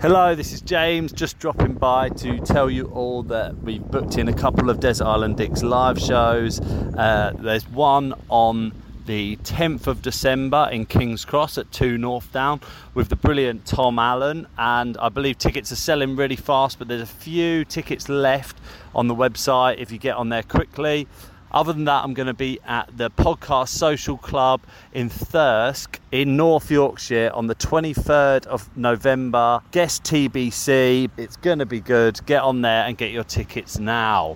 Hello, 0.00 0.34
this 0.34 0.52
is 0.52 0.60
James, 0.60 1.12
just 1.12 1.38
dropping 1.38 1.74
by 1.74 2.10
to 2.10 2.38
tell 2.40 2.68
you 2.68 2.86
all 2.88 3.22
that 3.22 3.56
we've 3.62 3.82
booked 3.82 4.18
in 4.18 4.28
a 4.28 4.34
couple 4.34 4.68
of 4.68 4.78
Desert 4.78 5.06
Island 5.06 5.38
Dicks 5.38 5.62
live 5.62 5.98
shows. 5.98 6.60
Uh, 6.60 7.32
there's 7.38 7.66
one 7.68 8.12
on 8.28 8.72
the 9.06 9.36
10th 9.36 9.86
of 9.86 10.02
December 10.02 10.68
in 10.70 10.84
King's 10.84 11.24
Cross 11.24 11.56
at 11.56 11.70
2Northdown 11.70 12.62
with 12.92 13.08
the 13.08 13.16
brilliant 13.16 13.64
Tom 13.64 13.98
Allen. 13.98 14.46
And 14.58 14.98
I 14.98 15.08
believe 15.08 15.38
tickets 15.38 15.72
are 15.72 15.76
selling 15.76 16.16
really 16.16 16.36
fast, 16.36 16.78
but 16.78 16.88
there's 16.88 17.00
a 17.00 17.06
few 17.06 17.64
tickets 17.64 18.08
left 18.08 18.58
on 18.94 19.08
the 19.08 19.14
website 19.14 19.78
if 19.78 19.90
you 19.90 19.98
get 19.98 20.16
on 20.16 20.28
there 20.28 20.42
quickly. 20.42 21.06
Other 21.54 21.72
than 21.72 21.84
that, 21.84 22.02
I'm 22.02 22.14
going 22.14 22.26
to 22.26 22.34
be 22.34 22.58
at 22.66 22.90
the 22.96 23.10
Podcast 23.12 23.68
Social 23.68 24.16
Club 24.16 24.60
in 24.92 25.08
Thirsk 25.08 26.00
in 26.10 26.36
North 26.36 26.68
Yorkshire 26.68 27.30
on 27.32 27.46
the 27.46 27.54
23rd 27.54 28.46
of 28.46 28.76
November. 28.76 29.60
Guest 29.70 30.02
TBC. 30.02 31.10
It's 31.16 31.36
going 31.36 31.60
to 31.60 31.66
be 31.66 31.78
good. 31.78 32.26
Get 32.26 32.42
on 32.42 32.62
there 32.62 32.82
and 32.84 32.98
get 32.98 33.12
your 33.12 33.22
tickets 33.22 33.78
now. 33.78 34.34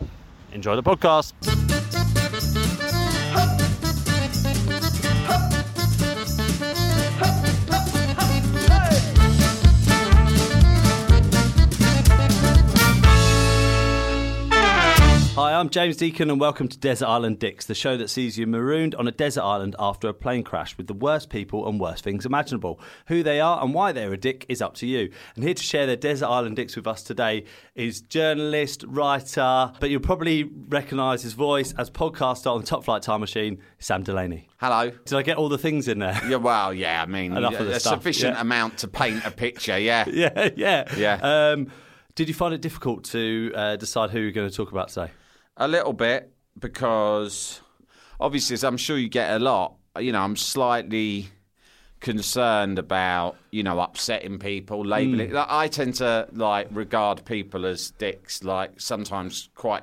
Enjoy 0.53 0.77
the 0.77 0.83
podcast. 0.85 1.78
I'm 15.59 15.71
James 15.71 15.97
Deacon, 15.97 16.31
and 16.31 16.39
welcome 16.39 16.69
to 16.69 16.79
Desert 16.79 17.09
Island 17.09 17.41
Dicks, 17.41 17.67
the 17.67 17.75
show 17.75 17.97
that 17.97 18.11
sees 18.11 18.39
you 18.39 18.47
marooned 18.47 18.95
on 18.95 19.09
a 19.09 19.11
desert 19.11 19.43
island 19.43 19.75
after 19.77 20.09
a 20.09 20.15
plane 20.15 20.45
crash 20.45 20.77
with 20.77 20.87
the 20.87 20.95
worst 20.95 21.31
people 21.31 21.69
and 21.69 21.81
worst 21.81 22.05
things 22.05 22.25
imaginable. 22.25 22.79
Who 23.09 23.25
they 23.25 23.41
are 23.41 23.61
and 23.61 23.75
why 23.75 23.91
they're 23.91 24.13
a 24.13 24.17
dick 24.17 24.47
is 24.49 24.63
up 24.63 24.75
to 24.75 24.87
you. 24.87 25.11
And 25.35 25.43
here 25.43 25.55
to 25.55 25.63
share 25.63 25.85
their 25.85 25.97
Desert 25.97 26.29
Island 26.29 26.55
Dicks 26.55 26.77
with 26.77 26.87
us 26.87 27.03
today 27.03 27.43
is 27.75 28.03
journalist, 28.03 28.85
writer, 28.87 29.73
but 29.81 29.91
you'll 29.91 29.99
probably 29.99 30.45
recognise 30.45 31.25
his 31.25 31.33
voice 31.33 31.75
as 31.77 31.91
podcaster 31.91 32.55
on 32.55 32.63
Top 32.63 32.85
Flight 32.85 33.03
Time 33.03 33.19
Machine, 33.19 33.61
Sam 33.81 34.05
Delaney. 34.05 34.49
Hello. 34.59 34.93
Did 35.07 35.19
I 35.19 35.23
get 35.23 35.39
all 35.39 35.49
the 35.49 35.59
things 35.59 35.89
in 35.89 35.99
there? 35.99 36.21
Yeah, 36.29 36.37
well, 36.37 36.73
yeah. 36.73 37.03
I 37.03 37.07
mean, 37.07 37.37
Enough 37.37 37.59
of 37.59 37.67
the 37.67 37.73
a 37.73 37.81
stuff, 37.81 37.95
sufficient 37.95 38.37
yeah. 38.37 38.43
amount 38.43 38.79
to 38.79 38.87
paint 38.87 39.25
a 39.25 39.33
picture. 39.33 39.77
Yeah. 39.77 40.05
yeah, 40.13 40.51
yeah. 40.55 40.95
Yeah. 40.97 41.15
Um, 41.15 41.73
did 42.15 42.29
you 42.29 42.35
find 42.35 42.55
it 42.55 42.61
difficult 42.61 43.03
to 43.07 43.51
uh, 43.57 43.75
decide 43.75 44.11
who 44.11 44.21
you're 44.21 44.31
going 44.31 44.49
to 44.49 44.57
talk 44.57 44.71
about 44.71 44.91
today? 44.91 45.11
A 45.59 45.69
little 45.69 45.93
bit 45.93 46.33
because 46.59 47.61
obviously, 48.21 48.55
as 48.55 48.65
I'm 48.65 48.77
sure 48.77 48.99
you 48.99 49.09
get 49.09 49.35
a 49.35 49.39
lot. 49.39 49.75
You 49.99 50.13
know, 50.13 50.21
I'm 50.21 50.37
slightly 50.37 51.29
concerned 52.01 52.79
about 52.79 53.37
you 53.51 53.63
know 53.63 53.81
upsetting 53.81 54.39
people, 54.39 54.85
labeling. 54.85 55.31
Hmm. 55.31 55.37
Like, 55.37 55.51
I 55.51 55.69
tend 55.69 55.95
to 55.97 56.29
like 56.33 56.69
regard 56.71 57.25
people 57.25 57.67
as 57.67 57.91
dicks. 57.93 58.45
Like 58.45 58.81
sometimes 58.81 59.51
quite 59.55 59.83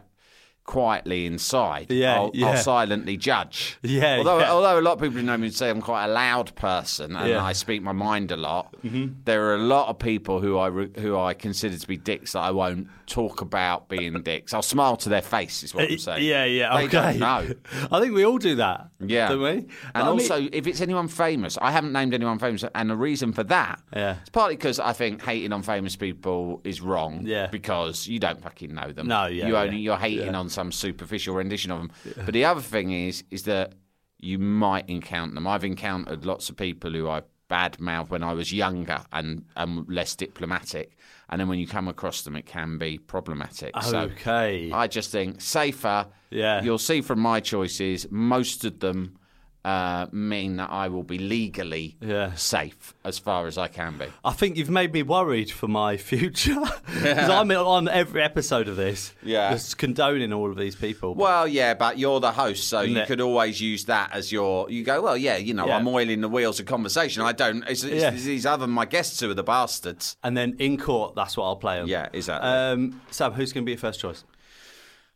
quietly 0.65 1.25
inside. 1.25 1.91
Yeah, 1.91 2.15
I'll, 2.15 2.31
yeah. 2.33 2.47
I'll 2.47 2.57
silently 2.57 3.17
judge. 3.17 3.77
Yeah, 3.85 4.17
Although, 4.17 4.39
yeah. 4.39 4.51
although 4.51 4.79
a 4.79 4.81
lot 4.81 4.93
of 4.93 4.99
people 4.99 5.17
who 5.17 5.21
know 5.23 5.37
me 5.37 5.49
say 5.51 5.69
I'm 5.69 5.81
quite 5.81 6.05
a 6.05 6.07
loud 6.07 6.53
person 6.55 7.15
and 7.15 7.29
Yeah. 7.29 7.37
Mm-hmm. 7.37 7.45
I 7.45 7.53
speak 7.53 7.81
my 7.83 7.91
mind 7.91 8.31
a 8.31 8.35
lot, 8.37 8.75
there 8.83 9.45
are 9.49 9.55
a 9.55 9.59
lot 9.59 9.89
of 9.89 9.99
people 9.99 10.41
who 10.41 10.57
I 10.57 10.67
re- 10.67 10.91
who 10.99 11.17
I 11.17 11.33
consider 11.33 11.77
to 11.77 11.87
be 11.87 11.97
dicks 11.97 12.33
that 12.33 12.39
I 12.41 12.51
won't 12.51 12.87
talk 13.05 13.41
about 13.41 13.87
being 13.87 14.19
dicks. 14.23 14.53
I'll 14.53 14.63
smile 14.63 14.97
to 14.97 15.09
their 15.09 15.21
face. 15.21 15.61
Is 15.63 15.75
what 15.75 15.89
I'm 15.91 15.97
saying. 15.99 16.17
Uh, 16.17 16.21
Yeah, 16.21 16.45
yeah, 16.45 16.75
They 16.77 16.85
okay. 16.85 16.91
don't 16.91 17.19
know. 17.19 17.53
I 17.91 17.99
think 18.01 18.13
we 18.15 18.25
all 18.25 18.39
do 18.39 18.55
that. 18.55 18.89
Yeah. 18.99 19.29
Don't 19.29 19.41
we? 19.43 19.67
And 19.93 20.07
also, 20.07 20.47
if 20.51 20.65
it's 20.65 20.81
anyone 20.81 21.07
famous, 21.07 21.57
I 21.61 21.71
haven't 21.71 21.93
named 21.93 22.13
anyone 22.15 22.39
famous, 22.39 22.63
and 22.73 22.89
the 22.89 22.95
reason 22.97 23.31
for 23.33 23.43
that, 23.43 23.79
Yeah. 23.95 24.15
it's 24.21 24.29
partly 24.31 24.55
because 24.55 24.79
I 24.79 24.93
think 24.93 25.21
hating 25.23 25.53
on 25.53 25.61
famous 25.61 25.95
people 25.95 26.61
is 26.63 26.81
wrong. 26.81 27.21
Yeah. 27.23 27.47
Because 27.47 28.07
you 28.07 28.17
don't 28.19 28.41
fucking 28.41 28.73
know 28.73 28.91
them. 28.91 29.07
No, 29.07 29.27
yeah, 29.27 29.45
You 29.47 29.53
yeah. 29.53 29.61
only 29.61 29.77
you're 29.77 29.97
hating 29.97 30.33
on 30.33 30.49
some 30.55 30.71
superficial 30.71 31.35
rendition 31.35 31.71
of 31.71 31.79
them. 31.79 31.91
But 32.25 32.33
the 32.33 32.45
other 32.45 32.61
thing 32.61 32.91
is, 32.91 33.23
is 33.29 33.43
that 33.43 33.73
you 34.19 34.39
might 34.39 34.89
encounter 34.89 35.35
them. 35.35 35.45
I've 35.45 35.63
encountered 35.63 36.25
lots 36.25 36.49
of 36.49 36.55
people 36.57 36.91
who 36.91 37.07
I 37.09 37.21
badmouthed 37.49 38.09
when 38.09 38.23
I 38.23 38.33
was 38.33 38.51
younger 38.51 39.01
and, 39.11 39.45
and 39.55 39.87
less 39.87 40.15
diplomatic, 40.15 40.97
and 41.29 41.39
then 41.39 41.47
when 41.47 41.59
you 41.59 41.67
come 41.67 41.87
across 41.87 42.23
them, 42.23 42.35
it 42.35 42.45
can 42.47 42.77
be 42.79 42.97
problematic. 42.97 43.71
So 43.83 43.99
Okay. 43.99 44.71
I 44.71 44.87
just 44.87 45.11
think 45.11 45.41
safer. 45.41 46.07
Yeah. 46.31 46.63
You'll 46.63 46.79
see 46.79 47.01
from 47.01 47.19
my 47.19 47.39
choices, 47.39 48.07
most 48.09 48.65
of 48.65 48.79
them 48.79 49.17
uh, 49.65 50.05
mean 50.11 50.57
that 50.57 50.69
I 50.69 50.89
will 50.89 51.01
be 51.03 51.17
legally 51.17 51.97
Yeah. 51.99 52.33
safe 52.35 52.93
as 53.03 53.17
far 53.17 53.47
as 53.47 53.57
I 53.57 53.67
can 53.67 53.97
be. 53.97 54.05
I 54.23 54.31
think 54.31 54.57
you've 54.57 54.69
made 54.69 54.93
me 54.93 55.01
worried 55.01 55.49
for 55.49 55.67
my 55.67 55.97
future 56.11 56.61
because 56.85 57.29
I'm 57.29 57.49
on 57.49 57.87
every 57.89 58.21
episode 58.21 58.67
of 58.67 58.75
this, 58.75 59.13
Yeah. 59.23 59.51
just 59.53 59.79
condoning 59.79 60.31
all 60.31 60.51
of 60.51 60.55
these 60.57 60.75
people. 60.75 61.15
Well, 61.15 61.47
yeah, 61.47 61.73
but 61.73 61.97
you're 61.97 62.19
the 62.19 62.31
host, 62.31 62.69
so 62.69 62.81
you 62.81 62.97
Yeah. 62.97 63.05
could 63.05 63.19
always 63.21 63.59
use 63.59 63.85
that 63.85 64.11
as 64.13 64.31
your. 64.31 64.69
You 64.69 64.83
go, 64.83 65.01
well, 65.01 65.17
yeah, 65.17 65.37
you 65.37 65.55
know, 65.55 65.65
Yeah. 65.65 65.77
I'm 65.77 65.87
oiling 65.87 66.21
the 66.21 66.29
wheels 66.29 66.59
of 66.59 66.67
conversation. 66.67 67.23
I 67.23 67.31
don't. 67.31 67.63
It's, 67.67 67.83
it's, 67.83 68.03
Yeah. 68.03 68.11
these 68.11 68.45
other 68.45 68.67
my 68.67 68.85
guests 68.85 69.19
who 69.19 69.31
are 69.31 69.33
the 69.33 69.43
bastards. 69.43 70.15
and 70.23 70.37
then 70.37 70.55
in 70.59 70.77
court, 70.77 71.15
that's 71.15 71.35
what 71.37 71.45
I'll 71.45 71.55
play 71.55 71.79
on. 71.79 71.87
Yeah, 71.87 72.09
exactly. 72.13 72.47
Um, 72.49 73.01
Sam, 73.09 73.31
who's 73.33 73.51
going 73.51 73.63
to 73.63 73.65
be 73.65 73.71
your 73.71 73.79
first 73.79 73.99
choice? 73.99 74.23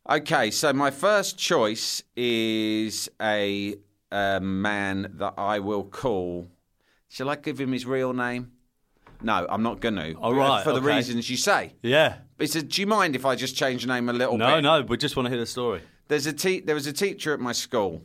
Okay, 0.09 0.49
so 0.49 0.73
my 0.73 0.89
first 0.89 1.37
choice 1.37 2.01
is 2.15 3.09
a, 3.21 3.75
uh 4.11 4.39
man 4.41 5.11
that 5.15 5.33
I 5.37 5.59
will 5.59 5.83
call. 5.83 6.47
Shall 7.07 7.29
I 7.29 7.35
give 7.35 7.59
him 7.59 7.71
his 7.71 7.85
real 7.85 8.13
name? 8.13 8.51
No, 9.21 9.45
I'm 9.49 9.63
not 9.63 9.81
going 9.81 9.95
to. 9.95 10.13
All 10.13 10.33
right, 10.33 10.63
For 10.63 10.71
the 10.71 10.79
okay. 10.79 10.95
reasons 10.95 11.29
you 11.29 11.35
say. 11.37 11.73
Yeah. 11.83 12.19
It's 12.37 12.55
a, 12.55 12.61
do 12.63 12.79
you 12.81 12.87
mind 12.87 13.15
if 13.17 13.25
I 13.25 13.35
just 13.35 13.55
change 13.55 13.81
the 13.81 13.89
name 13.93 14.07
a 14.07 14.13
little 14.13 14.37
No, 14.37 14.55
bit? 14.55 14.61
no, 14.61 14.79
no, 14.79 14.85
we 14.85 14.95
just 14.95 15.17
want 15.17 15.25
to 15.25 15.29
hear 15.29 15.39
the 15.39 15.45
story. 15.45 15.81
There's 16.07 16.25
a 16.25 16.31
te- 16.31 16.61
there 16.61 16.75
was 16.75 16.87
a 16.87 16.93
teacher 16.93 17.33
at 17.33 17.39
my 17.41 17.51
school, 17.51 18.01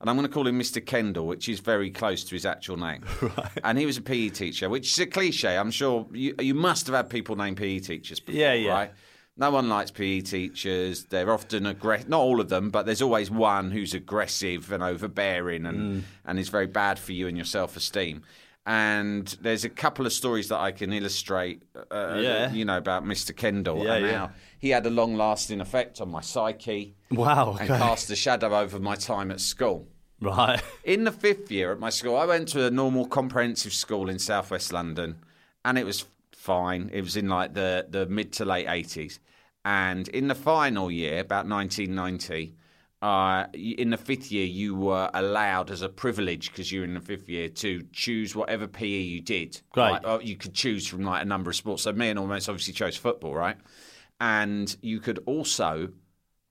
and 0.00 0.08
I'm 0.08 0.16
going 0.16 0.26
to 0.26 0.32
call 0.32 0.46
him 0.46 0.58
Mr. 0.58 0.84
Kendall, 0.84 1.26
which 1.26 1.48
is 1.50 1.60
very 1.60 1.90
close 1.90 2.24
to 2.24 2.34
his 2.34 2.46
actual 2.46 2.78
name. 2.78 3.04
right. 3.22 3.50
And 3.62 3.76
he 3.78 3.84
was 3.84 3.98
a 3.98 4.02
PE 4.02 4.30
teacher, 4.30 4.70
which 4.70 4.90
is 4.90 4.98
a 5.00 5.06
cliche. 5.06 5.56
I'm 5.58 5.70
sure 5.70 6.06
you, 6.12 6.34
you 6.40 6.54
must 6.54 6.86
have 6.86 6.96
had 6.96 7.10
people 7.10 7.36
named 7.36 7.58
PE 7.58 7.80
teachers 7.80 8.18
before, 8.20 8.40
Yeah, 8.40 8.54
yeah. 8.54 8.70
right? 8.72 8.92
No 9.36 9.50
one 9.50 9.68
likes 9.68 9.90
PE 9.90 10.20
teachers. 10.20 11.04
They're 11.06 11.30
often 11.32 11.66
aggressive. 11.66 12.08
Not 12.08 12.20
all 12.20 12.40
of 12.40 12.48
them, 12.48 12.70
but 12.70 12.86
there's 12.86 13.02
always 13.02 13.30
one 13.30 13.72
who's 13.72 13.92
aggressive 13.92 14.70
and 14.70 14.82
overbearing 14.82 15.66
and, 15.66 15.78
Mm. 15.78 16.02
and 16.24 16.38
is 16.38 16.48
very 16.50 16.68
bad 16.68 16.98
for 17.00 17.12
you 17.12 17.26
and 17.26 17.36
your 17.36 17.44
self 17.46 17.76
esteem. 17.76 18.22
And 18.66 19.26
there's 19.42 19.64
a 19.64 19.68
couple 19.68 20.06
of 20.06 20.12
stories 20.12 20.48
that 20.48 20.58
I 20.60 20.70
can 20.72 20.92
illustrate, 20.92 21.62
uh, 21.90 22.16
Yeah. 22.18 22.52
you 22.52 22.64
know, 22.64 22.78
about 22.78 23.04
Mr. 23.04 23.36
Kendall 23.36 23.84
Yeah, 23.84 23.94
and 23.94 24.06
yeah. 24.06 24.18
how 24.18 24.30
he 24.58 24.70
had 24.70 24.86
a 24.86 24.90
long 24.90 25.16
lasting 25.16 25.60
effect 25.60 26.00
on 26.00 26.10
my 26.10 26.20
psyche 26.22 26.94
Wow. 27.10 27.56
and 27.60 27.68
cast 27.68 28.08
a 28.10 28.16
shadow 28.16 28.56
over 28.58 28.78
my 28.78 28.94
time 28.94 29.30
at 29.30 29.40
school. 29.40 29.88
Right. 30.20 30.62
In 30.84 31.04
the 31.04 31.12
fifth 31.12 31.50
year 31.50 31.72
at 31.72 31.78
my 31.80 31.90
school, 31.90 32.16
I 32.16 32.24
went 32.24 32.48
to 32.50 32.64
a 32.66 32.70
normal 32.70 33.06
comprehensive 33.06 33.74
school 33.74 34.08
in 34.08 34.18
southwest 34.18 34.72
London, 34.72 35.16
and 35.64 35.76
it 35.76 35.84
was 35.84 36.06
fine. 36.44 36.90
It 36.92 37.00
was 37.02 37.16
in 37.16 37.28
like 37.28 37.54
the, 37.54 37.86
the 37.88 38.06
mid 38.06 38.32
to 38.34 38.44
late 38.44 38.66
80s. 38.66 39.18
And 39.64 40.08
in 40.08 40.28
the 40.28 40.34
final 40.34 40.90
year, 40.90 41.20
about 41.20 41.46
1990, 41.48 42.54
uh, 43.00 43.46
in 43.54 43.90
the 43.90 43.96
fifth 43.96 44.30
year, 44.30 44.44
you 44.46 44.74
were 44.74 45.10
allowed 45.14 45.70
as 45.70 45.82
a 45.82 45.88
privilege 45.88 46.50
because 46.50 46.70
you 46.70 46.80
were 46.80 46.86
in 46.86 46.94
the 46.94 47.00
fifth 47.00 47.28
year 47.28 47.48
to 47.48 47.82
choose 47.92 48.34
whatever 48.36 48.66
PE 48.66 48.86
you 48.86 49.20
did. 49.20 49.60
Great. 49.72 49.90
Like, 49.90 50.02
uh, 50.06 50.18
you 50.22 50.36
could 50.36 50.54
choose 50.54 50.86
from 50.86 51.02
like 51.02 51.22
a 51.22 51.24
number 51.24 51.50
of 51.50 51.56
sports. 51.56 51.82
So 51.84 51.92
me 51.92 52.08
and 52.10 52.18
almost 52.18 52.48
obviously 52.48 52.74
chose 52.74 52.96
football, 52.96 53.34
right? 53.34 53.56
And 54.20 54.74
you 54.82 55.00
could 55.00 55.20
also 55.26 55.88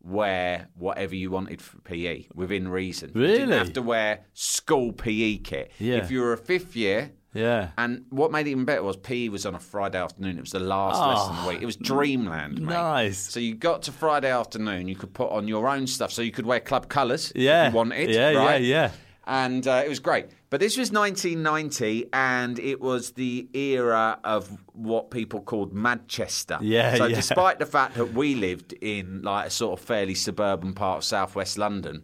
wear 0.01 0.67
whatever 0.75 1.15
you 1.15 1.31
wanted 1.31 1.61
for 1.61 1.79
PE 1.81 2.25
within 2.35 2.67
reason. 2.67 3.11
You 3.15 3.27
didn't 3.27 3.49
Really? 3.49 3.57
have 3.57 3.73
to 3.73 3.81
wear 3.81 4.25
school 4.33 4.91
PE 4.91 5.37
kit. 5.37 5.71
Yeah. 5.79 5.95
If 5.97 6.11
you 6.11 6.19
were 6.21 6.33
a 6.33 6.37
fifth 6.37 6.75
year, 6.75 7.11
Yeah. 7.33 7.69
and 7.77 8.05
what 8.09 8.31
made 8.31 8.47
it 8.47 8.51
even 8.51 8.65
better 8.65 8.83
was 8.83 8.95
PE 8.97 9.29
was 9.29 9.45
on 9.45 9.55
a 9.55 9.59
Friday 9.59 9.99
afternoon. 9.99 10.37
It 10.37 10.41
was 10.41 10.51
the 10.51 10.59
last 10.59 10.99
lesson 10.99 11.35
of 11.35 11.43
the 11.43 11.49
week. 11.49 11.61
It 11.61 11.65
was 11.65 11.75
dreamland, 11.75 12.59
mate. 12.61 12.73
Nice. 12.73 13.17
So 13.17 13.39
you 13.39 13.55
got 13.55 13.83
to 13.83 13.91
Friday 13.91 14.31
afternoon, 14.31 14.87
you 14.87 14.95
could 14.95 15.13
put 15.13 15.31
on 15.31 15.47
your 15.47 15.67
own 15.67 15.87
stuff. 15.87 16.11
So 16.11 16.21
you 16.21 16.31
could 16.31 16.45
wear 16.45 16.59
club 16.59 16.89
colours 16.89 17.31
Yeah. 17.35 17.67
if 17.67 17.73
you 17.73 17.77
wanted. 17.77 18.09
Yeah, 18.09 18.31
right? 18.33 18.61
yeah, 18.61 18.67
yeah. 18.85 18.91
And 19.25 19.65
uh, 19.67 19.81
it 19.85 19.89
was 19.89 19.99
great. 19.99 20.25
But 20.49 20.59
this 20.59 20.75
was 20.77 20.91
1990, 20.91 22.09
and 22.13 22.59
it 22.59 22.79
was 22.81 23.11
the 23.11 23.47
era 23.53 24.19
of 24.23 24.49
what 24.73 25.11
people 25.11 25.39
called 25.41 25.73
Madchester. 25.73 26.59
Yeah, 26.61 26.95
So 26.95 27.05
yeah. 27.05 27.15
despite 27.15 27.57
the 27.59 27.65
fact 27.65 27.95
that 27.95 28.13
we 28.13 28.35
lived 28.35 28.73
in 28.73 29.21
like 29.23 29.47
a 29.47 29.49
sort 29.49 29.79
of 29.79 29.85
fairly 29.85 30.13
suburban 30.15 30.73
part 30.73 30.97
of 30.97 31.03
southwest 31.03 31.57
London, 31.57 32.03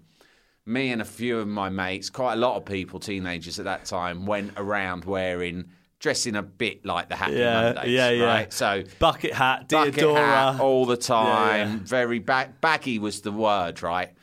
me 0.69 0.91
and 0.91 1.01
a 1.01 1.05
few 1.05 1.39
of 1.39 1.47
my 1.47 1.69
mates, 1.69 2.09
quite 2.09 2.33
a 2.33 2.37
lot 2.37 2.55
of 2.55 2.63
people, 2.65 2.99
teenagers 2.99 3.59
at 3.59 3.65
that 3.65 3.85
time, 3.85 4.25
went 4.25 4.53
around 4.55 5.03
wearing 5.05 5.65
dressing 5.99 6.35
a 6.35 6.41
bit 6.43 6.85
like 6.85 7.09
the 7.09 7.15
Happy 7.15 7.33
Yeah, 7.33 7.73
Mondays, 7.73 7.91
yeah, 7.91 8.09
yeah. 8.11 8.23
right? 8.23 8.53
So 8.53 8.83
Bucket 8.99 9.33
hat, 9.33 9.67
bucket 9.67 9.95
hat 9.95 10.59
all 10.61 10.85
the 10.85 10.95
time. 10.95 11.67
Yeah, 11.67 11.73
yeah. 11.73 11.79
Very 11.83 12.19
bag- 12.19 12.61
baggy 12.61 12.99
was 12.99 13.21
the 13.21 13.31
word, 13.33 13.81
right? 13.81 14.13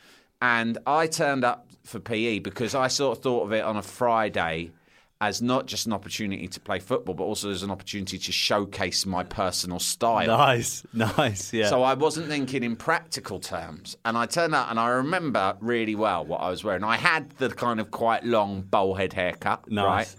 And 0.41 0.77
I 0.87 1.05
turned 1.07 1.43
up 1.43 1.67
for 1.83 1.99
PE 1.99 2.39
because 2.39 2.73
I 2.73 2.87
sort 2.87 3.17
of 3.17 3.23
thought 3.23 3.43
of 3.43 3.53
it 3.53 3.63
on 3.63 3.77
a 3.77 3.83
Friday 3.83 4.71
as 5.19 5.41
not 5.41 5.65
just 5.65 5.87
an 5.87 5.93
opportunity 5.93 6.47
to 6.47 6.59
play 6.59 6.77
football, 6.79 7.15
but 7.15 7.23
also 7.23 7.49
as 7.49 7.63
an 7.63 7.71
opportunity 7.71 8.19
to 8.19 8.31
showcase 8.31 9.05
my 9.05 9.23
personal 9.23 9.79
style. 9.79 10.27
Nice, 10.27 10.83
nice, 10.93 11.51
yeah. 11.51 11.69
So 11.69 11.81
I 11.81 11.95
wasn't 11.95 12.27
thinking 12.27 12.63
in 12.63 12.75
practical 12.75 13.39
terms. 13.39 13.97
And 14.05 14.15
I 14.15 14.27
turned 14.27 14.53
out 14.53 14.69
and 14.69 14.79
I 14.79 14.89
remember 14.89 15.57
really 15.59 15.95
well 15.95 16.23
what 16.23 16.37
I 16.41 16.49
was 16.51 16.63
wearing. 16.63 16.83
I 16.83 16.97
had 16.97 17.31
the 17.31 17.49
kind 17.49 17.79
of 17.79 17.89
quite 17.89 18.25
long 18.25 18.61
bowl 18.61 18.93
head 18.93 19.13
haircut, 19.13 19.69
Nice. 19.71 19.85
right? 19.85 20.15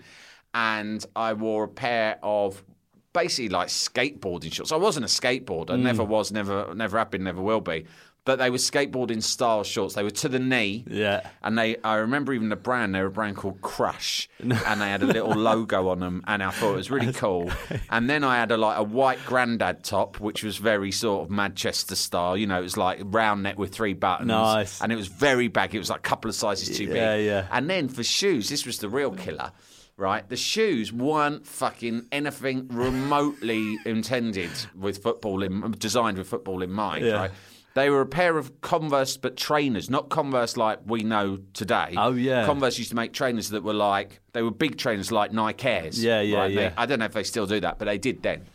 And 0.55 1.05
I 1.15 1.35
wore 1.35 1.65
a 1.65 1.69
pair 1.69 2.19
of 2.23 2.65
basically 3.13 3.49
like 3.51 3.69
skateboarding 3.69 4.53
shorts. 4.53 4.73
I 4.73 4.77
wasn't 4.77 5.05
a 5.05 5.09
skateboarder, 5.09 5.71
Mm. 5.71 5.83
never 5.83 6.05
was, 6.05 6.33
never 6.33 6.75
never 6.75 6.99
have 6.99 7.11
been, 7.11 7.23
never 7.25 7.41
will 7.41 7.61
be. 7.61 7.85
But 8.29 8.39
they 8.39 8.51
were 8.51 8.59
skateboarding 8.59 9.23
style 9.23 9.65
shorts. 9.65 9.95
They 9.95 10.03
were 10.03 10.11
to 10.11 10.29
the 10.29 10.39
knee. 10.39 10.85
Yeah. 10.87 11.27
And 11.43 11.57
they 11.57 11.79
I 11.79 11.95
remember 11.95 12.35
even 12.35 12.51
the 12.51 12.57
brand, 12.57 12.95
they 12.95 13.01
were 13.01 13.07
a 13.07 13.11
brand 13.11 13.39
called 13.39 13.63
Crush. 13.63 14.29
and 14.39 14.53
they 14.53 14.91
had 14.91 15.03
a 15.03 15.07
little 15.07 15.31
logo 15.35 15.89
on 15.89 16.01
them 16.01 16.23
and 16.27 16.43
I 16.43 16.51
thought 16.51 16.75
it 16.75 16.77
was 16.77 16.91
really 16.91 17.15
cool. 17.15 17.51
And 17.89 18.11
then 18.11 18.25
I 18.25 18.37
had 18.37 18.51
a 18.51 18.59
like 18.59 18.77
a 18.77 18.83
white 18.83 19.25
grandad 19.25 19.83
top, 19.83 20.21
which 20.21 20.45
was 20.45 20.59
very 20.59 20.93
sort 20.93 21.25
of 21.25 21.31
Manchester 21.31 21.95
style. 21.95 22.37
You 22.37 22.47
know, 22.47 22.59
it 22.59 22.65
was 22.65 22.77
like 22.77 23.01
round 23.03 23.45
neck 23.45 23.59
with 23.59 23.73
three 23.73 23.95
buttons. 23.95 24.29
Nice. 24.29 24.83
And 24.83 24.93
it 24.93 24.97
was 24.97 25.09
very 25.09 25.49
baggy. 25.49 25.79
It 25.79 25.81
was 25.81 25.89
like 25.89 26.01
a 26.01 26.03
couple 26.11 26.29
of 26.29 26.35
sizes 26.35 26.77
too 26.77 26.89
big. 26.89 26.97
Yeah, 26.97 27.17
yeah. 27.17 27.47
And 27.51 27.71
then 27.71 27.89
for 27.89 28.05
shoes, 28.05 28.51
this 28.51 28.67
was 28.67 28.77
the 28.77 28.91
real 28.91 29.13
killer. 29.13 29.53
Right, 29.97 30.29
the 30.29 30.37
shoes 30.37 30.93
weren't 30.93 31.45
fucking 31.45 32.07
anything 32.13 32.69
remotely 32.69 33.79
intended 33.85 34.51
with 34.77 35.03
football 35.03 35.43
in, 35.43 35.73
designed 35.73 36.19
with 36.19 36.29
football 36.29 36.63
in 36.63 36.71
mind. 36.71 37.05
Yeah. 37.05 37.15
Right, 37.15 37.31
they 37.75 37.91
were 37.91 38.01
a 38.01 38.07
pair 38.07 38.37
of 38.39 38.61
Converse, 38.61 39.17
but 39.17 39.37
trainers, 39.37 39.89
not 39.89 40.09
Converse 40.09 40.57
like 40.57 40.81
we 40.87 41.03
know 41.03 41.39
today. 41.53 41.95
Oh, 41.97 42.13
yeah. 42.13 42.45
Converse 42.47 42.79
used 42.79 42.91
to 42.91 42.97
make 42.97 43.13
trainers 43.13 43.51
that 43.51 43.63
were 43.63 43.75
like 43.75 44.21
they 44.33 44.43
were 44.43 44.51
big 44.51 44.77
trainers 44.79 45.13
like 45.13 45.33
Nike 45.33 45.69
Airs. 45.69 46.03
Yeah, 46.03 46.21
yeah, 46.21 46.37
right? 46.39 46.55
They- 46.55 46.73
I 46.77 46.87
don't 46.87 46.99
know 46.99 47.05
if 47.05 47.13
they 47.13 47.23
still 47.25 47.47
do 47.47 47.61
that, 47.61 47.79
but 47.79 47.85
they 47.85 47.99
did 47.99 48.23
then, 48.23 48.47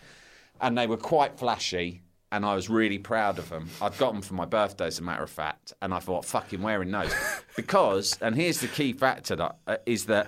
and 0.59 0.77
they 0.77 0.87
were 0.87 0.97
quite 0.97 1.37
flashy. 1.39 2.01
And 2.31 2.43
I 2.43 2.55
was 2.55 2.67
really 2.67 2.97
proud 2.97 3.37
of 3.37 3.49
them. 3.49 3.69
I'd 3.79 3.95
got 3.99 4.11
them 4.11 4.23
for 4.23 4.33
my 4.33 4.45
birthday, 4.45 4.87
as 4.87 4.97
a 4.97 5.03
matter 5.03 5.21
of 5.21 5.29
fact, 5.29 5.71
and 5.83 5.93
I 5.93 5.99
thought, 5.99 6.25
"Fucking 6.25 6.63
wearing 6.63 6.89
those," 6.89 7.13
because. 7.55 8.17
And 8.21 8.35
here's 8.35 8.59
the 8.59 8.67
key 8.67 8.91
factor: 8.93 9.35
that, 9.35 9.57
uh, 9.67 9.77
is 9.85 10.05
that 10.05 10.27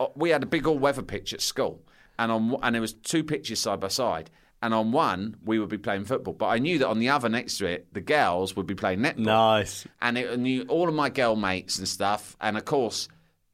uh, 0.00 0.06
we 0.16 0.30
had 0.30 0.42
a 0.42 0.46
big 0.46 0.66
all 0.66 0.78
weather 0.78 1.02
pitch 1.02 1.34
at 1.34 1.42
school, 1.42 1.82
and 2.18 2.32
on 2.32 2.56
and 2.62 2.74
there 2.74 2.80
was 2.80 2.94
two 2.94 3.22
pitches 3.22 3.60
side 3.60 3.78
by 3.78 3.88
side. 3.88 4.30
And 4.64 4.72
on 4.72 4.92
one, 4.92 5.36
we 5.44 5.58
would 5.58 5.68
be 5.68 5.76
playing 5.76 6.06
football, 6.06 6.32
but 6.32 6.46
I 6.46 6.58
knew 6.58 6.78
that 6.78 6.88
on 6.88 6.98
the 6.98 7.10
other 7.10 7.28
next 7.28 7.58
to 7.58 7.66
it, 7.66 7.86
the 7.92 8.00
girls 8.00 8.56
would 8.56 8.66
be 8.66 8.74
playing 8.74 9.00
netball 9.00 9.18
nice. 9.18 9.86
and 10.00 10.16
it 10.16 10.38
knew 10.38 10.62
all 10.68 10.88
of 10.88 10.94
my 10.94 11.10
girl 11.10 11.36
mates 11.36 11.78
and 11.78 11.86
stuff. 11.86 12.34
And 12.40 12.56
of 12.56 12.64
course, 12.64 13.06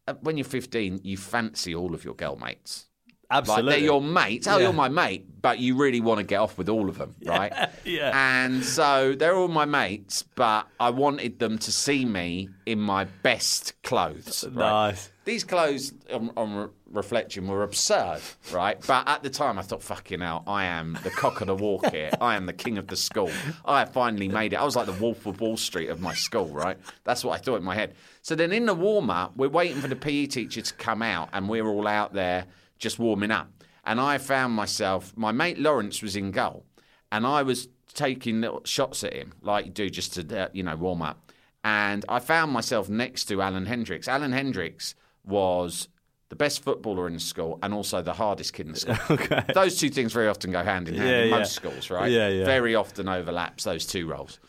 uh, 0.07 0.15
when 0.21 0.37
you're 0.37 0.45
15, 0.45 1.01
you 1.03 1.17
fancy 1.17 1.75
all 1.75 1.95
of 1.95 2.05
your 2.05 2.15
girl 2.15 2.37
mates. 2.37 2.87
Absolutely. 3.29 3.65
Like 3.65 3.75
they're 3.81 3.85
your 3.85 4.01
mates. 4.03 4.47
Oh, 4.47 4.57
Yeah. 4.59 4.65
you're 4.67 4.73
my 4.73 4.89
mate, 4.89 5.27
but 5.43 5.59
you 5.59 5.77
really 5.77 6.01
want 6.01 6.19
to 6.19 6.25
get 6.25 6.39
off 6.39 6.57
with 6.57 6.69
all 6.69 6.89
of 6.89 6.99
them, 6.99 7.17
right? 7.25 7.53
yeah. 7.85 8.11
And 8.15 8.65
so 8.65 9.15
they're 9.17 9.35
all 9.37 9.49
my 9.49 9.65
mates, 9.65 10.23
but 10.37 10.69
I 10.79 10.91
wanted 10.91 11.41
them 11.41 11.59
to 11.59 11.73
see 11.73 12.05
me 12.05 12.51
in 12.67 12.81
my 12.81 13.05
best 13.05 13.81
clothes. 13.83 14.45
Right? 14.45 14.55
Nice. 14.71 15.11
These 15.25 15.43
clothes, 15.45 15.93
on, 16.13 16.31
on 16.37 16.55
re- 16.55 16.69
reflection, 16.91 17.47
were 17.47 17.63
absurd, 17.63 18.21
right? 18.53 18.79
But 18.87 19.09
at 19.09 19.23
the 19.23 19.31
time, 19.31 19.59
I 19.59 19.63
thought, 19.63 19.83
fucking 19.83 20.21
hell, 20.21 20.43
I 20.47 20.65
am 20.65 20.99
the 21.03 21.11
cock 21.11 21.41
of 21.41 21.47
the 21.47 21.55
walk 21.55 21.87
here. 21.87 22.11
I 22.21 22.37
am 22.37 22.47
the 22.47 22.53
king 22.53 22.79
of 22.79 22.87
the 22.89 22.97
school. 22.97 23.31
I 23.65 23.85
finally 23.85 24.29
made 24.29 24.53
it. 24.53 24.57
I 24.57 24.65
was 24.65 24.77
like 24.77 24.87
the 24.87 24.93
Wolf 24.93 25.27
of 25.27 25.41
Wall 25.41 25.57
Street 25.57 25.89
of 25.89 26.01
my 26.01 26.15
school, 26.15 26.49
right? 26.49 26.79
That's 27.05 27.25
what 27.25 27.39
I 27.39 27.43
thought 27.43 27.57
in 27.57 27.65
my 27.65 27.75
head. 27.75 27.95
So 28.23 28.35
then 28.35 28.53
in 28.53 28.67
the 28.67 28.75
warm 28.75 29.11
up, 29.11 29.37
we're 29.37 29.49
waiting 29.49 29.81
for 29.81 29.89
the 29.89 29.97
PE 29.97 30.27
teacher 30.27 30.61
to 30.61 30.75
come 30.75 31.03
out, 31.03 31.29
and 31.33 31.49
we're 31.49 31.67
all 31.67 31.87
out 31.87 32.13
there 32.13 32.47
just 32.79 32.99
warming 32.99 33.31
up. 33.31 33.49
And 33.85 34.01
I 34.01 34.19
found 34.19 34.55
myself, 34.55 35.13
my 35.17 35.33
mate 35.33 35.59
Lawrence 35.59 36.03
was 36.03 36.17
in 36.17 36.31
goal, 36.31 36.65
and 37.11 37.27
I 37.27 37.43
was 37.43 37.69
taking 37.95 38.41
little 38.41 38.63
shots 38.65 39.05
at 39.05 39.13
him, 39.13 39.33
like 39.43 39.67
you 39.67 39.71
do 39.73 39.91
just 39.91 40.15
to, 40.15 40.45
uh, 40.45 40.49
you 40.53 40.63
know, 40.63 40.77
warm 40.77 41.03
up. 41.03 41.33
And 41.63 42.05
I 42.09 42.21
found 42.21 42.53
myself 42.53 42.89
next 42.89 43.27
to 43.27 43.43
Alan 43.43 43.67
Hendricks. 43.67 44.09
Alan 44.09 44.33
Hendricks 44.33 44.95
was 45.25 45.89
the 46.31 46.37
best 46.37 46.63
footballer 46.65 47.07
in 47.07 47.13
the 47.15 47.21
school 47.21 47.59
and 47.63 47.75
also 47.75 48.01
the 48.03 48.13
hardest 48.15 48.55
kid 48.55 48.67
in 48.67 48.73
the 48.73 48.79
school. 48.81 48.97
Okay. 49.11 49.45
Those 49.53 49.79
two 49.79 49.91
things 49.91 50.13
very 50.13 50.29
often 50.29 50.51
go 50.51 50.63
hand 50.65 50.89
in 50.89 50.95
hand 50.95 51.09
Yeah, 51.09 51.23
in 51.25 51.29
yeah. 51.31 51.39
most 51.39 51.53
schools, 51.53 51.91
right? 51.91 52.11
Yeah, 52.11 52.29
yeah. 52.29 52.45
Very 52.45 52.75
often 52.75 53.09
overlaps 53.09 53.65
those 53.65 53.85
two 53.85 54.09
roles. 54.09 54.41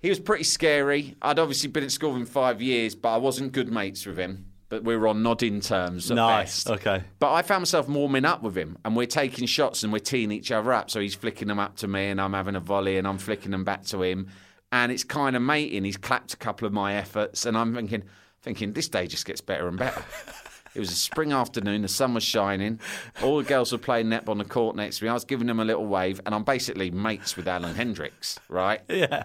He 0.00 0.08
was 0.10 0.20
pretty 0.20 0.44
scary. 0.44 1.16
I'd 1.22 1.38
obviously 1.38 1.70
been 1.70 1.82
at 1.84 1.90
school 1.92 2.12
with 2.12 2.20
him 2.20 2.26
five 2.26 2.60
years, 2.62 2.94
but 2.94 3.10
I 3.14 3.16
wasn't 3.16 3.52
good 3.52 3.68
mates 3.72 4.06
with 4.06 4.18
him. 4.18 4.44
But 4.68 4.84
we 4.84 4.94
were 4.96 5.08
on 5.08 5.22
nodding 5.22 5.60
terms 5.60 6.10
at 6.10 6.16
Nice. 6.16 6.64
best. 6.64 6.70
Okay. 6.80 7.02
But 7.18 7.32
I 7.32 7.40
found 7.42 7.62
myself 7.62 7.88
warming 7.88 8.26
up 8.26 8.42
with 8.42 8.54
him, 8.56 8.76
and 8.84 8.94
we're 8.94 9.06
taking 9.06 9.46
shots 9.46 9.82
and 9.82 9.90
we're 9.92 9.98
teeing 9.98 10.30
each 10.30 10.52
other 10.52 10.72
up. 10.74 10.90
So 10.90 11.00
he's 11.00 11.14
flicking 11.14 11.48
them 11.48 11.58
up 11.58 11.76
to 11.76 11.88
me, 11.88 12.08
and 12.08 12.20
I'm 12.20 12.34
having 12.34 12.54
a 12.54 12.60
volley, 12.60 12.98
and 12.98 13.08
I'm 13.08 13.16
flicking 13.18 13.50
them 13.50 13.64
back 13.64 13.84
to 13.86 14.02
him, 14.02 14.28
and 14.70 14.92
it's 14.92 15.04
kind 15.04 15.36
of 15.36 15.42
mating. 15.42 15.84
He's 15.84 15.96
clapped 15.96 16.34
a 16.34 16.36
couple 16.36 16.66
of 16.66 16.72
my 16.74 16.94
efforts, 16.96 17.46
and 17.46 17.56
I'm 17.56 17.74
thinking, 17.74 18.02
thinking 18.42 18.72
this 18.74 18.88
day 18.90 19.06
just 19.06 19.24
gets 19.24 19.40
better 19.40 19.68
and 19.68 19.78
better. 19.78 20.02
It 20.74 20.80
was 20.80 20.90
a 20.90 20.94
spring 20.94 21.32
afternoon, 21.32 21.82
the 21.82 21.88
sun 21.88 22.14
was 22.14 22.22
shining, 22.22 22.80
all 23.22 23.38
the 23.38 23.44
girls 23.44 23.72
were 23.72 23.78
playing 23.78 24.08
net 24.10 24.28
on 24.28 24.38
the 24.38 24.44
court 24.44 24.76
next 24.76 24.98
to 24.98 25.04
me. 25.04 25.10
I 25.10 25.14
was 25.14 25.24
giving 25.24 25.46
them 25.46 25.60
a 25.60 25.64
little 25.64 25.86
wave, 25.86 26.20
and 26.26 26.34
I'm 26.34 26.44
basically 26.44 26.90
mates 26.90 27.36
with 27.36 27.48
Alan 27.48 27.74
Hendricks, 27.74 28.38
right? 28.48 28.80
Yeah. 28.88 29.24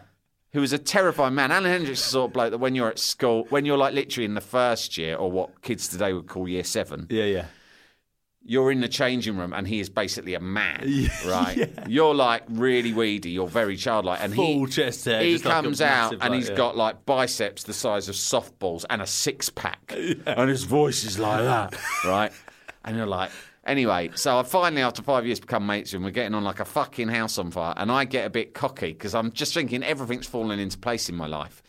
who 0.54 0.62
was 0.62 0.72
a 0.74 0.78
terrifying 0.78 1.34
man. 1.36 1.52
Alan 1.52 1.72
Hendricks 1.72 2.00
is 2.00 2.06
the 2.06 2.12
sort 2.12 2.30
of 2.30 2.34
bloke 2.34 2.52
that 2.52 2.60
when 2.60 2.76
you're 2.76 2.90
at 2.90 3.00
school, 3.00 3.46
when 3.50 3.66
you're 3.66 3.78
like 3.78 3.94
literally 3.94 4.26
in 4.26 4.36
the 4.36 4.42
first 4.42 4.98
year, 4.98 5.16
or 5.16 5.32
what 5.32 5.62
kids 5.64 5.88
today 5.88 6.14
would 6.14 6.28
call 6.28 6.48
year 6.48 6.64
seven, 6.64 7.08
Yeah, 7.10 7.26
yeah. 7.26 7.46
You're 8.46 8.72
in 8.72 8.82
the 8.82 8.88
changing 8.88 9.38
room 9.38 9.54
and 9.54 9.68
he 9.68 9.80
is 9.80 9.90
basically 9.90 10.34
a 10.34 10.40
man, 10.40 10.84
Yeah, 10.88 11.10
right? 11.30 11.58
yeah. 11.58 11.86
You're 11.88 12.14
like 12.16 12.44
really 12.50 12.94
weedy, 12.94 13.32
you're 13.32 13.48
very 13.48 13.78
childlike, 13.78 14.20
and 14.22 14.34
Full 14.34 14.66
he 14.66 14.72
chest 14.72 15.06
hair, 15.06 15.22
he 15.22 15.34
just 15.34 15.46
like 15.46 15.54
comes 15.54 15.82
out 15.82 16.12
and 16.12 16.22
like, 16.22 16.34
he's 16.34 16.50
yeah. 16.50 16.56
got 16.56 16.76
like 16.76 17.06
biceps 17.06 17.64
the 17.64 17.74
size 17.74 18.10
of 18.10 18.16
softballs 18.16 18.86
and 18.90 19.02
a 19.02 19.08
six 19.08 19.50
pack, 19.50 19.94
and 20.26 20.50
his 20.50 20.64
voice 20.64 21.04
is 21.04 21.18
like 21.20 21.42
that, 21.44 21.76
right? 22.06 22.32
And 22.86 22.98
you're 22.98 23.08
like. 23.08 23.32
Anyway, 23.66 24.12
so 24.16 24.40
I 24.40 24.44
finally, 24.44 24.82
after 24.82 25.02
five 25.02 25.26
years, 25.26 25.40
become 25.40 25.66
mates 25.66 25.94
him. 25.94 26.04
We're 26.04 26.10
getting 26.10 26.36
on 26.36 26.44
like 26.44 26.60
a 26.60 26.66
fucking 26.66 27.08
house 27.08 27.38
on 27.38 27.50
fire, 27.50 27.74
and 27.78 27.90
I 27.90 28.04
get 28.04 28.28
a 28.28 28.30
bit 28.30 28.54
cocky 28.54 28.92
because 28.92 29.16
I'm 29.16 29.32
just 29.32 29.54
thinking 29.54 29.84
everything's 29.84 30.28
falling 30.28 30.60
into 30.60 30.78
place 30.78 31.08
in 31.08 31.16
my 31.16 31.28
life. 31.28 31.64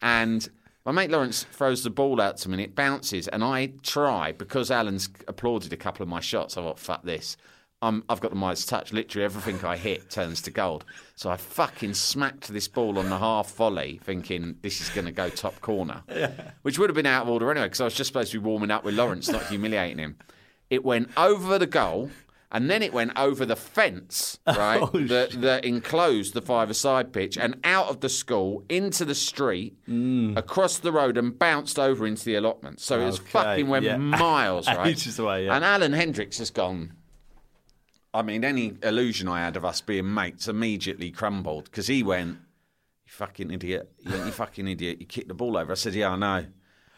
And 0.00 0.48
my 0.90 1.02
mate 1.02 1.10
Lawrence 1.12 1.46
throws 1.52 1.84
the 1.84 1.90
ball 1.90 2.20
out 2.20 2.36
to 2.38 2.48
me, 2.48 2.54
and 2.54 2.62
it 2.62 2.74
bounces, 2.74 3.28
and 3.28 3.44
I 3.44 3.74
try 3.84 4.32
because 4.32 4.72
Alan's 4.72 5.08
applauded 5.28 5.72
a 5.72 5.76
couple 5.76 6.02
of 6.02 6.08
my 6.08 6.18
shots. 6.18 6.56
I 6.56 6.62
thought, 6.62 6.80
"Fuck 6.80 7.04
this." 7.04 7.36
I'm, 7.80 8.02
I've 8.08 8.20
got 8.20 8.30
the 8.30 8.36
Midas 8.36 8.66
touch. 8.66 8.92
Literally 8.92 9.24
everything 9.24 9.64
I 9.64 9.76
hit 9.76 10.10
turns 10.10 10.42
to 10.42 10.50
gold. 10.50 10.84
So 11.14 11.30
I 11.30 11.36
fucking 11.36 11.94
smacked 11.94 12.48
this 12.48 12.66
ball 12.66 12.98
on 12.98 13.08
the 13.08 13.16
half 13.16 13.54
volley, 13.54 14.00
thinking 14.02 14.56
this 14.62 14.80
is 14.80 14.90
going 14.90 15.06
to 15.06 15.12
go 15.12 15.30
top 15.30 15.60
corner, 15.60 16.02
which 16.62 16.78
would 16.78 16.90
have 16.90 16.96
been 16.96 17.06
out 17.06 17.22
of 17.22 17.28
order 17.30 17.50
anyway 17.50 17.66
because 17.66 17.80
I 17.80 17.84
was 17.84 17.94
just 17.94 18.08
supposed 18.08 18.32
to 18.32 18.40
be 18.40 18.44
warming 18.44 18.72
up 18.72 18.84
with 18.84 18.96
Lawrence, 18.96 19.28
not 19.30 19.46
humiliating 19.46 19.98
him. 19.98 20.16
It 20.68 20.84
went 20.84 21.10
over 21.16 21.56
the 21.56 21.66
goal. 21.66 22.10
And 22.52 22.68
then 22.68 22.82
it 22.82 22.92
went 22.92 23.12
over 23.16 23.46
the 23.46 23.54
fence, 23.54 24.38
right, 24.46 24.80
Oh, 24.82 24.90
that, 25.06 25.40
that 25.40 25.64
enclosed 25.64 26.34
the 26.34 26.42
five-a-side 26.42 27.12
pitch, 27.12 27.36
and 27.36 27.56
out 27.62 27.86
of 27.88 28.00
the 28.00 28.08
school 28.08 28.64
into 28.68 29.04
the 29.04 29.14
street, 29.14 29.76
Mm. 29.88 30.36
across 30.36 30.78
the 30.78 30.90
road, 30.90 31.16
and 31.16 31.38
bounced 31.38 31.78
over 31.78 32.06
into 32.06 32.24
the 32.24 32.34
allotment. 32.34 32.80
So 32.80 33.00
it 33.00 33.06
was 33.06 33.18
fucking 33.18 33.68
went 33.68 33.84
yeah. 33.84 33.96
miles, 33.98 34.66
right? 34.66 35.18
Away, 35.18 35.46
yeah. 35.46 35.54
And 35.54 35.64
Alan 35.64 35.92
Hendricks 35.92 36.38
has 36.38 36.50
gone. 36.50 36.94
I 38.12 38.22
mean, 38.22 38.44
any 38.44 38.74
illusion 38.82 39.28
I 39.28 39.40
had 39.40 39.56
of 39.56 39.64
us 39.64 39.80
being 39.80 40.12
mates 40.12 40.48
immediately 40.48 41.12
crumbled 41.12 41.64
because 41.66 41.86
he 41.86 42.02
went, 42.02 42.30
"You 43.04 43.10
fucking 43.12 43.52
idiot! 43.52 43.92
You, 44.00 44.10
went, 44.10 44.26
you 44.26 44.32
fucking 44.32 44.66
idiot! 44.66 44.96
You 45.00 45.06
kicked 45.06 45.28
the 45.28 45.34
ball 45.34 45.56
over." 45.56 45.70
I 45.70 45.76
said, 45.76 45.94
"Yeah, 45.94 46.10
I 46.10 46.16
know." 46.16 46.46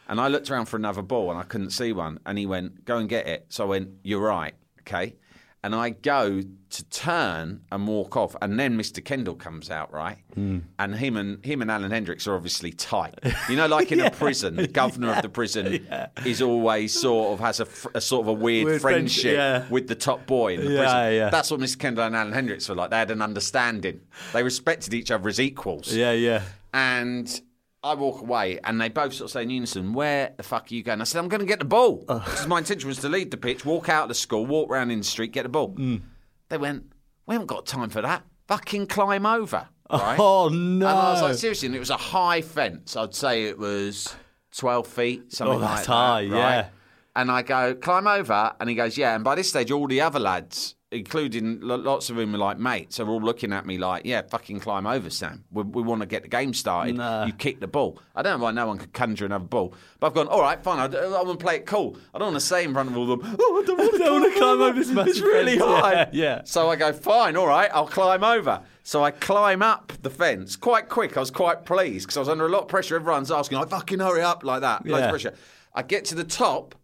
And 0.08 0.18
I 0.20 0.28
looked 0.28 0.50
around 0.50 0.66
for 0.66 0.76
another 0.78 1.02
ball 1.02 1.30
and 1.30 1.38
I 1.38 1.42
couldn't 1.42 1.70
see 1.70 1.92
one. 1.92 2.18
And 2.24 2.38
he 2.38 2.46
went, 2.46 2.86
"Go 2.86 2.96
and 2.96 3.08
get 3.08 3.26
it." 3.26 3.46
So 3.50 3.64
I 3.64 3.66
went, 3.68 3.90
"You're 4.02 4.20
right, 4.26 4.54
okay." 4.80 5.16
And 5.64 5.76
I 5.76 5.90
go 5.90 6.40
to 6.70 6.84
turn 6.90 7.60
and 7.70 7.86
walk 7.86 8.16
off, 8.16 8.34
and 8.42 8.58
then 8.58 8.76
Mr. 8.76 9.04
Kendall 9.04 9.36
comes 9.36 9.70
out, 9.70 9.92
right? 9.92 10.18
Hmm. 10.34 10.58
And 10.80 10.96
him 10.96 11.16
and 11.16 11.44
him 11.44 11.62
and 11.62 11.70
Alan 11.70 11.92
Hendricks 11.92 12.26
are 12.26 12.34
obviously 12.34 12.72
tight. 12.72 13.20
You 13.48 13.54
know, 13.54 13.68
like 13.68 13.92
in 13.92 14.00
a 14.00 14.10
prison, 14.22 14.56
the 14.56 14.66
governor 14.66 15.12
of 15.12 15.22
the 15.22 15.28
prison 15.28 15.86
is 16.24 16.42
always 16.42 16.92
sort 16.98 17.34
of 17.34 17.40
has 17.40 17.60
a, 17.60 17.68
a 17.94 18.00
sort 18.00 18.22
of 18.24 18.28
a 18.28 18.32
weird, 18.32 18.64
Weird 18.66 18.80
friendship, 18.80 19.34
yeah. 19.36 19.64
with 19.70 19.86
the 19.86 19.94
top 19.94 20.26
boy 20.26 20.54
in 20.54 20.64
the 20.64 20.72
Yeah, 20.72 20.78
prison. 20.82 21.14
yeah. 21.14 21.30
That's 21.30 21.48
what 21.50 21.60
Mr. 21.60 21.78
Kendall 21.78 22.06
and 22.06 22.16
Alan 22.16 22.32
Hendricks 22.32 22.68
were 22.68 22.74
like. 22.74 22.90
They 22.90 22.98
had 22.98 23.12
an 23.12 23.22
understanding. 23.22 24.00
They 24.32 24.42
respected 24.42 24.94
each 24.94 25.12
other 25.12 25.28
as 25.28 25.38
equals. 25.38 25.94
Yeah, 25.94 26.10
yeah. 26.10 26.42
And 26.74 27.40
I 27.84 27.94
walk 27.94 28.20
away, 28.20 28.58
and 28.62 28.80
they 28.80 28.88
both 28.88 29.12
sort 29.14 29.26
of 29.28 29.32
say 29.32 29.42
in 29.42 29.50
unison, 29.50 29.92
"Where 29.92 30.32
the 30.36 30.42
fuck 30.42 30.70
are 30.70 30.74
you 30.74 30.82
going?" 30.82 31.00
I 31.00 31.04
said, 31.04 31.18
"I'm 31.18 31.28
going 31.28 31.40
to 31.40 31.46
get 31.46 31.58
the 31.58 31.64
ball." 31.64 32.04
Uh. 32.08 32.20
Because 32.20 32.46
my 32.46 32.58
intention 32.58 32.88
was 32.88 32.98
to 32.98 33.08
leave 33.08 33.30
the 33.30 33.36
pitch, 33.36 33.64
walk 33.64 33.88
out 33.88 34.04
of 34.04 34.08
the 34.08 34.14
school, 34.14 34.46
walk 34.46 34.70
around 34.70 34.90
in 34.90 34.98
the 34.98 35.04
street, 35.04 35.32
get 35.32 35.42
the 35.42 35.48
ball. 35.48 35.74
Mm. 35.74 36.02
They 36.48 36.58
went, 36.58 36.84
"We 37.26 37.34
haven't 37.34 37.48
got 37.48 37.66
time 37.66 37.90
for 37.90 38.00
that. 38.02 38.24
Fucking 38.48 38.86
climb 38.86 39.26
over." 39.26 39.68
Right? 39.90 40.16
Oh 40.18 40.48
no! 40.48 40.86
And 40.86 40.98
I 40.98 41.12
was 41.12 41.22
like, 41.22 41.34
seriously, 41.36 41.66
and 41.66 41.76
it 41.76 41.80
was 41.80 41.90
a 41.90 41.96
high 41.98 42.40
fence. 42.40 42.96
I'd 42.96 43.14
say 43.14 43.44
it 43.44 43.58
was 43.58 44.14
12 44.56 44.86
feet, 44.86 45.32
something 45.34 45.56
Oh, 45.56 45.60
like 45.60 45.68
that's 45.76 45.86
that. 45.86 45.92
high, 45.92 46.20
right? 46.22 46.28
yeah. 46.30 46.68
And 47.14 47.30
I 47.30 47.42
go, 47.42 47.74
climb 47.74 48.06
over. 48.06 48.54
And 48.58 48.70
he 48.70 48.74
goes, 48.74 48.96
yeah. 48.96 49.14
And 49.14 49.22
by 49.22 49.34
this 49.34 49.50
stage, 49.50 49.70
all 49.70 49.86
the 49.86 50.00
other 50.00 50.18
lads, 50.18 50.76
including 50.92 51.58
lots 51.62 52.10
of 52.10 52.16
them 52.16 52.32
like 52.34 52.58
mates, 52.58 53.00
are 53.00 53.08
all 53.08 53.20
looking 53.20 53.52
at 53.52 53.66
me 53.66 53.78
like, 53.78 54.04
yeah, 54.04 54.22
fucking 54.22 54.60
climb 54.60 54.86
over, 54.86 55.10
Sam. 55.10 55.44
We, 55.50 55.62
we 55.64 55.82
want 55.82 56.00
to 56.02 56.06
get 56.06 56.22
the 56.22 56.28
game 56.28 56.54
started. 56.54 56.96
No. 56.96 57.24
You 57.24 57.32
kick 57.32 57.60
the 57.60 57.66
ball. 57.66 57.98
I 58.14 58.22
don't 58.22 58.38
know 58.38 58.44
why 58.44 58.50
no 58.52 58.66
one 58.66 58.78
could 58.78 58.92
conjure 58.92 59.26
another 59.26 59.44
ball. 59.46 59.74
But 59.98 60.08
I've 60.08 60.14
gone, 60.14 60.28
all 60.28 60.40
right, 60.42 60.62
fine. 60.62 60.78
I, 60.78 60.96
I 60.98 61.22
want 61.22 61.38
to 61.40 61.44
play 61.44 61.56
it 61.56 61.66
cool. 61.66 61.96
I 62.14 62.18
don't 62.18 62.28
want 62.32 62.36
to 62.36 62.46
say 62.46 62.64
in 62.64 62.72
front 62.72 62.90
of 62.90 62.96
all 62.96 63.10
of 63.10 63.20
them, 63.20 63.36
oh, 63.40 63.62
I 63.62 63.66
don't 63.66 63.78
want 63.78 63.92
to 63.92 63.98
don't 63.98 64.36
climb 64.36 64.60
over 64.60 64.78
this 64.78 64.90
It's 64.90 65.20
really 65.20 65.58
fence." 65.58 65.70
high. 65.70 65.92
Yeah, 65.92 66.10
yeah. 66.12 66.42
So 66.44 66.68
I 66.70 66.76
go, 66.76 66.92
fine, 66.92 67.36
all 67.36 67.46
right, 67.48 67.70
I'll 67.72 67.86
climb 67.86 68.22
over. 68.22 68.62
So 68.84 69.02
I 69.04 69.12
climb 69.12 69.62
up 69.62 69.92
the 70.02 70.10
fence 70.10 70.56
quite 70.56 70.88
quick. 70.88 71.16
I 71.16 71.20
was 71.20 71.30
quite 71.30 71.64
pleased 71.64 72.06
because 72.06 72.16
I 72.16 72.20
was 72.20 72.28
under 72.28 72.46
a 72.46 72.50
lot 72.50 72.62
of 72.62 72.68
pressure. 72.68 72.96
Everyone's 72.96 73.30
asking, 73.30 73.58
"I 73.58 73.64
fucking 73.64 74.00
hurry 74.00 74.22
up, 74.22 74.42
like 74.44 74.60
that. 74.62 74.84
Loads 74.84 75.00
Yeah. 75.00 75.04
of 75.06 75.10
pressure. 75.10 75.34
I 75.74 75.82
get 75.82 76.04
to 76.06 76.14
the 76.16 76.24
top. 76.24 76.74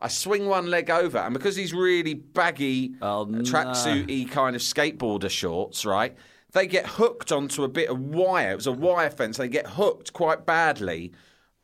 I 0.00 0.08
swing 0.08 0.46
one 0.46 0.66
leg 0.66 0.90
over, 0.90 1.18
and 1.18 1.32
because 1.32 1.56
these 1.56 1.72
really 1.72 2.14
baggy, 2.14 2.94
Oh, 3.00 3.22
uh, 3.22 3.24
no. 3.24 3.38
tracksuity 3.40 4.30
kind 4.30 4.54
of 4.54 4.62
skateboarder 4.62 5.30
shorts, 5.30 5.86
right? 5.86 6.14
They 6.52 6.66
get 6.66 6.86
hooked 6.86 7.32
onto 7.32 7.64
a 7.64 7.68
bit 7.68 7.88
of 7.88 7.98
wire. 7.98 8.52
It 8.52 8.56
was 8.56 8.66
a 8.66 8.72
wire 8.72 9.10
fence. 9.10 9.36
They 9.38 9.48
get 9.48 9.66
hooked 9.66 10.12
quite 10.12 10.46
badly 10.46 11.12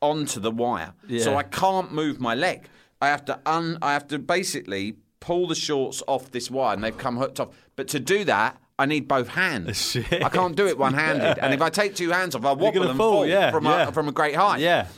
onto 0.01 0.41
the 0.41 0.51
wire, 0.51 0.95
so 1.19 1.37
I 1.37 1.43
can't 1.45 1.93
move 1.93 2.21
my 2.21 2.35
leg. 2.35 2.69
I 3.01 3.09
have 3.09 3.25
to 3.27 3.39
un. 3.47 3.79
I 3.83 3.93
have 3.93 4.07
to 4.09 4.19
basically 4.19 4.97
pull 5.21 5.47
the 5.47 5.55
shorts 5.55 6.03
off 6.09 6.31
this 6.31 6.51
wire, 6.51 6.75
and 6.75 6.83
they've 6.83 6.97
come 6.97 7.17
hooked 7.17 7.39
off. 7.41 7.51
But 7.77 7.89
to 7.89 8.01
do 8.01 8.25
that, 8.25 8.61
I 8.79 8.87
need 8.87 9.07
both 9.09 9.29
hands. 9.29 9.91
Shit. 9.93 10.23
I 10.25 10.29
can't 10.29 10.57
do 10.57 10.67
it 10.67 10.77
one-handed, 10.79 11.39
and 11.43 11.55
if 11.55 11.63
I 11.63 11.69
take 11.71 11.95
two 11.95 12.11
hands 12.11 12.35
off, 12.35 12.45
I 12.45 12.53
wobble 12.53 12.83
and 12.89 12.97
fall, 12.97 13.13
fall, 13.13 13.27
yeah, 13.27 13.51
from 13.51 13.65
yeah. 13.65 13.89
a 13.89 13.93
from 13.93 14.09
a 14.09 14.13
great 14.13 14.35
height. 14.35 14.61
Yeah. 14.61 14.89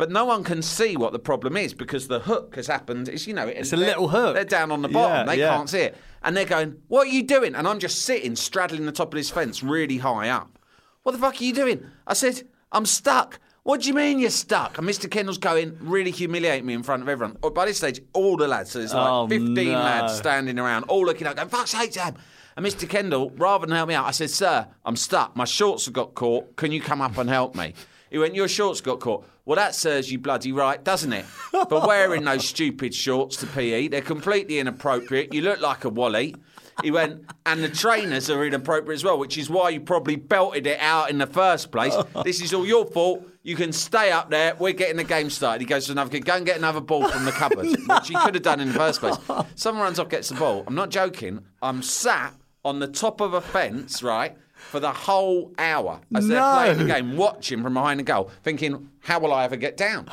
But 0.00 0.10
no 0.10 0.24
one 0.24 0.44
can 0.44 0.62
see 0.62 0.96
what 0.96 1.12
the 1.12 1.18
problem 1.18 1.58
is 1.58 1.74
because 1.74 2.08
the 2.08 2.20
hook 2.20 2.56
has 2.56 2.66
happened. 2.66 3.06
It's 3.06 3.26
you 3.26 3.34
know 3.34 3.46
it's 3.46 3.74
a 3.74 3.76
little 3.76 4.08
hook. 4.08 4.34
They're 4.34 4.46
down 4.46 4.72
on 4.72 4.80
the 4.80 4.88
bottom. 4.88 5.28
Yeah, 5.28 5.34
they 5.34 5.40
yeah. 5.40 5.54
can't 5.54 5.68
see 5.68 5.80
it, 5.80 5.96
and 6.22 6.34
they're 6.34 6.46
going, 6.46 6.80
"What 6.88 7.06
are 7.06 7.10
you 7.10 7.22
doing?" 7.22 7.54
And 7.54 7.68
I'm 7.68 7.78
just 7.78 8.00
sitting, 8.00 8.34
straddling 8.34 8.86
the 8.86 8.92
top 8.92 9.12
of 9.12 9.18
this 9.18 9.28
fence, 9.28 9.62
really 9.62 9.98
high 9.98 10.30
up. 10.30 10.58
What 11.02 11.12
the 11.12 11.18
fuck 11.18 11.38
are 11.38 11.44
you 11.44 11.52
doing? 11.52 11.84
I 12.06 12.14
said, 12.14 12.44
"I'm 12.72 12.86
stuck." 12.86 13.40
What 13.62 13.82
do 13.82 13.88
you 13.88 13.94
mean 13.94 14.18
you're 14.18 14.30
stuck? 14.30 14.78
And 14.78 14.88
Mr. 14.88 15.08
Kendall's 15.08 15.36
going, 15.36 15.76
really 15.82 16.10
humiliating 16.10 16.64
me 16.64 16.72
in 16.72 16.82
front 16.82 17.02
of 17.02 17.10
everyone. 17.10 17.36
Oh, 17.42 17.50
By 17.50 17.66
this 17.66 17.76
stage, 17.76 18.00
all 18.14 18.38
the 18.38 18.48
lads, 18.48 18.70
so 18.70 18.78
there's 18.78 18.94
like 18.94 19.06
Oh, 19.06 19.28
15 19.28 19.54
no. 19.54 19.72
lads 19.78 20.16
standing 20.16 20.58
around, 20.58 20.84
all 20.84 21.04
looking 21.04 21.26
up, 21.26 21.36
going, 21.36 21.50
fuck's 21.50 21.72
sake, 21.72 21.92
Sam. 21.92 22.16
And 22.56 22.64
Mr. 22.64 22.88
Kendall, 22.88 23.32
rather 23.36 23.66
than 23.66 23.76
help 23.76 23.88
me 23.88 23.94
out, 23.94 24.06
I 24.06 24.12
said, 24.12 24.30
Sir, 24.30 24.66
I'm 24.86 24.96
stuck. 24.96 25.36
My 25.36 25.44
shorts 25.44 25.84
have 25.84 25.92
got 25.92 26.14
caught. 26.14 26.56
Can 26.56 26.72
you 26.72 26.80
come 26.80 27.02
up 27.02 27.18
and 27.18 27.28
help 27.28 27.54
me? 27.54 27.74
He 28.10 28.18
went, 28.18 28.34
Your 28.34 28.48
shorts 28.48 28.80
got 28.80 29.00
caught. 29.00 29.24
Well, 29.44 29.56
that 29.56 29.74
serves 29.74 30.12
you 30.12 30.18
bloody 30.18 30.52
right, 30.52 30.82
doesn't 30.82 31.12
it? 31.12 31.24
But 31.52 31.86
wearing 31.86 32.24
those 32.24 32.46
stupid 32.46 32.94
shorts 32.94 33.36
to 33.38 33.46
PE, 33.46 33.88
they're 33.88 34.00
completely 34.00 34.58
inappropriate. 34.58 35.32
You 35.34 35.42
look 35.42 35.60
like 35.60 35.84
a 35.84 35.88
wally. 35.88 36.36
He 36.82 36.90
went, 36.90 37.24
and 37.44 37.62
the 37.62 37.68
trainers 37.68 38.30
are 38.30 38.44
inappropriate 38.44 38.94
as 38.96 39.04
well, 39.04 39.18
which 39.18 39.36
is 39.36 39.50
why 39.50 39.70
you 39.70 39.80
probably 39.80 40.16
belted 40.16 40.66
it 40.66 40.78
out 40.80 41.10
in 41.10 41.18
the 41.18 41.26
first 41.26 41.70
place. 41.70 41.94
This 42.24 42.40
is 42.40 42.54
all 42.54 42.64
your 42.66 42.86
fault. 42.86 43.26
You 43.42 43.56
can 43.56 43.72
stay 43.72 44.10
up 44.12 44.30
there. 44.30 44.54
We're 44.58 44.72
getting 44.72 44.96
the 44.96 45.04
game 45.04 45.30
started. 45.30 45.60
He 45.60 45.66
goes 45.66 45.86
to 45.86 45.92
another 45.92 46.10
kid, 46.10 46.24
go 46.24 46.36
and 46.36 46.46
get 46.46 46.56
another 46.56 46.80
ball 46.80 47.08
from 47.08 47.24
the 47.24 47.32
cupboard, 47.32 47.66
which 47.86 48.08
he 48.08 48.14
could 48.14 48.34
have 48.34 48.42
done 48.42 48.60
in 48.60 48.68
the 48.68 48.74
first 48.74 49.00
place. 49.00 49.16
Someone 49.56 49.84
runs 49.84 49.98
off, 49.98 50.08
gets 50.08 50.28
the 50.28 50.36
ball. 50.36 50.64
I'm 50.66 50.74
not 50.74 50.90
joking. 50.90 51.40
I'm 51.60 51.82
sat 51.82 52.34
on 52.64 52.78
the 52.78 52.88
top 52.88 53.20
of 53.20 53.34
a 53.34 53.40
fence, 53.40 54.02
right, 54.02 54.36
for 54.70 54.80
the 54.80 54.92
whole 54.92 55.52
hour 55.58 56.00
as 56.14 56.28
they're 56.28 56.38
No. 56.40 56.52
playing 56.52 56.78
the 56.78 56.84
game, 56.84 57.16
watching 57.16 57.62
from 57.62 57.74
behind 57.74 57.98
the 58.00 58.04
goal, 58.04 58.30
thinking, 58.42 58.90
how 59.00 59.18
will 59.18 59.32
I 59.32 59.44
ever 59.44 59.56
get 59.56 59.76
down? 59.76 60.08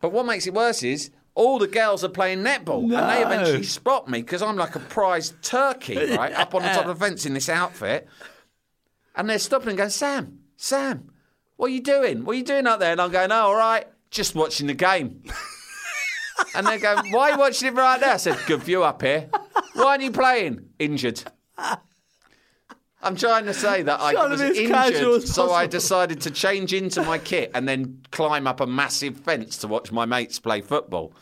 But 0.00 0.12
what 0.12 0.26
makes 0.26 0.46
it 0.46 0.54
worse 0.54 0.82
is 0.82 1.10
all 1.34 1.58
the 1.58 1.66
girls 1.68 2.02
are 2.02 2.08
playing 2.08 2.40
netball, 2.42 2.82
and 2.82 2.90
they 3.08 3.22
No. 3.22 3.26
eventually 3.26 3.62
spot 3.62 4.08
me 4.08 4.20
because 4.22 4.42
I'm 4.42 4.56
like 4.56 4.74
a 4.74 4.80
prized 4.80 5.40
turkey, 5.42 5.96
right, 6.16 6.32
up 6.32 6.54
on 6.54 6.62
the 6.62 6.68
top 6.68 6.86
of 6.86 6.98
the 6.98 7.04
fence 7.04 7.24
in 7.26 7.34
this 7.34 7.48
outfit. 7.48 8.08
And 9.14 9.28
they're 9.28 9.38
stopping 9.38 9.68
and 9.70 9.78
going, 9.78 9.90
Sam, 9.90 10.40
Sam, 10.56 11.12
what 11.56 11.66
are 11.66 11.74
you 11.74 11.82
doing? 11.82 12.24
What 12.24 12.32
are 12.32 12.38
you 12.38 12.44
doing 12.44 12.66
up 12.66 12.80
there? 12.80 12.92
And 12.92 13.00
I'm 13.00 13.10
going, 13.10 13.30
oh, 13.30 13.34
all 13.36 13.54
right, 13.54 13.86
just 14.10 14.34
watching 14.34 14.66
the 14.66 14.74
game. 14.74 15.22
and 16.54 16.66
they're 16.66 16.78
going, 16.78 17.12
why 17.12 17.28
are 17.28 17.32
you 17.32 17.38
watching 17.38 17.68
it 17.68 17.74
right 17.74 18.00
there? 18.00 18.14
I 18.14 18.16
said, 18.16 18.38
good 18.46 18.62
view 18.62 18.82
up 18.82 19.02
here. 19.02 19.28
Why 19.74 19.84
aren't 19.92 20.02
you 20.02 20.10
playing? 20.10 20.70
Injured. 20.78 21.22
I'm 23.02 23.16
trying 23.16 23.46
to 23.46 23.54
say 23.54 23.82
that 23.82 24.00
I 24.00 24.12
Trying 24.12 24.24
to 24.36 24.44
was 24.44 24.56
be 24.56 24.64
as 24.64 24.70
casual 24.70 25.14
injured, 25.14 25.22
as 25.24 25.34
so 25.34 25.44
I 25.44 25.46
possible. 25.64 25.70
decided 25.70 26.20
to 26.22 26.30
change 26.30 26.72
into 26.74 27.02
my 27.02 27.18
kit 27.18 27.50
and 27.54 27.66
then 27.66 28.02
climb 28.10 28.46
up 28.46 28.60
a 28.60 28.66
massive 28.66 29.16
fence 29.20 29.56
to 29.58 29.68
watch 29.68 29.90
my 29.90 30.04
mates 30.04 30.38
play 30.38 30.60
football. 30.60 31.12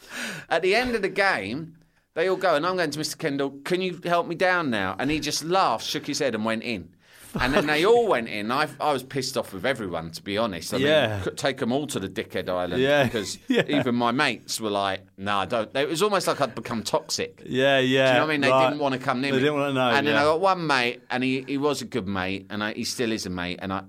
At 0.48 0.62
the 0.62 0.74
end 0.74 0.94
of 0.96 1.02
the 1.02 1.08
game, 1.08 1.76
they 2.14 2.28
all 2.28 2.36
go, 2.36 2.56
and 2.56 2.66
I'm 2.66 2.76
going 2.76 2.90
to 2.90 2.98
Mr. 2.98 3.16
Kendall, 3.16 3.50
can 3.64 3.80
you 3.80 4.00
help 4.04 4.26
me 4.26 4.34
down 4.34 4.70
now? 4.70 4.96
And 4.98 5.08
he 5.10 5.20
just 5.20 5.44
laughed, 5.44 5.84
shook 5.86 6.06
his 6.06 6.18
head, 6.18 6.34
and 6.34 6.44
went 6.44 6.64
in. 6.64 6.88
And 7.40 7.52
then 7.52 7.66
they 7.66 7.84
all 7.84 8.06
went 8.08 8.28
in. 8.28 8.50
I, 8.50 8.68
I 8.80 8.92
was 8.92 9.02
pissed 9.02 9.36
off 9.36 9.52
with 9.52 9.66
everyone, 9.66 10.10
to 10.12 10.22
be 10.22 10.38
honest. 10.38 10.72
I 10.72 10.78
Yeah. 10.78 11.14
mean, 11.14 11.22
could 11.24 11.36
take 11.38 11.58
them 11.58 11.72
all 11.72 11.86
to 11.88 12.00
the 12.00 12.08
dickhead 12.08 12.48
island 12.48 12.82
Yeah. 12.82 13.04
because 13.04 13.38
Yeah. 13.48 13.62
even 13.68 13.94
my 13.94 14.12
mates 14.12 14.60
were 14.60 14.70
like, 14.70 15.02
"No, 15.16 15.38
I 15.38 15.44
don't." 15.44 15.74
It 15.76 15.88
was 15.88 16.02
almost 16.02 16.26
like 16.26 16.40
I'd 16.40 16.54
become 16.54 16.82
toxic. 16.82 17.42
Yeah, 17.44 17.78
yeah. 17.78 17.80
Do 17.80 17.86
you 17.86 18.14
know 18.14 18.20
what 18.20 18.24
I 18.24 18.26
mean? 18.32 18.40
They 18.40 18.50
right. 18.50 18.68
didn't 18.68 18.80
want 18.80 18.94
to 18.94 19.00
come 19.00 19.20
near 19.20 19.32
They 19.32 19.36
me. 19.38 19.42
didn't 19.44 19.58
want 19.58 19.70
to 19.70 19.74
know. 19.74 19.90
And 19.90 20.06
then. 20.06 20.16
I 20.16 20.22
got 20.22 20.40
one 20.40 20.66
mate, 20.66 21.02
and 21.10 21.22
he, 21.22 21.44
he 21.46 21.58
was 21.58 21.82
a 21.82 21.84
good 21.86 22.06
mate, 22.08 22.46
and 22.50 22.62
I, 22.64 22.72
he 22.72 22.84
still 22.84 23.12
is 23.12 23.26
a 23.26 23.30
mate, 23.30 23.58
and 23.62 23.72
I 23.72 23.82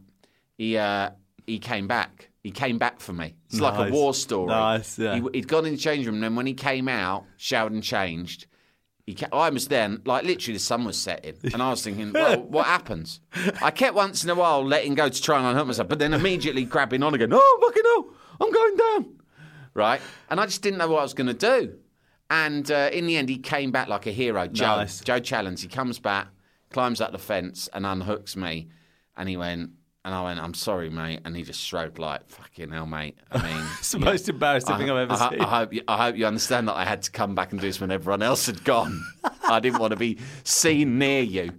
he 0.57 0.77
uh, 0.77 1.11
he 1.47 1.59
came 1.59 1.87
back. 1.87 2.29
He 2.43 2.51
came 2.51 2.77
back 2.77 2.99
for 3.01 3.11
me. 3.13 3.35
It's 3.49 3.59
like 3.59 3.89
a 3.89 3.91
war 3.91 4.13
story. 4.13 4.47
Nice, 4.47 4.97
yeah. 4.97 5.15
He, 5.15 5.21
he'd 5.33 5.47
gone 5.47 5.65
in 5.65 5.73
the 5.73 5.77
change 5.77 6.05
room, 6.05 6.15
and 6.15 6.23
then 6.23 6.35
when 6.35 6.45
he 6.45 6.53
came 6.53 6.87
out, 6.87 7.25
showered 7.37 7.73
and 7.73 7.83
changed. 7.83 8.45
I 9.31 9.49
was 9.49 9.67
then, 9.67 10.01
like 10.05 10.23
literally, 10.23 10.53
the 10.57 10.63
sun 10.63 10.83
was 10.85 10.97
setting, 10.97 11.35
and 11.53 11.61
I 11.61 11.69
was 11.69 11.83
thinking, 11.83 12.11
well, 12.13 12.41
what 12.41 12.65
happens? 12.65 13.19
I 13.61 13.71
kept 13.71 13.95
once 13.95 14.23
in 14.23 14.29
a 14.29 14.35
while 14.35 14.65
letting 14.65 14.95
go 14.95 15.09
to 15.09 15.21
try 15.21 15.37
and 15.39 15.47
unhook 15.47 15.67
myself, 15.67 15.87
but 15.89 15.99
then 15.99 16.13
immediately 16.13 16.65
grabbing 16.65 17.03
on 17.03 17.13
again. 17.13 17.29
Oh, 17.31 17.59
fucking 17.61 17.83
hell, 17.83 18.13
I'm 18.41 18.51
going 18.51 18.75
down 18.75 19.19
right? 19.73 20.01
And 20.29 20.39
I 20.39 20.45
just 20.45 20.61
didn't 20.61 20.77
know 20.77 20.87
what 20.89 20.99
I 20.99 21.03
was 21.03 21.13
going 21.13 21.27
to 21.27 21.33
do. 21.33 21.75
And 22.29 22.69
uh, 22.69 22.89
in 22.93 23.07
the 23.07 23.17
end, 23.17 23.29
he 23.29 23.37
came 23.37 23.71
back 23.71 23.87
like 23.87 24.05
a 24.05 24.11
hero. 24.11 24.47
Joe, 24.47 24.77
Nice. 24.77 24.99
Joe 25.01 25.19
Challenge. 25.19 25.59
He 25.61 25.67
comes 25.67 25.97
back, 25.99 26.27
climbs 26.69 27.01
up 27.01 27.11
the 27.11 27.17
fence, 27.17 27.69
and 27.73 27.85
unhooks 27.85 28.35
me. 28.35 28.69
And 29.17 29.27
he 29.27 29.37
went, 29.37 29.71
and 30.05 30.13
I 30.13 30.23
went, 30.23 30.39
I'm 30.39 30.53
sorry, 30.53 30.89
mate. 30.89 31.19
And 31.25 31.35
he 31.35 31.43
just 31.43 31.59
shrugged 31.61 31.99
like, 31.99 32.27
fucking 32.29 32.71
hell, 32.71 32.85
mate. 32.85 33.17
I 33.31 33.43
mean, 33.53 33.65
It's 33.79 33.91
the 33.91 33.99
most 33.99 34.29
embarrassing 34.29 34.77
thing 34.77 34.89
I've 34.89 35.09
ever 35.11 35.13
I, 35.13 35.29
seen. 35.29 35.41
I 35.41 35.59
hope 35.59 35.73
you, 35.73 35.81
I 35.87 36.05
hope 36.05 36.15
you 36.15 36.25
understand 36.25 36.67
that 36.69 36.75
I 36.75 36.85
had 36.85 37.01
to 37.03 37.11
come 37.11 37.35
back 37.35 37.51
and 37.51 37.59
do 37.59 37.67
this 37.67 37.81
when 37.81 37.91
everyone 37.91 38.21
else 38.21 38.45
had 38.45 38.63
gone. 38.63 39.03
I 39.47 39.59
didn't 39.59 39.79
want 39.79 39.91
to 39.91 39.97
be 39.97 40.17
seen 40.43 40.97
near 40.99 41.21
you. 41.21 41.51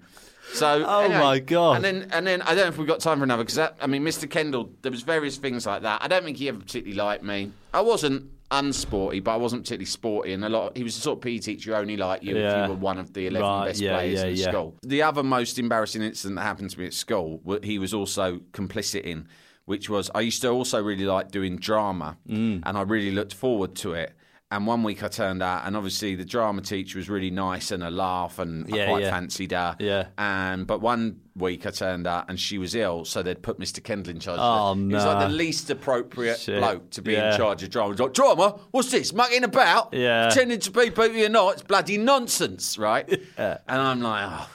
So, 0.54 0.84
Oh, 0.86 1.00
anyway, 1.02 1.20
my 1.20 1.38
God. 1.38 1.76
And 1.76 1.84
then, 1.84 2.08
and 2.12 2.26
then 2.26 2.42
I 2.42 2.46
don't 2.54 2.64
know 2.64 2.66
if 2.68 2.78
we've 2.78 2.88
got 2.88 3.00
time 3.00 3.18
for 3.18 3.24
another 3.24 3.44
because 3.44 3.58
I 3.58 3.86
mean, 3.86 4.02
Mr. 4.02 4.28
Kendall, 4.28 4.70
there 4.82 4.90
was 4.90 5.02
various 5.02 5.36
things 5.36 5.66
like 5.66 5.82
that. 5.82 6.02
I 6.02 6.08
don't 6.08 6.24
think 6.24 6.38
he 6.38 6.48
ever 6.48 6.58
particularly 6.58 6.96
liked 6.96 7.22
me. 7.22 7.52
I 7.72 7.82
wasn't 7.82 8.30
unsporty, 8.50 9.22
but 9.22 9.32
I 9.32 9.36
wasn't 9.36 9.62
particularly 9.62 9.86
sporty, 9.86 10.32
and 10.32 10.44
a 10.44 10.48
lot. 10.48 10.76
he 10.76 10.82
was 10.84 10.94
the 10.94 11.00
sort 11.00 11.18
of 11.18 11.22
PE 11.22 11.38
teacher 11.38 11.74
only 11.76 11.96
liked 11.96 12.24
you 12.24 12.36
if 12.36 12.56
you 12.68 12.72
were 12.72 12.78
one 12.78 12.98
of 12.98 13.12
the 13.12 13.26
eleven 13.26 13.48
Right, 13.48 13.66
best 13.68 13.80
yeah, 13.80 13.94
players 13.96 14.20
yeah, 14.20 14.26
in 14.26 14.36
yeah. 14.36 14.48
school. 14.50 14.76
The 14.82 15.02
other 15.02 15.22
most 15.22 15.58
embarrassing 15.58 16.02
incident 16.02 16.36
that 16.36 16.42
happened 16.42 16.70
to 16.70 16.78
me 16.80 16.86
at 16.86 16.94
school, 16.94 17.40
he 17.62 17.78
was 17.78 17.94
also 17.94 18.40
complicit 18.52 19.02
in, 19.02 19.26
which 19.66 19.88
was 19.88 20.10
I 20.14 20.20
used 20.22 20.42
to 20.42 20.48
also 20.48 20.82
really 20.82 21.04
like 21.04 21.30
doing 21.30 21.56
drama, 21.56 22.16
Mm. 22.28 22.62
and 22.64 22.76
I 22.76 22.82
really 22.82 23.10
looked 23.12 23.34
forward 23.34 23.74
to 23.76 23.92
it. 23.94 24.12
And 24.52 24.66
one 24.66 24.82
week 24.82 25.04
I 25.04 25.08
turned 25.08 25.44
out, 25.44 25.64
and 25.64 25.76
obviously 25.76 26.16
the 26.16 26.24
drama 26.24 26.60
teacher 26.60 26.98
was 26.98 27.08
really 27.08 27.30
nice 27.30 27.70
and 27.70 27.84
a 27.84 27.90
laugh, 27.90 28.40
and 28.40 28.66
I 28.66 28.86
quite 28.88 29.02
yeah. 29.04 29.10
fancied 29.10 29.52
her. 29.52 29.76
Yeah. 29.78 30.08
And 30.18 30.66
but 30.66 30.80
one 30.80 31.20
week 31.36 31.66
I 31.66 31.70
turned 31.70 32.08
out, 32.08 32.28
and 32.28 32.38
she 32.38 32.58
was 32.58 32.74
ill, 32.74 33.04
so 33.04 33.22
they'd 33.22 33.40
put 33.40 33.60
Mr. 33.60 33.82
Kendall 33.82 34.10
in 34.10 34.18
charge. 34.18 34.40
Oh, 34.40 34.72
of 34.72 34.78
it. 34.78 34.82
Oh, 34.82 34.88
he 34.88 34.94
was 34.94 35.04
like 35.04 35.28
the 35.28 35.34
least 35.34 35.70
appropriate 35.70 36.40
Shit. 36.40 36.58
bloke 36.58 36.90
to 36.90 37.02
be 37.02 37.12
Yeah. 37.12 37.30
in 37.30 37.38
charge 37.38 37.62
of 37.62 37.70
drama. 37.70 37.92
He's 37.92 38.00
like, 38.00 38.12
drama? 38.12 38.58
What's 38.72 38.90
this? 38.90 39.12
Mucking 39.12 39.44
about? 39.44 39.94
Yeah. 39.94 40.26
Pretending 40.30 40.58
to 40.58 40.70
be 40.72 40.86
people 40.86 41.06
you're 41.10 41.28
not? 41.28 41.52
It's 41.52 41.62
bloody 41.62 41.96
nonsense, 41.96 42.76
right? 42.76 43.08
And 43.38 43.58
I'm 43.68 44.00
like, 44.00 44.28
oh. 44.28 44.48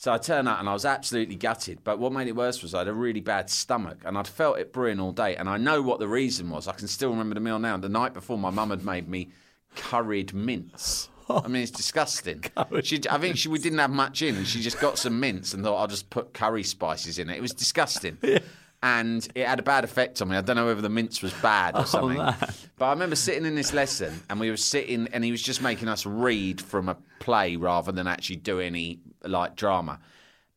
So 0.00 0.10
I 0.10 0.16
turned 0.16 0.48
out 0.48 0.60
and 0.60 0.66
I 0.66 0.72
was 0.72 0.86
absolutely 0.86 1.34
gutted. 1.34 1.84
But 1.84 1.98
what 1.98 2.10
made 2.10 2.26
it 2.26 2.34
worse 2.34 2.62
was 2.62 2.72
I 2.72 2.78
had 2.78 2.88
a 2.88 2.94
really 2.94 3.20
bad 3.20 3.50
stomach 3.50 3.98
and 4.06 4.16
I'd 4.16 4.26
felt 4.26 4.58
it 4.58 4.72
brewing 4.72 4.98
all 4.98 5.12
day. 5.12 5.36
And 5.36 5.46
I 5.46 5.58
know 5.58 5.82
what 5.82 5.98
the 5.98 6.08
reason 6.08 6.48
was. 6.48 6.66
I 6.66 6.72
can 6.72 6.88
still 6.88 7.10
remember 7.10 7.34
the 7.34 7.42
meal 7.42 7.58
now. 7.58 7.76
The 7.76 7.90
night 7.90 8.14
before, 8.14 8.38
my 8.38 8.48
mum 8.48 8.70
had 8.70 8.82
made 8.82 9.08
me 9.10 9.28
curried 9.76 10.32
mince. 10.32 11.10
I 11.28 11.46
mean, 11.48 11.62
it's 11.62 11.70
disgusting. 11.70 12.42
She, 12.82 12.98
I 13.10 13.18
think 13.18 13.36
she, 13.36 13.48
we 13.50 13.58
didn't 13.58 13.78
have 13.78 13.90
much 13.90 14.22
in, 14.22 14.36
and 14.36 14.46
she 14.46 14.62
just 14.62 14.80
got 14.80 14.96
some 14.96 15.20
mince 15.20 15.52
and 15.52 15.62
thought 15.62 15.76
I'll 15.76 15.86
just 15.86 16.08
put 16.08 16.32
curry 16.32 16.62
spices 16.62 17.18
in 17.18 17.28
it. 17.28 17.36
It 17.36 17.42
was 17.42 17.52
disgusting. 17.52 18.16
and 18.82 19.26
it 19.34 19.46
had 19.46 19.58
a 19.58 19.62
bad 19.62 19.84
effect 19.84 20.22
on 20.22 20.28
me. 20.28 20.36
I 20.36 20.40
don't 20.40 20.56
know 20.56 20.66
whether 20.66 20.80
the 20.80 20.88
mince 20.88 21.22
was 21.22 21.32
bad 21.34 21.74
or 21.74 21.80
oh, 21.82 21.84
something. 21.84 22.16
man. 22.16 22.34
But 22.78 22.86
I 22.86 22.90
remember 22.92 23.16
sitting 23.16 23.44
in 23.44 23.54
this 23.54 23.72
lesson, 23.72 24.22
and 24.30 24.40
we 24.40 24.50
were 24.50 24.56
sitting, 24.56 25.08
and 25.12 25.22
he 25.22 25.30
was 25.30 25.42
just 25.42 25.60
making 25.62 25.88
us 25.88 26.06
read 26.06 26.60
from 26.60 26.88
a 26.88 26.96
play 27.18 27.56
rather 27.56 27.92
than 27.92 28.06
actually 28.06 28.36
do 28.36 28.58
any 28.60 29.00
like 29.24 29.56
drama. 29.56 30.00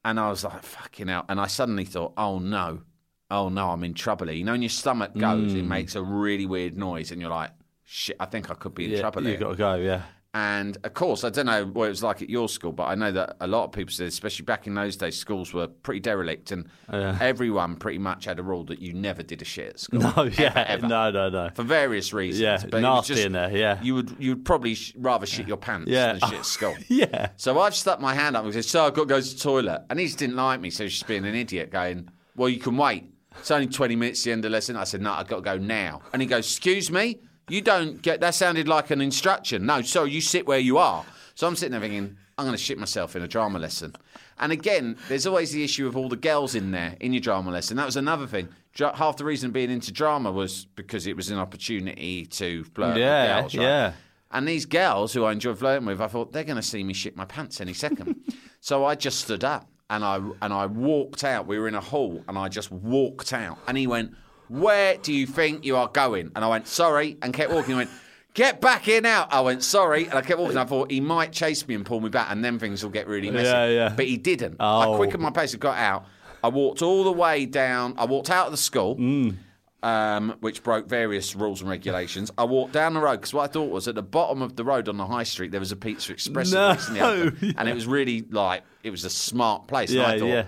And 0.05 0.19
I 0.19 0.29
was 0.29 0.43
like, 0.43 0.63
"Fucking 0.63 1.07
hell!" 1.07 1.25
And 1.27 1.39
I 1.39 1.47
suddenly 1.47 1.85
thought, 1.85 2.13
"Oh 2.17 2.39
no, 2.39 2.81
oh 3.29 3.49
no, 3.49 3.69
I'm 3.71 3.83
in 3.83 3.93
trouble." 3.93 4.27
here." 4.27 4.35
You 4.35 4.45
know, 4.45 4.53
when 4.53 4.61
your 4.61 4.69
stomach 4.69 5.17
goes, 5.17 5.53
it 5.53 5.63
mm. 5.63 5.67
makes 5.67 5.95
a 5.95 6.01
really 6.01 6.45
weird 6.45 6.77
noise, 6.77 7.11
and 7.11 7.19
you're 7.19 7.29
like, 7.29 7.51
"Shit, 7.83 8.15
I 8.19 8.25
think 8.25 8.49
I 8.49 8.53
could 8.53 8.73
be 8.73 8.85
in 8.85 8.91
Yeah, 8.91 9.01
trouble." 9.01 9.23
you 9.23 9.29
here." 9.29 9.37
got 9.39 9.49
to 9.49 9.55
go. 9.55 9.75
Yeah. 9.75 10.03
And 10.35 10.79
of 10.83 10.95
course, 10.95 11.23
I 11.23 11.29
don't 11.29 11.45
know 11.45 11.63
what 11.65 11.85
it 11.85 11.89
was 11.89 12.01
like 12.01 12.23
at 12.23 12.29
your 12.29 12.49
school, 12.49 12.71
but 12.71 12.85
I 12.85 12.95
know 12.95 13.11
that 13.11 13.35
a 13.39 13.45
lot 13.45 13.65
of 13.65 13.71
people 13.71 13.93
said, 13.93 14.07
especially 14.07 14.45
back 14.45 14.65
in 14.65 14.73
those 14.73 14.95
days, 14.97 15.15
schools 15.15 15.53
were 15.53 15.67
pretty 15.67 15.99
derelict, 15.99 16.51
and 16.51 16.67
everyone 16.91 17.75
pretty 17.75 17.99
much 17.99 18.25
had 18.25 18.39
a 18.39 18.43
rule 18.43 18.63
that 18.65 18.79
you 18.79 18.93
never 18.93 19.21
did 19.21 19.41
a 19.41 19.45
shit 19.45 19.67
at 19.69 19.79
school. 19.79 19.99
No. 20.17 20.23
Yeah. 20.23 20.65
ever. 20.67 20.87
No. 20.87 21.11
No. 21.11 21.29
No. 21.29 21.49
For 21.53 21.63
various 21.63 22.13
reasons. 22.13 22.41
Yeah, 22.41 22.63
but 22.69 22.81
nasty 22.81 23.13
just- 23.13 23.25
in 23.27 23.33
there, 23.33 23.55
yeah. 23.55 23.79
You 23.83 23.95
would 23.95 24.15
you 24.19 24.31
would 24.31 24.45
probably 24.45 24.73
sh- 24.75 24.93
rather 24.97 25.25
shit 25.25 25.47
your 25.47 25.57
pants 25.57 25.89
Yeah. 25.89 26.13
than 26.13 26.29
shit 26.29 26.39
at 26.39 26.45
school. 26.57 26.75
Yeah. 26.87 27.29
So 27.37 27.59
I've 27.59 27.75
stuck 27.75 27.99
my 28.01 28.13
hand 28.15 28.35
up 28.35 28.43
and 28.43 28.53
said, 28.53 28.65
So 28.65 28.85
I've 28.85 28.93
got 28.95 29.03
to 29.03 29.07
go 29.07 29.21
to 29.21 29.33
the 29.33 29.39
toilet. 29.39 29.83
And 29.89 29.99
he 29.99 30.07
just 30.07 30.17
didn't 30.17 30.35
like 30.35 30.59
me, 30.59 30.69
so 30.71 30.83
he's 30.83 30.93
just 30.93 31.07
being 31.07 31.25
an 31.25 31.35
idiot, 31.35 31.69
going, 31.71 32.09
Well, 32.35 32.49
you 32.49 32.59
can 32.59 32.75
wait. 32.77 33.05
It's 33.37 33.51
only 33.51 33.67
20 33.67 33.95
minutes 33.95 34.23
to 34.23 34.29
the 34.29 34.33
end 34.33 34.45
of 34.45 34.51
the 34.51 34.53
lesson. 34.55 34.75
I 34.77 34.83
said, 34.83 35.01
No, 35.01 35.13
I've 35.13 35.27
got 35.27 35.37
to 35.37 35.41
go 35.41 35.57
now. 35.57 36.01
And 36.11 36.21
he 36.21 36.27
goes, 36.27 36.45
Excuse 36.45 36.89
me? 36.91 37.19
You 37.49 37.61
don't 37.61 38.01
get 38.01 38.21
that 38.21 38.35
sounded 38.35 38.67
like 38.67 38.89
an 38.91 39.01
instruction. 39.01 39.65
No, 39.65 39.81
sorry, 39.81 40.11
you 40.11 40.21
sit 40.21 40.47
where 40.47 40.59
you 40.59 40.77
are. 40.77 41.05
So 41.35 41.47
I'm 41.47 41.55
sitting 41.55 41.71
there 41.71 41.81
thinking, 41.81 42.15
I'm 42.37 42.45
going 42.45 42.57
to 42.57 42.63
shit 42.63 42.77
myself 42.77 43.15
in 43.15 43.21
a 43.21 43.27
drama 43.27 43.59
lesson. 43.59 43.95
And 44.39 44.51
again, 44.51 44.97
there's 45.09 45.27
always 45.27 45.51
the 45.51 45.63
issue 45.63 45.87
of 45.87 45.95
all 45.97 46.09
the 46.09 46.15
girls 46.15 46.55
in 46.55 46.71
there 46.71 46.95
in 46.99 47.13
your 47.13 47.21
drama 47.21 47.51
lesson. 47.51 47.77
That 47.77 47.85
was 47.85 47.97
another 47.97 48.25
thing. 48.27 48.49
Dra- 48.73 48.95
Half 48.95 49.17
the 49.17 49.25
reason 49.25 49.51
being 49.51 49.69
into 49.69 49.91
drama 49.91 50.31
was 50.31 50.65
because 50.75 51.05
it 51.05 51.15
was 51.15 51.29
an 51.29 51.37
opportunity 51.37 52.25
to 52.27 52.63
flirt 52.63 52.97
Yeah, 52.97 53.35
with 53.35 53.41
girls. 53.43 53.55
Right? 53.55 53.63
yeah. 53.63 53.93
And 54.31 54.47
these 54.47 54.65
girls 54.65 55.13
who 55.13 55.25
I 55.25 55.31
enjoyed 55.31 55.59
flirting 55.59 55.85
with, 55.85 56.01
I 56.01 56.07
thought 56.07 56.31
they're 56.33 56.43
going 56.43 56.55
to 56.55 56.63
see 56.63 56.83
me 56.83 56.93
shit 56.93 57.15
my 57.15 57.25
pants 57.25 57.61
any 57.61 57.73
second. 57.73 58.15
so 58.61 58.83
I 58.83 58.95
just 58.95 59.19
stood 59.19 59.43
up 59.43 59.69
and 59.91 60.03
I 60.03 60.15
and 60.41 60.51
I 60.53 60.65
walked 60.65 61.23
out. 61.23 61.45
We 61.45 61.59
were 61.59 61.67
in 61.67 61.75
a 61.75 61.81
hall 61.81 62.23
and 62.27 62.35
I 62.37 62.47
just 62.49 62.71
walked 62.71 63.31
out. 63.33 63.59
And 63.67 63.77
he 63.77 63.85
went, 63.85 64.15
"Where 64.53 64.97
do 64.97 65.11
you 65.13 65.25
think 65.25 65.65
you 65.65 65.75
are 65.77 65.87
going?" 65.87 66.31
And 66.35 66.43
I 66.45 66.47
went, 66.47 66.67
"Sorry," 66.67 67.17
and 67.21 67.33
kept 67.33 67.51
walking. 67.51 67.71
He 67.71 67.75
went. 67.75 67.89
Get 68.35 68.61
back 68.61 68.81
here 68.81 68.99
now. 68.99 69.27
I 69.29 69.41
went, 69.41 69.61
sorry. 69.61 70.05
And 70.05 70.15
I 70.15 70.23
kept 70.23 70.39
walking. 70.39 70.57
I 70.57 70.65
thought 70.65 70.89
he 70.89 70.99
might 70.99 71.31
chase 71.31 71.67
me 71.67 71.75
and 71.75 71.85
pull 71.85 71.99
me 72.01 72.09
back, 72.09 72.31
and 72.31 72.43
then 72.43 72.57
things 72.57 72.81
will 72.81 72.89
get 72.89 73.07
really 73.07 73.29
messy. 73.29 73.45
Yeah, 73.45 73.67
yeah. 73.67 73.93
But 73.95 74.07
he 74.07 74.17
didn't. 74.17 74.55
Oh. 74.59 74.93
I 74.93 74.97
quickened 74.97 75.21
my 75.21 75.29
pace 75.29 75.53
and 75.53 75.61
got 75.61 75.77
out. 75.77 76.05
I 76.43 76.47
walked 76.47 76.81
all 76.81 77.03
the 77.03 77.11
way 77.11 77.45
down. 77.45 77.93
I 77.99 78.05
walked 78.05 78.31
out 78.31 78.47
of 78.47 78.51
the 78.51 78.57
school 78.57 78.95
Mm. 78.95 79.35
um, 79.83 80.35
which 80.39 80.63
broke 80.63 80.87
various 80.87 81.35
rules 81.35 81.61
and 81.61 81.69
regulations. 81.69 82.31
I 82.35 82.45
walked 82.45 82.73
down 82.73 82.95
the 82.95 83.01
road 83.01 83.17
because 83.17 83.35
what 83.35 83.43
I 83.49 83.53
thought 83.53 83.69
was 83.69 83.87
at 83.87 83.93
the 83.93 84.01
bottom 84.01 84.41
of 84.41 84.55
the 84.55 84.63
road 84.63 84.89
on 84.89 84.97
the 84.97 85.05
high 85.05 85.23
street 85.23 85.51
there 85.51 85.59
was 85.59 85.71
a 85.71 85.75
Pizza 85.75 86.11
Express 86.11 86.51
No. 86.51 86.71
recently 86.71 87.01
opened, 87.01 87.53
and 87.59 87.69
it 87.69 87.75
was 87.75 87.85
really 87.85 88.25
like 88.31 88.63
it 88.81 88.89
was 88.89 89.03
a 89.05 89.11
smart 89.11 89.67
place. 89.67 89.91
and 89.91 90.01
I 90.01 90.13
Yeah, 90.13 90.19
thought, 90.19 90.25
yeah. 90.27 90.45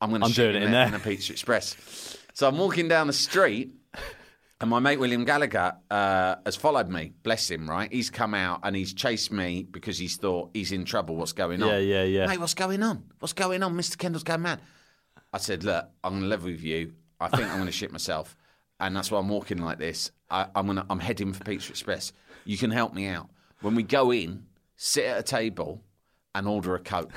I'm 0.00 0.10
going 0.10 0.22
to 0.22 0.44
in, 0.44 0.50
it 0.50 0.54
in 0.56 0.62
there 0.62 0.70
there. 0.72 0.88
in 0.88 0.94
a 0.94 0.98
Pizza 0.98 1.30
Express. 1.32 2.09
So 2.32 2.48
I'm 2.48 2.58
walking 2.58 2.88
down 2.88 3.06
the 3.06 3.12
street. 3.12 3.72
And 4.62 4.68
my 4.68 4.78
mate 4.78 5.00
William 5.00 5.24
Gallagher 5.24 5.72
uh, 5.90 6.36
has 6.44 6.54
followed 6.54 6.90
me. 6.90 7.14
Bless 7.22 7.50
him, 7.50 7.68
right? 7.68 7.90
He's 7.90 8.10
come 8.10 8.34
out 8.34 8.60
and 8.62 8.76
he's 8.76 8.92
chased 8.92 9.32
me 9.32 9.62
because 9.62 9.96
he's 9.96 10.18
thought 10.18 10.50
he's 10.52 10.70
in 10.70 10.84
trouble. 10.84 11.16
What's 11.16 11.32
going 11.32 11.62
on? 11.62 11.70
Yeah, 11.70 11.78
yeah, 11.78 12.02
yeah. 12.02 12.26
Mate, 12.26 12.40
what's 12.40 12.52
going 12.52 12.82
on? 12.82 13.04
What's 13.20 13.32
going 13.32 13.62
on? 13.62 13.74
Mr. 13.74 13.96
Kendall's 13.96 14.22
going 14.22 14.42
mad. 14.42 14.60
I 15.32 15.38
said, 15.38 15.64
look, 15.64 15.88
I'm 16.04 16.12
going 16.12 16.22
to 16.24 16.28
level 16.28 16.50
with 16.50 16.62
you. 16.62 16.92
I 17.20 17.28
think 17.28 17.48
I'm 17.48 17.54
going 17.56 17.66
to 17.66 17.72
shit 17.72 17.92
myself, 17.92 18.36
and 18.78 18.96
that's 18.96 19.10
why 19.10 19.18
I'm 19.18 19.28
walking 19.28 19.58
like 19.58 19.78
this. 19.78 20.10
I, 20.30 20.46
I'm 20.54 20.66
going 20.66 20.76
to, 20.78 20.86
I'm 20.90 21.00
heading 21.00 21.32
for 21.32 21.44
Pizza 21.44 21.70
Express. 21.70 22.12
You 22.44 22.56
can 22.58 22.70
help 22.70 22.94
me 22.94 23.06
out. 23.06 23.28
When 23.60 23.74
we 23.74 23.82
go 23.82 24.10
in, 24.10 24.44
sit 24.76 25.04
at 25.04 25.18
a 25.18 25.22
table 25.22 25.82
and 26.34 26.48
order 26.48 26.74
a 26.74 26.80
coke, 26.80 27.12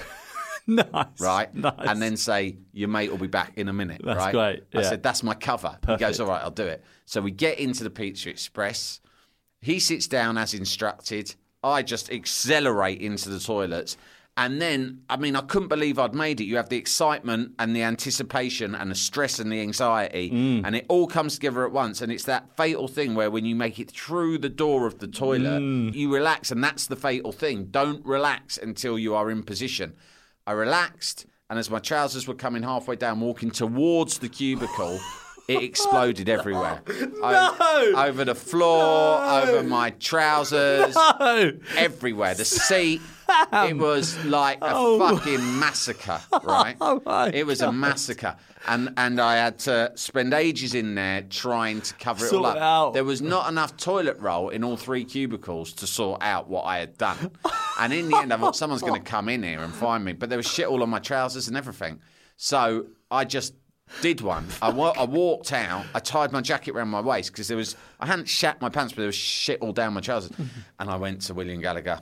Nice. 0.68 1.06
right? 1.20 1.54
Nice. 1.54 1.74
And 1.80 2.02
then 2.02 2.16
say 2.18 2.58
your 2.72 2.88
mate 2.90 3.12
will 3.12 3.18
be 3.18 3.28
back 3.28 3.54
in 3.58 3.68
a 3.68 3.74
minute. 3.74 4.02
That's 4.04 4.18
right? 4.18 4.32
great, 4.32 4.64
I 4.74 4.82
said 4.84 5.04
that's 5.04 5.22
my 5.24 5.34
cover. 5.34 5.78
He 5.88 5.98
goes, 5.98 6.20
all 6.20 6.28
right, 6.28 6.42
I'll 6.42 6.52
do 6.52 6.66
it. 6.66 6.84
So 7.06 7.20
we 7.22 7.32
get 7.32 7.60
into 7.60 7.84
the 7.84 7.90
Pizza 7.90 8.30
Express. 8.30 9.02
He 9.62 9.80
sits 9.80 10.08
down 10.08 10.38
as 10.38 10.54
instructed. 10.54 11.36
I 11.64 11.82
just 11.84 12.12
accelerate 12.12 13.02
into 13.02 13.30
the 13.30 13.40
toilets. 13.40 13.98
And 14.36 14.60
then, 14.60 15.02
I 15.10 15.18
mean, 15.18 15.36
I 15.36 15.42
couldn't 15.42 15.68
believe 15.68 16.00
I'd 16.00 16.16
made 16.16 16.42
it. 16.42 16.46
You 16.46 16.56
have 16.58 16.70
the 16.70 16.78
excitement 16.78 17.52
and 17.60 17.76
the 17.76 17.84
anticipation 17.84 18.74
and 18.74 18.90
the 18.90 18.96
stress 18.96 19.38
and 19.40 19.52
the 19.52 19.62
anxiety, 19.62 20.32
Mm. 20.32 20.62
and 20.66 20.76
it 20.76 20.86
all 20.90 21.06
comes 21.06 21.36
together 21.36 21.64
at 21.66 21.72
once. 21.72 22.02
And 22.02 22.12
it's 22.12 22.24
that 22.24 22.58
fatal 22.58 22.88
thing 22.88 23.14
where 23.14 23.30
when 23.30 23.46
you 23.46 23.56
make 23.56 23.80
it 23.80 23.92
through 23.92 24.40
the 24.40 24.50
door 24.50 24.88
of 24.88 24.98
the 24.98 25.08
toilet, 25.08 25.62
Mm. 25.62 25.94
you 25.94 26.12
relax. 26.12 26.50
And 26.52 26.64
that's 26.64 26.88
the 26.88 26.96
fatal 26.96 27.32
thing. 27.32 27.66
Don't 27.66 28.04
relax 28.06 28.58
until 28.58 28.98
you 28.98 29.14
are 29.14 29.30
in 29.30 29.44
position. 29.44 29.94
I 30.46 30.52
relaxed, 30.52 31.26
and 31.50 31.58
as 31.58 31.70
my 31.70 31.80
trousers 31.80 32.28
were 32.28 32.34
coming 32.36 32.64
halfway 32.64 32.96
down, 32.96 33.20
walking 33.22 33.50
towards 33.52 34.18
the 34.20 34.28
cubicle, 34.30 35.00
it 35.48 35.64
exploded 35.70 36.28
everywhere. 36.30 36.82
O- 37.22 37.94
over 37.98 38.26
the 38.26 38.36
floor, 38.36 39.22
over 39.24 39.64
my 39.64 39.92
trousers, 39.92 40.94
Oh, 40.98 41.52
everywhere. 41.78 42.34
The 42.36 42.46
seat. 42.46 43.02
It 43.54 43.78
was 43.78 44.24
like 44.26 44.58
a 44.62 45.00
fucking 45.00 45.60
massacre, 45.60 46.20
right? 46.44 46.76
Oh 46.82 47.02
it 47.34 47.46
was 47.46 47.62
a 47.62 47.72
massacre, 47.72 48.36
and 48.68 48.94
and 48.98 49.20
I 49.20 49.36
had 49.36 49.60
to 49.60 49.92
spend 49.96 50.34
ages 50.34 50.74
in 50.74 50.96
there 50.96 51.22
trying 51.24 51.82
to 51.82 51.94
cover 51.96 52.26
it 52.26 52.34
all 52.34 52.46
up. 52.46 52.56
it 52.56 52.62
out. 52.62 52.94
There 52.94 53.04
was 53.04 53.22
not 53.22 53.50
enough 53.50 53.76
toilet 53.78 54.18
roll 54.20 54.50
in 54.50 54.64
all 54.64 54.78
three 54.78 55.04
cubicles 55.04 55.74
to 55.74 55.88
sort 55.88 56.22
out 56.24 56.48
what 56.50 56.64
I 56.64 56.78
had 56.80 56.98
done, 56.98 57.32
and 57.80 57.92
in 57.94 58.10
the 58.10 58.18
end, 58.18 58.32
I 58.34 58.38
thought 58.38 58.56
someone's 58.56 58.82
going 58.82 59.02
to 59.02 59.10
come 59.12 59.30
in 59.30 59.44
here 59.44 59.60
and 59.62 59.74
find 59.74 60.04
me, 60.06 60.14
but 60.14 60.30
there 60.30 60.38
was 60.38 60.48
shit 60.48 60.68
all 60.68 60.82
on 60.84 60.90
my 60.90 61.00
trousers 61.00 61.48
and 61.48 61.58
everything. 61.58 62.00
So 62.38 62.88
I 63.12 63.26
just 63.26 63.54
did 64.02 64.22
one. 64.22 64.48
I, 64.62 64.70
wa- 64.70 64.94
I 64.98 65.04
walked 65.04 65.54
out. 65.54 65.86
I 65.94 66.00
tied 66.00 66.32
my 66.32 66.42
jacket 66.42 66.72
around 66.76 66.88
my 66.90 67.02
waist 67.02 67.32
because 67.32 67.48
there 67.48 67.58
was 67.58 67.76
I 68.00 68.06
hadn't 68.08 68.28
shat 68.28 68.62
my 68.62 68.70
pants, 68.70 68.94
but 68.94 68.98
there 68.98 69.08
was 69.08 69.16
shit 69.16 69.62
all 69.62 69.74
down 69.74 69.94
my 69.94 70.02
trousers. 70.02 70.32
And 70.80 70.90
I 70.90 70.96
went 70.96 71.22
to 71.24 71.34
William 71.34 71.62
Gallagher. 71.62 72.02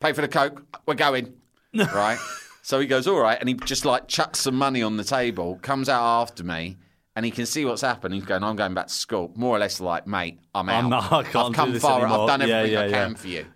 Pay 0.00 0.12
for 0.12 0.22
the 0.22 0.28
coke. 0.28 0.62
We're 0.86 0.94
going. 0.94 1.34
right. 1.74 2.18
So 2.64 2.80
he 2.80 2.86
goes 2.86 3.06
all 3.06 3.20
right, 3.20 3.36
and 3.38 3.46
he 3.46 3.54
just 3.54 3.84
like 3.84 4.08
chucks 4.08 4.40
some 4.40 4.54
money 4.54 4.82
on 4.82 4.96
the 4.96 5.04
table. 5.04 5.58
Comes 5.60 5.86
out 5.90 6.22
after 6.22 6.42
me. 6.42 6.78
And 7.14 7.24
he 7.24 7.30
can 7.30 7.44
see 7.44 7.64
what's 7.66 7.82
happened. 7.82 8.14
He's 8.14 8.24
going, 8.24 8.42
I'm 8.42 8.56
going 8.56 8.72
back 8.72 8.86
to 8.88 8.92
school. 8.92 9.30
More 9.36 9.54
or 9.54 9.58
less 9.60 9.80
like, 9.80 10.06
mate, 10.06 10.40
I'm 10.54 10.68
out. 10.70 10.84
I'm 10.84 10.90
not- 10.90 11.12
I 11.12 11.22
can't 11.24 11.36
I've 11.36 11.52
do 11.52 11.54
come 11.54 11.72
this 11.72 11.82
far. 11.82 12.00
anymore." 12.00 12.20
I've 12.28 12.40
done 12.40 12.48
Yeah, 12.48 12.56
everything 12.56 12.78
I 12.78 12.88
can 12.90 13.10
yeah. 13.10 13.16
for 13.16 13.28
you. 13.28 13.46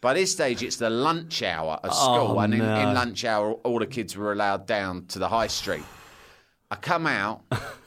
By 0.00 0.14
this 0.14 0.32
stage, 0.32 0.62
it's 0.64 0.76
the 0.76 0.90
lunch 0.90 1.42
hour 1.44 1.78
at 1.84 1.90
oh, 1.92 1.94
school, 1.94 2.36
Oh, 2.36 2.40
and 2.40 2.52
in, 2.54 2.58
no. 2.58 2.74
in 2.80 2.92
lunch 2.92 3.24
hour, 3.24 3.52
all 3.52 3.78
the 3.78 3.86
kids 3.86 4.16
were 4.16 4.32
allowed 4.32 4.66
down 4.66 5.06
to 5.06 5.20
the 5.20 5.28
high 5.28 5.46
street. 5.46 5.84
I 6.70 6.76
come 6.76 7.06
out. 7.06 7.42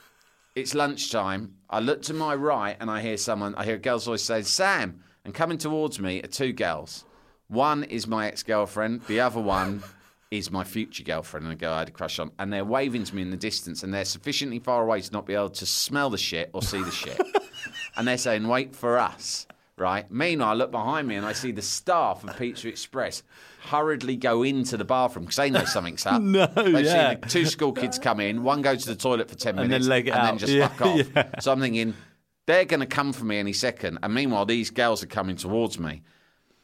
it's 0.55 0.73
lunchtime. 0.73 1.55
I 1.69 1.79
look 1.81 2.01
to 2.03 2.13
my 2.13 2.33
right, 2.33 2.77
and 2.79 2.89
I 2.89 3.01
hear 3.01 3.17
someone. 3.17 3.53
I 3.55 3.65
hear 3.65 3.75
a 3.75 3.79
girl's 3.79 4.05
voice 4.05 4.23
say, 4.23 4.41
"Sam." 4.43 5.03
And 5.25 5.33
coming 5.33 5.57
towards 5.57 5.99
me 5.99 6.23
are 6.23 6.27
two 6.27 6.53
girls. 6.53 7.03
One 7.49 7.83
is 7.83 8.07
my 8.07 8.27
ex-girlfriend. 8.27 9.01
The 9.07 9.19
other 9.19 9.41
one 9.41 9.83
is 10.31 10.51
my 10.51 10.63
future 10.63 11.03
girlfriend, 11.03 11.45
and 11.45 11.53
a 11.53 11.55
girl 11.55 11.73
I 11.73 11.79
had 11.79 11.89
a 11.89 11.91
crush 11.91 12.19
on. 12.19 12.31
And 12.37 12.53
they're 12.53 12.65
waving 12.65 13.03
to 13.05 13.15
me 13.15 13.21
in 13.21 13.31
the 13.31 13.37
distance, 13.37 13.81
and 13.83 13.93
they're 13.93 14.05
sufficiently 14.05 14.59
far 14.59 14.83
away 14.83 15.01
to 15.01 15.11
not 15.11 15.25
be 15.25 15.33
able 15.33 15.49
to 15.49 15.65
smell 15.65 16.09
the 16.09 16.17
shit 16.17 16.49
or 16.53 16.61
see 16.61 16.81
the 16.83 16.91
shit. 16.91 17.19
and 17.95 18.07
they're 18.07 18.17
saying, 18.17 18.47
"Wait 18.47 18.75
for 18.75 18.97
us." 18.97 19.47
Right. 19.75 20.11
Meanwhile, 20.11 20.49
I 20.49 20.53
look 20.55 20.71
behind 20.71 21.07
me 21.07 21.15
and 21.15 21.25
I 21.25 21.31
see 21.31 21.53
the 21.53 21.61
staff 21.61 22.25
of 22.25 22.37
Pizza 22.37 22.67
Express 22.67 23.23
hurriedly 23.61 24.17
go 24.17 24.43
into 24.43 24.75
the 24.75 24.83
bathroom 24.83 25.23
because 25.23 25.37
they 25.37 25.49
know 25.49 25.63
something's 25.63 26.05
up. 26.05 26.21
No, 26.21 26.47
They've 26.47 26.83
yeah. 26.83 27.11
seen 27.11 27.21
the 27.21 27.27
two 27.29 27.45
school 27.45 27.71
kids 27.71 27.97
come 27.97 28.19
in, 28.19 28.43
one 28.43 28.61
goes 28.61 28.83
to 28.83 28.89
the 28.89 28.97
toilet 28.97 29.29
for 29.29 29.37
10 29.37 29.51
And 29.51 29.59
then 29.59 29.67
minutes 29.69 29.87
leg 29.87 30.09
it 30.09 30.11
and 30.15 30.27
then 30.27 30.37
just 30.37 30.51
Yeah, 30.53 30.67
fuck 30.67 30.85
off. 30.87 31.07
yeah. 31.15 31.39
So 31.39 31.53
I'm 31.53 31.61
thinking, 31.61 31.93
they're 32.45 32.65
going 32.65 32.81
to 32.81 32.87
come 32.87 33.13
for 33.13 33.23
me 33.23 33.37
any 33.39 33.53
second. 33.53 33.99
And 34.03 34.13
meanwhile, 34.13 34.45
these 34.45 34.69
girls 34.69 35.01
are 35.01 35.07
coming 35.07 35.37
towards 35.37 35.79
me. 35.79 36.01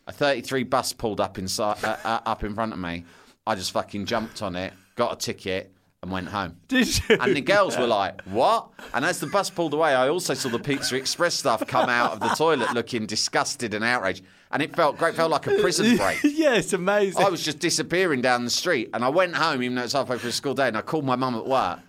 A 0.07 0.11
33 0.11 0.63
bus 0.63 0.91
pulled 0.91 1.21
up 1.21 1.37
inside, 1.37 1.81
uh, 1.85 1.95
uh, 2.03 2.19
up 2.25 2.43
in 2.43 2.53
front 2.53 2.73
of 2.73 2.79
me. 2.79 3.05
I 3.47 3.55
just 3.55 3.71
fucking 3.71 4.05
jumped 4.05 4.41
on 4.41 4.55
it, 4.55 4.73
got 4.95 5.13
a 5.13 5.15
ticket, 5.15 5.71
and 6.01 6.11
went 6.11 6.27
home. 6.27 6.57
Did 6.67 6.87
you? 7.09 7.17
And 7.19 7.35
the 7.35 7.41
girls 7.41 7.77
were 7.77 7.87
like, 8.01 8.21
"What?" 8.23 8.69
And 8.93 9.03
as 9.05 9.19
the 9.19 9.27
bus 9.27 9.49
pulled 9.49 9.73
away, 9.73 9.93
I 9.93 10.09
also 10.09 10.33
saw 10.33 10.49
the 10.49 10.59
Pizza 10.59 10.95
Express 10.95 11.35
staff 11.35 11.65
come 11.67 11.89
out 11.89 12.11
of 12.13 12.19
the 12.19 12.29
toilet 12.29 12.73
looking 12.73 13.05
disgusted 13.05 13.73
and 13.73 13.83
outraged. 13.83 14.23
And 14.51 14.61
it 14.61 14.75
felt 14.75 14.97
great, 14.97 15.15
felt 15.15 15.31
like 15.31 15.47
a 15.47 15.55
prison 15.59 15.97
break. 15.97 16.19
yeah, 16.23 16.53
it's 16.55 16.71
amazing. 16.73 17.23
I 17.23 17.29
was 17.29 17.43
just 17.43 17.59
disappearing 17.59 18.21
down 18.21 18.45
the 18.45 18.49
street, 18.51 18.89
and 18.93 19.03
I 19.03 19.09
went 19.09 19.35
home, 19.35 19.61
even 19.63 19.75
though 19.75 19.83
it's 19.83 19.93
halfway 19.93 20.17
through 20.17 20.29
a 20.29 20.33
school 20.33 20.53
day, 20.53 20.67
and 20.67 20.77
I 20.77 20.81
called 20.81 21.03
my 21.05 21.15
mum 21.15 21.35
at 21.35 21.45
work. 21.45 21.79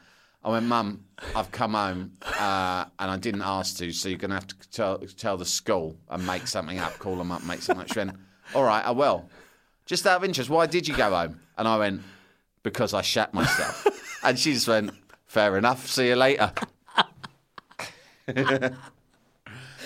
I 0.43 0.51
went, 0.51 0.67
Mum, 0.67 1.05
I've 1.35 1.51
come 1.51 1.75
home, 1.75 2.13
uh, 2.39 2.85
and 3.01 3.11
I 3.11 3.17
didn't 3.17 3.43
ask 3.43 3.79
to, 3.79 3.91
so 3.93 4.09
you're 4.09 4.17
going 4.19 4.31
to 4.31 4.37
have 4.37 4.47
to 4.47 4.71
tell, 4.71 4.99
tell 4.99 5.37
the 5.37 5.45
school 5.45 5.97
and 6.09 6.25
make 6.25 6.47
something 6.47 6.79
up, 6.79 6.99
call 7.01 7.17
them 7.17 7.33
up, 7.33 7.43
make 7.45 7.63
something 7.63 7.83
up. 7.83 7.93
She 7.93 7.99
went, 7.99 8.13
All 8.55 8.63
right, 8.63 8.85
I 8.85 8.93
will. 8.93 9.29
Just 9.87 10.07
out 10.07 10.19
of 10.19 10.25
interest, 10.25 10.49
why 10.49 10.67
did 10.67 10.87
you 10.87 10.97
go 10.97 11.11
home? 11.11 11.41
And 11.57 11.67
I 11.67 11.79
went, 11.79 12.03
because 12.63 12.95
I 12.95 13.03
shat 13.03 13.33
myself. 13.33 13.87
and 14.23 14.39
she 14.39 14.53
just 14.53 14.69
went, 14.69 14.91
fair 15.27 15.57
enough, 15.57 15.87
see 15.89 16.09
you 16.09 16.17
later. 16.17 16.53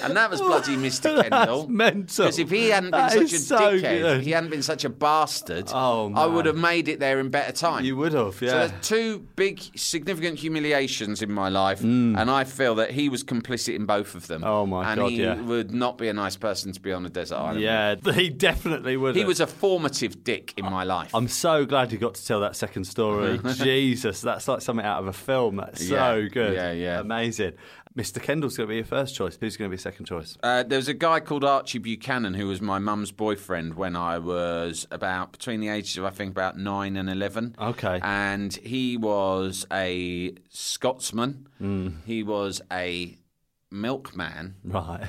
and 0.02 0.16
that 0.16 0.30
was 0.30 0.40
bloody 0.40 0.76
Mr. 0.76 1.22
Kendall. 1.22 1.62
That's 1.62 1.68
mental. 1.68 2.24
Because 2.26 2.38
if 2.38 2.50
he 2.50 2.68
hadn't 2.68 2.90
been 2.90 3.00
That 3.00 3.12
such 3.12 3.32
is 3.32 3.32
a 3.32 3.38
so 3.46 3.58
dickhead, 3.58 4.00
good. 4.00 4.18
if 4.18 4.24
he 4.24 4.30
hadn't 4.32 4.50
been 4.50 4.62
such 4.62 4.84
a 4.84 4.88
bastard, 4.88 5.70
Oh, 5.72 6.12
I 6.14 6.26
would 6.26 6.44
man. 6.46 6.54
have 6.54 6.62
made 6.62 6.88
it 6.88 7.00
there 7.00 7.20
in 7.20 7.28
better 7.30 7.52
time. 7.52 7.84
You 7.84 7.96
would 7.96 8.12
have, 8.12 8.40
yeah. 8.42 8.48
So 8.50 8.56
yeah. 8.58 8.66
there's 8.68 8.86
two 8.88 9.26
big, 9.36 9.60
significant 9.76 10.38
humiliations 10.38 11.22
in 11.22 11.32
my 11.32 11.48
life, 11.48 11.80
Mm. 11.80 12.18
and 12.18 12.30
I 12.30 12.44
feel 12.44 12.74
that 12.76 12.90
he 12.92 13.08
was 13.08 13.22
complicit 13.24 13.74
in 13.74 13.86
both 13.86 14.14
of 14.14 14.26
them. 14.26 14.42
Oh, 14.44 14.66
my 14.66 14.82
god. 14.84 14.90
and 14.90 15.00
God, 15.00 15.10
he 15.10 15.22
yeah. 15.22 15.40
would 15.40 15.72
not 15.72 15.98
be 15.98 16.08
a 16.08 16.12
nice 16.12 16.36
person 16.36 16.72
to 16.72 16.80
be 16.80 16.92
on 16.92 17.04
a 17.06 17.08
desert 17.08 17.36
island. 17.36 17.60
yeah, 17.60 17.94
he 18.14 18.28
definitely 18.30 18.96
would. 18.96 19.14
He 19.14 19.20
have. 19.22 19.28
was 19.28 19.40
a 19.40 19.46
formative 19.46 20.24
dick 20.24 20.54
in 20.56 20.64
my 20.64 20.84
life. 20.84 21.14
I'm 21.14 21.28
so 21.28 21.64
glad 21.66 21.92
you 21.92 21.98
got 21.98 22.14
to 22.14 22.26
tell 22.26 22.40
that 22.40 22.56
second 22.56 22.84
story. 22.84 23.38
Jesus, 23.54 24.20
that's 24.20 24.46
like 24.48 24.60
something 24.62 24.84
out 24.84 25.00
of 25.00 25.06
a 25.06 25.12
film. 25.12 25.56
That's 25.56 25.86
so 25.86 26.16
Yeah, 26.18 26.28
good. 26.28 26.54
yeah, 26.54 26.72
yeah. 26.72 27.00
Amazing. 27.00 27.52
Mr. 27.96 28.22
Kendall's 28.22 28.56
going 28.56 28.68
to 28.68 28.70
be 28.70 28.76
your 28.76 28.84
first 28.84 29.16
choice. 29.16 29.36
Who's 29.40 29.56
going 29.56 29.68
to 29.68 29.76
be 29.76 29.80
second 29.80 30.06
choice? 30.06 30.36
Uh, 30.42 30.62
there 30.62 30.76
was 30.78 30.86
a 30.86 30.94
guy 30.94 31.18
called 31.18 31.42
Archie 31.42 31.78
Buchanan 31.78 32.34
who 32.34 32.46
was 32.46 32.60
my 32.60 32.78
mum's 32.78 33.10
boyfriend 33.10 33.74
when 33.74 33.96
I 33.96 34.18
was 34.18 34.86
about 34.92 35.32
between 35.32 35.58
the 35.60 35.68
ages 35.68 35.98
of 35.98 36.04
I 36.04 36.10
think 36.10 36.30
about 36.30 36.56
nine 36.56 36.96
and 36.96 37.10
eleven. 37.10 37.56
Okay. 37.60 37.98
and 38.02 38.54
he 38.54 38.96
was 38.96 39.66
a 39.72 40.34
Scotsman. 40.50 41.48
Hmm. 41.58 41.88
He 42.06 42.22
was 42.22 42.62
a 42.72 43.16
milkman, 43.72 44.54
Right. 44.64 45.08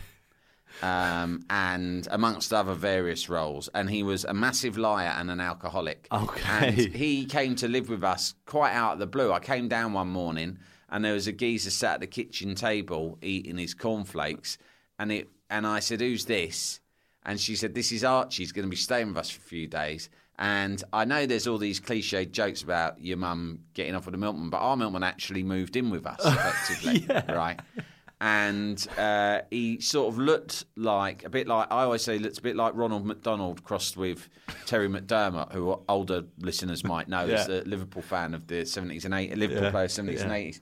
um, 0.81 1.45
and 1.49 2.07
amongst 2.09 2.51
other 2.51 2.73
various 2.73 3.29
roles. 3.29 3.69
And 3.75 3.89
he 3.89 4.01
was 4.03 4.23
a 4.25 4.33
massive 4.33 4.77
liar 4.77 5.13
and 5.17 5.29
an 5.29 5.39
alcoholic. 5.39 6.07
Okay. 6.11 6.41
And 6.67 6.75
he 6.95 7.25
came 7.25 7.55
to 7.57 7.67
live 7.67 7.89
with 7.89 8.03
us 8.03 8.33
quite 8.45 8.73
out 8.73 8.93
of 8.93 8.99
the 8.99 9.07
blue. 9.07 9.31
I 9.31 9.39
came 9.39 9.67
down 9.67 9.93
one 9.93 10.07
morning 10.09 10.57
and 10.91 11.03
there 11.05 11.13
was 11.13 11.27
a 11.27 11.31
geezer 11.31 11.71
sat 11.71 11.95
at 11.95 11.99
the 12.01 12.07
kitchen 12.07 12.53
table 12.55 13.17
eating 13.21 13.57
his 13.57 13.73
cornflakes. 13.73 14.57
And 14.99 15.11
it 15.11 15.29
and 15.49 15.65
I 15.65 15.79
said, 15.79 16.01
Who's 16.01 16.25
this? 16.25 16.79
And 17.23 17.39
she 17.39 17.55
said, 17.55 17.73
This 17.73 17.91
is 17.91 18.03
Archie. 18.03 18.43
He's 18.43 18.51
going 18.51 18.65
to 18.65 18.69
be 18.69 18.75
staying 18.75 19.07
with 19.09 19.17
us 19.17 19.29
for 19.29 19.39
a 19.39 19.43
few 19.43 19.67
days. 19.67 20.09
And 20.37 20.83
I 20.91 21.05
know 21.05 21.25
there's 21.27 21.45
all 21.47 21.57
these 21.59 21.79
cliched 21.79 22.31
jokes 22.31 22.63
about 22.63 22.99
your 22.99 23.17
mum 23.17 23.59
getting 23.73 23.93
off 23.95 24.05
with 24.05 24.15
a 24.15 24.17
milkman, 24.17 24.49
but 24.49 24.57
our 24.57 24.75
milkman 24.75 25.03
actually 25.03 25.43
moved 25.43 25.75
in 25.75 25.89
with 25.91 26.05
us, 26.07 26.19
effectively. 26.25 27.05
Right. 27.33 27.59
And 28.19 28.85
uh, 28.99 29.41
he 29.49 29.79
sort 29.81 30.13
of 30.13 30.19
looked 30.19 30.65
like 30.75 31.23
a 31.25 31.29
bit 31.29 31.47
like 31.47 31.67
I 31.71 31.83
always 31.83 32.03
say, 32.03 32.19
looks 32.19 32.37
a 32.37 32.41
bit 32.41 32.55
like 32.55 32.73
Ronald 32.75 33.03
McDonald 33.05 33.63
crossed 33.63 33.97
with 33.97 34.29
Terry 34.67 34.87
McDermott, 34.87 35.51
who 35.53 35.79
older 35.89 36.23
listeners 36.39 36.83
might 36.83 37.07
know 37.07 37.25
is 37.25 37.47
Yeah. 37.47 37.55
a 37.55 37.63
Liverpool 37.63 38.03
fan 38.03 38.35
of 38.35 38.45
the 38.45 38.61
70s 38.61 39.05
and 39.05 39.13
80s, 39.15 39.35
Liverpool 39.37 39.63
Yeah, 39.63 39.71
player 39.71 39.87
70s 39.87 40.21
and 40.21 40.31
80s. 40.31 40.61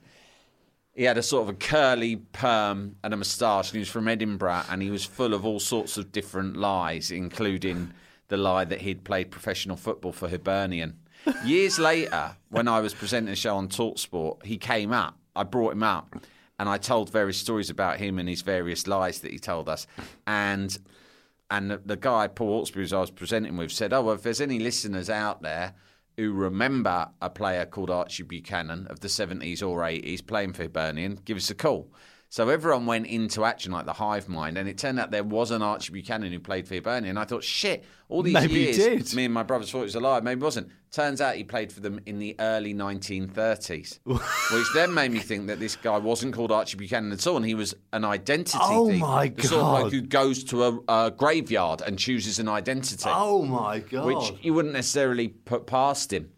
He 1.00 1.06
had 1.06 1.16
a 1.16 1.22
sort 1.22 1.44
of 1.44 1.48
a 1.48 1.54
curly 1.54 2.16
perm 2.16 2.96
and 3.02 3.14
a 3.14 3.16
moustache, 3.16 3.70
and 3.70 3.76
he 3.76 3.78
was 3.78 3.88
from 3.88 4.06
Edinburgh, 4.06 4.64
and 4.68 4.82
he 4.82 4.90
was 4.90 5.02
full 5.02 5.32
of 5.32 5.46
all 5.46 5.58
sorts 5.58 5.96
of 5.96 6.12
different 6.12 6.58
lies, 6.58 7.10
including 7.10 7.94
the 8.28 8.36
lie 8.36 8.66
that 8.66 8.82
he'd 8.82 9.02
played 9.02 9.30
professional 9.30 9.78
football 9.78 10.12
for 10.12 10.28
Hibernian. 10.28 10.98
Years 11.42 11.78
later, 11.78 12.36
when 12.50 12.68
I 12.68 12.80
was 12.80 12.92
presenting 12.92 13.32
a 13.32 13.34
show 13.34 13.56
on 13.56 13.68
Talksport, 13.68 14.44
he 14.44 14.58
came 14.58 14.92
up. 14.92 15.16
I 15.34 15.44
brought 15.44 15.72
him 15.72 15.82
up, 15.82 16.16
and 16.58 16.68
I 16.68 16.76
told 16.76 17.08
various 17.08 17.38
stories 17.38 17.70
about 17.70 17.96
him 17.96 18.18
and 18.18 18.28
his 18.28 18.42
various 18.42 18.86
lies 18.86 19.20
that 19.20 19.30
he 19.30 19.38
told 19.38 19.70
us. 19.70 19.86
And 20.26 20.78
and 21.50 21.70
the, 21.70 21.96
guy 21.96 22.28
Paul 22.28 22.60
Hawksbee, 22.60 22.90
who 22.90 22.96
I 22.96 23.00
was 23.00 23.10
presenting 23.10 23.56
with, 23.56 23.72
said, 23.72 23.94
"Oh, 23.94 24.02
well, 24.02 24.16
if 24.16 24.22
there's 24.22 24.42
any 24.42 24.58
listeners 24.58 25.08
out 25.08 25.40
there 25.40 25.72
who 26.16 26.32
remember 26.32 27.08
a 27.20 27.30
player 27.30 27.66
called 27.66 27.90
Archie 27.90 28.22
Buchanan 28.22 28.86
of 28.88 29.00
the 29.00 29.08
70s 29.08 29.62
or 29.62 29.78
80s 29.80 30.26
playing 30.26 30.52
for 30.52 30.62
Hibernian, 30.62 31.20
give 31.24 31.36
us 31.36 31.50
a 31.50 31.54
call." 31.54 31.92
So 32.32 32.48
everyone 32.48 32.86
went 32.86 33.08
into 33.08 33.44
action 33.44 33.72
like 33.72 33.86
the 33.86 33.92
hive 33.92 34.28
mind, 34.28 34.56
and 34.56 34.68
it 34.68 34.78
turned 34.78 35.00
out 35.00 35.10
there 35.10 35.24
was 35.24 35.50
an 35.50 35.62
Archie 35.62 35.92
Buchanan 35.92 36.30
who 36.32 36.38
played 36.38 36.68
for 36.68 36.74
Hibernian. 36.74 37.10
And 37.10 37.18
I 37.18 37.24
thought, 37.24 37.42
shit, 37.42 37.84
all 38.08 38.22
these 38.22 38.34
Maybe 38.34 38.54
years, 38.54 38.76
did. 38.76 39.14
me 39.14 39.24
and 39.24 39.34
my 39.34 39.42
brothers 39.42 39.68
thought 39.72 39.78
he 39.78 39.84
was 39.84 39.96
alive. 39.96 40.22
Maybe 40.22 40.38
he 40.38 40.44
wasn't. 40.44 40.68
Turns 40.92 41.20
out 41.20 41.34
he 41.34 41.42
played 41.42 41.72
for 41.72 41.80
them 41.80 41.98
in 42.06 42.20
the 42.20 42.36
early 42.38 42.72
1930s, 42.72 43.98
which 44.04 44.66
then 44.74 44.94
made 44.94 45.10
me 45.10 45.18
think 45.18 45.48
that 45.48 45.58
this 45.58 45.74
guy 45.74 45.98
wasn't 45.98 46.32
called 46.34 46.52
Archie 46.52 46.76
Buchanan 46.76 47.10
at 47.12 47.26
all, 47.26 47.36
and 47.36 47.44
he 47.46 47.54
was 47.56 47.74
an 47.92 48.04
identity 48.04 48.58
Oh, 48.60 48.88
thief. 48.90 49.00
my 49.00 49.28
The 49.28 49.42
sort 49.48 49.62
of 49.64 49.82
God. 49.84 49.92
who 49.92 50.00
goes 50.02 50.44
to 50.44 50.64
a, 50.64 50.78
a 51.06 51.10
graveyard 51.10 51.82
and 51.82 51.98
chooses 51.98 52.38
an 52.38 52.48
identity, 52.48 53.10
Oh 53.12 53.42
my 53.44 53.80
god. 53.80 54.06
which 54.06 54.34
you 54.44 54.54
wouldn't 54.54 54.74
necessarily 54.74 55.28
put 55.28 55.66
past 55.66 56.12
him. 56.12 56.30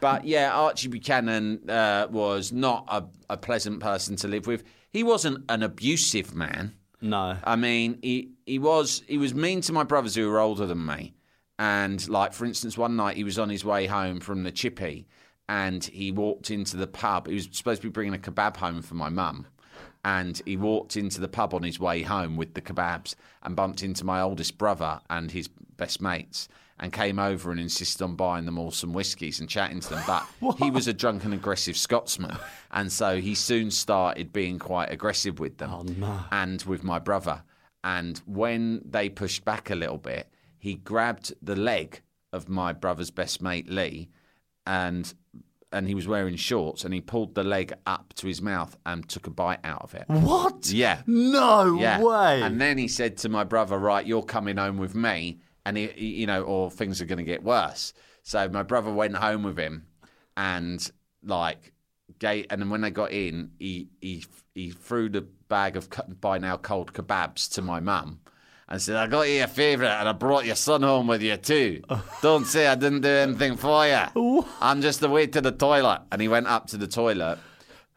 But 0.00 0.24
yeah, 0.26 0.52
Archie 0.52 0.88
Buchanan 0.88 1.70
uh, 1.70 2.08
was 2.10 2.52
not 2.52 2.84
a, 2.88 3.04
a 3.30 3.36
pleasant 3.36 3.80
person 3.80 4.16
to 4.16 4.28
live 4.28 4.46
with. 4.46 4.62
He 4.96 5.02
wasn't 5.02 5.44
an 5.50 5.62
abusive 5.62 6.34
man. 6.34 6.72
no. 7.02 7.36
I 7.44 7.54
mean, 7.54 7.98
he 8.00 8.30
he 8.46 8.58
was 8.58 9.02
he 9.06 9.18
was 9.18 9.34
mean 9.34 9.60
to 9.60 9.72
my 9.74 9.82
brothers 9.82 10.14
who 10.14 10.26
were 10.26 10.40
older 10.40 10.64
than 10.64 10.86
me. 10.86 11.12
And 11.58 12.08
like 12.08 12.32
for 12.32 12.46
instance, 12.46 12.78
one 12.78 12.96
night 12.96 13.18
he 13.18 13.24
was 13.24 13.38
on 13.38 13.50
his 13.50 13.62
way 13.62 13.84
home 13.86 14.20
from 14.20 14.42
the 14.42 14.50
chippy, 14.50 15.06
and 15.50 15.84
he 15.84 16.12
walked 16.12 16.50
into 16.50 16.78
the 16.78 16.86
pub. 16.86 17.26
He 17.26 17.34
was 17.34 17.48
supposed 17.52 17.82
to 17.82 17.88
be 17.88 17.92
bringing 17.92 18.14
a 18.14 18.18
kebab 18.18 18.56
home 18.56 18.80
for 18.80 18.94
my 18.94 19.10
mum, 19.10 19.46
and 20.02 20.40
he 20.46 20.56
walked 20.56 20.96
into 20.96 21.20
the 21.20 21.28
pub 21.28 21.52
on 21.52 21.62
his 21.62 21.78
way 21.78 22.00
home 22.00 22.38
with 22.38 22.54
the 22.54 22.62
kebabs 22.62 23.16
and 23.42 23.54
bumped 23.54 23.82
into 23.82 24.02
my 24.02 24.22
oldest 24.22 24.56
brother 24.56 25.02
and 25.10 25.30
his 25.30 25.48
best 25.76 26.00
mates. 26.00 26.48
And 26.78 26.92
came 26.92 27.18
over 27.18 27.50
and 27.50 27.58
insisted 27.58 28.04
on 28.04 28.16
buying 28.16 28.44
them 28.44 28.58
all 28.58 28.70
some 28.70 28.92
whiskies 28.92 29.40
and 29.40 29.48
chatting 29.48 29.80
to 29.80 29.88
them. 29.90 30.02
But 30.06 30.26
he 30.58 30.70
was 30.70 30.86
a 30.86 30.92
drunken, 30.92 31.32
aggressive 31.32 31.74
Scotsman. 31.76 32.36
And 32.70 32.92
so 32.92 33.18
he 33.18 33.34
soon 33.34 33.70
started 33.70 34.30
being 34.30 34.58
quite 34.58 34.90
aggressive 34.92 35.38
with 35.40 35.56
them 35.56 35.70
Oh, 35.72 35.82
no. 35.84 36.20
and 36.30 36.62
with 36.64 36.84
my 36.84 36.98
brother. 36.98 37.42
And 37.82 38.18
when 38.26 38.82
they 38.84 39.08
pushed 39.08 39.42
back 39.44 39.70
a 39.70 39.74
little 39.74 39.96
bit, 39.96 40.28
he 40.58 40.74
grabbed 40.74 41.32
the 41.40 41.56
leg 41.56 42.02
of 42.32 42.48
my 42.50 42.74
brother's 42.74 43.10
best 43.10 43.40
mate 43.40 43.70
Lee, 43.70 44.10
and 44.66 45.14
and 45.72 45.88
he 45.88 45.94
was 45.94 46.06
wearing 46.06 46.36
shorts, 46.36 46.84
and 46.84 46.92
he 46.94 47.00
pulled 47.00 47.34
the 47.34 47.42
leg 47.42 47.72
up 47.86 48.12
to 48.14 48.26
his 48.26 48.40
mouth 48.40 48.76
and 48.86 49.08
took 49.08 49.26
a 49.26 49.30
bite 49.30 49.60
out 49.64 49.82
of 49.82 49.94
it. 49.94 50.04
What? 50.08 50.70
Yeah. 50.70 51.02
No 51.06 51.78
Yeah. 51.80 52.00
way. 52.00 52.42
And 52.42 52.60
then 52.60 52.78
he 52.78 52.86
said 52.88 53.16
to 53.18 53.28
my 53.28 53.44
brother, 53.44 53.78
"Right, 53.78 54.06
you're 54.06 54.22
coming 54.22 54.56
home 54.58 54.76
with 54.78 54.94
me," 54.94 55.38
and 55.66 55.76
he, 55.76 55.88
he- 55.88 56.14
you 56.20 56.26
know, 56.26 56.42
or 56.44 56.70
things 56.70 57.02
are 57.02 57.06
going 57.06 57.18
to 57.18 57.24
get 57.24 57.42
worse. 57.42 57.92
So 58.22 58.48
my 58.48 58.62
brother 58.62 58.90
went 58.90 59.16
home 59.16 59.42
with 59.42 59.58
him, 59.58 59.86
and 60.36 60.80
like, 61.22 61.72
gave, 62.18 62.46
and 62.50 62.62
then 62.62 62.70
when 62.70 62.80
they 62.80 62.90
got 62.90 63.12
in, 63.12 63.50
he 63.58 63.88
he 64.00 64.24
he 64.54 64.70
threw 64.70 65.08
the 65.10 65.20
bag 65.48 65.76
of 65.76 65.88
by 66.20 66.38
now 66.38 66.56
cold 66.56 66.92
kebabs 66.94 67.52
to 67.54 67.62
my 67.62 67.80
mum. 67.80 68.20
And 68.68 68.82
said, 68.82 68.96
I 68.96 69.06
got 69.06 69.28
you 69.28 69.44
a 69.44 69.46
favourite 69.46 70.00
and 70.00 70.08
I 70.08 70.12
brought 70.12 70.44
your 70.44 70.56
son 70.56 70.82
home 70.82 71.06
with 71.06 71.22
you 71.22 71.36
too. 71.36 71.82
Don't 72.20 72.46
say 72.46 72.66
I 72.66 72.74
didn't 72.74 73.02
do 73.02 73.08
anything 73.08 73.56
for 73.56 73.86
you. 73.86 74.44
I'm 74.60 74.82
just 74.82 75.00
away 75.04 75.28
to 75.28 75.40
the 75.40 75.52
toilet. 75.52 76.00
And 76.10 76.20
he 76.20 76.26
went 76.26 76.48
up 76.48 76.66
to 76.70 76.76
the 76.76 76.88
toilet 76.88 77.38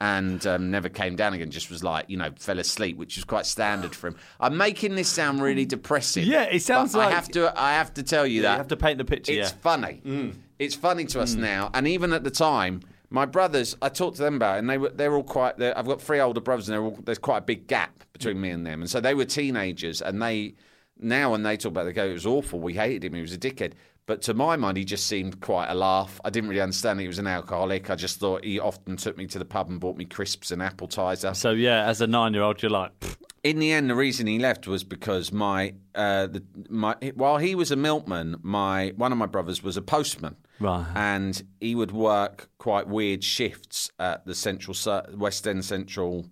and 0.01 0.45
um, 0.47 0.71
never 0.71 0.89
came 0.89 1.15
down 1.15 1.33
again. 1.33 1.51
Just 1.51 1.69
was 1.69 1.83
like, 1.83 2.09
you 2.09 2.17
know, 2.17 2.31
fell 2.37 2.59
asleep, 2.59 2.97
which 2.97 3.17
was 3.17 3.25
quite 3.25 3.45
standard 3.45 3.93
for 3.93 4.07
him. 4.07 4.15
I'm 4.39 4.57
making 4.57 4.95
this 4.95 5.09
sound 5.09 5.41
really 5.41 5.65
depressing. 5.65 6.25
Yeah, 6.25 6.43
it 6.43 6.61
sounds 6.61 6.95
like- 6.95 7.09
I 7.09 7.11
have 7.11 7.27
to. 7.29 7.61
I 7.61 7.73
have 7.73 7.93
to 7.95 8.03
tell 8.03 8.25
you 8.25 8.43
that 8.43 8.51
you 8.53 8.57
have 8.57 8.67
to 8.69 8.77
paint 8.77 8.97
the 8.97 9.05
picture. 9.05 9.33
it's 9.33 9.51
yeah. 9.51 9.57
funny. 9.61 10.33
It's 10.57 10.75
funny 10.75 11.05
to 11.05 11.21
us 11.21 11.35
now, 11.35 11.69
and 11.73 11.87
even 11.87 12.13
at 12.13 12.23
the 12.23 12.31
time, 12.31 12.81
my 13.09 13.25
brothers. 13.25 13.75
I 13.81 13.89
talked 13.89 14.17
to 14.17 14.23
them 14.23 14.35
about, 14.35 14.55
it, 14.55 14.59
and 14.59 14.69
they 14.69 14.77
were 14.77 14.89
they're 14.89 15.15
all 15.15 15.23
quite. 15.23 15.61
I've 15.61 15.87
got 15.87 16.01
three 16.01 16.19
older 16.19 16.41
brothers, 16.41 16.69
and 16.69 16.75
they're 16.75 16.83
all, 16.83 16.99
there's 17.03 17.19
quite 17.19 17.37
a 17.37 17.41
big 17.41 17.67
gap 17.67 18.03
between 18.13 18.39
me 18.39 18.49
and 18.49 18.65
them, 18.65 18.81
and 18.81 18.89
so 18.89 18.99
they 18.99 19.13
were 19.13 19.25
teenagers, 19.25 20.01
and 20.01 20.21
they 20.21 20.55
now 20.99 21.31
when 21.31 21.43
they 21.43 21.57
talk 21.57 21.71
about 21.71 21.81
it, 21.81 21.85
they 21.85 21.93
go, 21.93 22.05
it 22.05 22.13
was 22.13 22.25
awful. 22.25 22.59
We 22.59 22.73
hated 22.73 23.05
him. 23.05 23.13
He 23.13 23.21
was 23.21 23.33
a 23.33 23.37
dickhead. 23.37 23.73
But 24.09 24.23
to 24.23 24.33
my 24.33 24.55
mind, 24.55 24.75
he 24.75 24.85
just 24.85 25.05
seemed 25.05 25.39
quite 25.39 25.67
a 25.69 25.75
laugh. 25.75 26.19
I 26.25 26.31
didn't 26.31 26.49
really 26.49 26.61
understand 26.61 26.99
he 26.99 27.05
was 27.05 27.19
an 27.19 27.27
alcoholic. 27.27 27.91
I 27.91 27.95
just 27.95 28.19
thought 28.19 28.43
he 28.43 28.59
often 28.59 28.97
took 28.97 29.15
me 29.15 29.27
to 29.27 29.37
the 29.37 29.45
pub 29.45 29.69
and 29.69 29.79
bought 29.79 29.97
me 29.97 30.05
crisps 30.05 30.49
and 30.49 30.63
appetizer 30.63 31.35
So 31.35 31.51
yeah, 31.51 31.85
as 31.85 32.01
a 32.01 32.07
nine-year-old, 32.07 32.59
you're 32.63 32.71
like, 32.71 32.99
"Pfft, 33.01 33.17
in 33.43 33.59
the 33.59 33.71
end, 33.71 33.87
the 33.87 33.93
reason 33.93 34.25
he 34.25 34.39
left 34.39 34.65
was 34.67 34.83
because 34.83 35.31
my 35.31 35.75
uh, 35.93 36.25
the, 36.25 36.43
my 36.71 36.95
while 37.13 37.37
he 37.37 37.53
was 37.53 37.69
a 37.69 37.75
milkman, 37.75 38.37
my 38.41 38.93
one 38.97 39.11
of 39.11 39.19
my 39.19 39.27
brothers 39.27 39.61
was 39.61 39.77
a 39.77 39.81
postman, 39.83 40.37
Right. 40.59 40.87
and 40.95 41.43
he 41.61 41.75
would 41.75 41.91
work 41.91 42.49
quite 42.57 42.87
weird 42.87 43.23
shifts 43.23 43.91
at 43.99 44.25
the 44.25 44.33
central 44.33 44.75
West 45.15 45.47
End 45.47 45.63
Central 45.63 46.25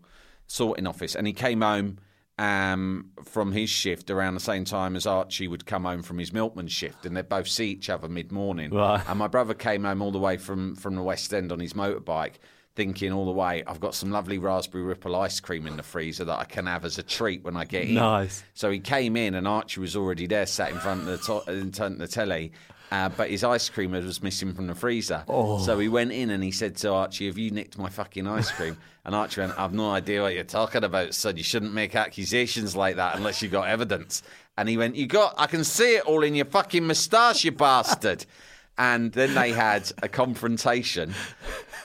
sorting 0.48 0.88
office, 0.88 1.13
and 1.13 1.28
he 1.28 1.34
came 1.34 1.62
home. 1.62 2.00
Um, 2.39 3.10
from 3.23 3.52
his 3.52 3.67
shift 3.69 4.12
around 4.12 4.36
the 4.36 4.39
same 4.39 4.63
time 4.63 4.95
as 4.95 5.08
Archie 5.08 5.47
would 5.47 5.65
come 5.65 5.86
home 5.86 6.04
from 6.04 6.19
his 6.19 6.32
milkman 6.32 6.67
shift, 6.67 7.04
and 7.06 7.17
they'd 7.17 7.28
both 7.28 7.47
see 7.47 7.71
each 7.71 7.89
other 7.89 8.08
mid 8.08 8.32
morning. 8.32 8.71
Right. 8.71 9.02
And 9.08 9.17
my 9.17 9.28
brother 9.28 9.56
came 9.56 9.86
home 9.86 10.04
all 10.04 10.12
the 10.12 10.19
way 10.19 10.38
from, 10.38 10.76
from 10.76 10.95
the 10.95 11.02
West 11.02 11.34
End 11.34 11.52
on 11.52 11.60
his 11.60 11.73
motorbike, 11.73 12.34
thinking 12.76 13.12
all 13.12 13.26
the 13.26 13.32
way, 13.32 13.63
I've 13.65 13.80
got 13.80 13.95
some 13.95 14.12
lovely 14.12 14.38
raspberry 14.38 14.84
ripple 14.84 15.15
ice 15.15 15.39
cream 15.39 15.65
in 15.65 15.78
the 15.78 15.84
freezer 15.84 16.26
that 16.26 16.38
I 16.38 16.43
can 16.43 16.67
have 16.67 16.86
as 16.86 17.00
a 17.00 17.04
treat 17.04 17.43
when 17.43 17.58
I 17.58 17.65
get 17.65 17.86
in. 17.86 17.95
Nice. 17.95 18.43
So 18.54 18.69
he 18.69 18.78
came 18.78 19.17
in, 19.17 19.34
and 19.34 19.47
Archie 19.47 19.80
was 19.80 19.95
already 19.95 20.28
there, 20.28 20.45
sat 20.45 20.69
in 20.69 20.78
front 20.78 21.02
of 21.02 21.08
the 21.08 21.17
to- 21.17 21.52
in 21.52 21.71
front 21.71 21.93
of 21.95 22.00
the 22.02 22.08
telly, 22.08 22.52
Uh, 22.91 23.10
but 23.10 23.30
his 23.30 23.43
ice 23.43 23.67
cream 23.69 23.91
was 23.91 24.23
missing 24.23 24.54
from 24.54 24.67
the 24.67 24.76
freezer. 24.76 25.23
Oh. 25.28 25.60
So 25.60 25.78
he 25.78 25.89
went 25.89 26.13
in 26.13 26.30
and 26.30 26.43
he 26.43 26.52
said 26.52 26.78
to 26.78 26.93
Archie, 26.93 27.28
Have 27.28 27.38
you 27.38 27.52
nicked 27.52 27.78
my 27.78 27.89
fucking 27.89 28.28
ice 28.28 28.52
cream? 28.52 28.78
And 29.08 29.15
Archie 29.15 29.39
went, 29.39 29.58
I've 29.58 29.73
no 29.73 29.91
idea 29.91 30.21
what 30.21 30.34
you're 30.36 30.43
talking 30.43 30.84
about, 30.84 31.13
son. 31.13 31.38
You 31.38 31.43
shouldn't 31.43 31.73
make 31.73 31.95
accusations 31.95 32.76
like 32.76 32.97
that 32.97 33.15
unless 33.15 33.41
you've 33.41 33.54
got 33.54 33.69
evidence. 33.69 34.21
And 34.58 34.67
he 34.67 34.76
went, 34.76 34.97
You 34.97 35.08
got, 35.08 35.34
I 35.38 35.47
can 35.47 35.63
see 35.63 35.95
it 35.95 36.04
all 36.04 36.23
in 36.23 36.36
your 36.36 36.43
fucking 36.43 36.86
moustache, 36.86 37.45
you 37.45 37.54
bastard. 37.54 38.26
And 38.78 39.13
then 39.13 39.34
they 39.34 39.54
had 39.54 39.89
a 40.04 40.10
confrontation. 40.10 41.13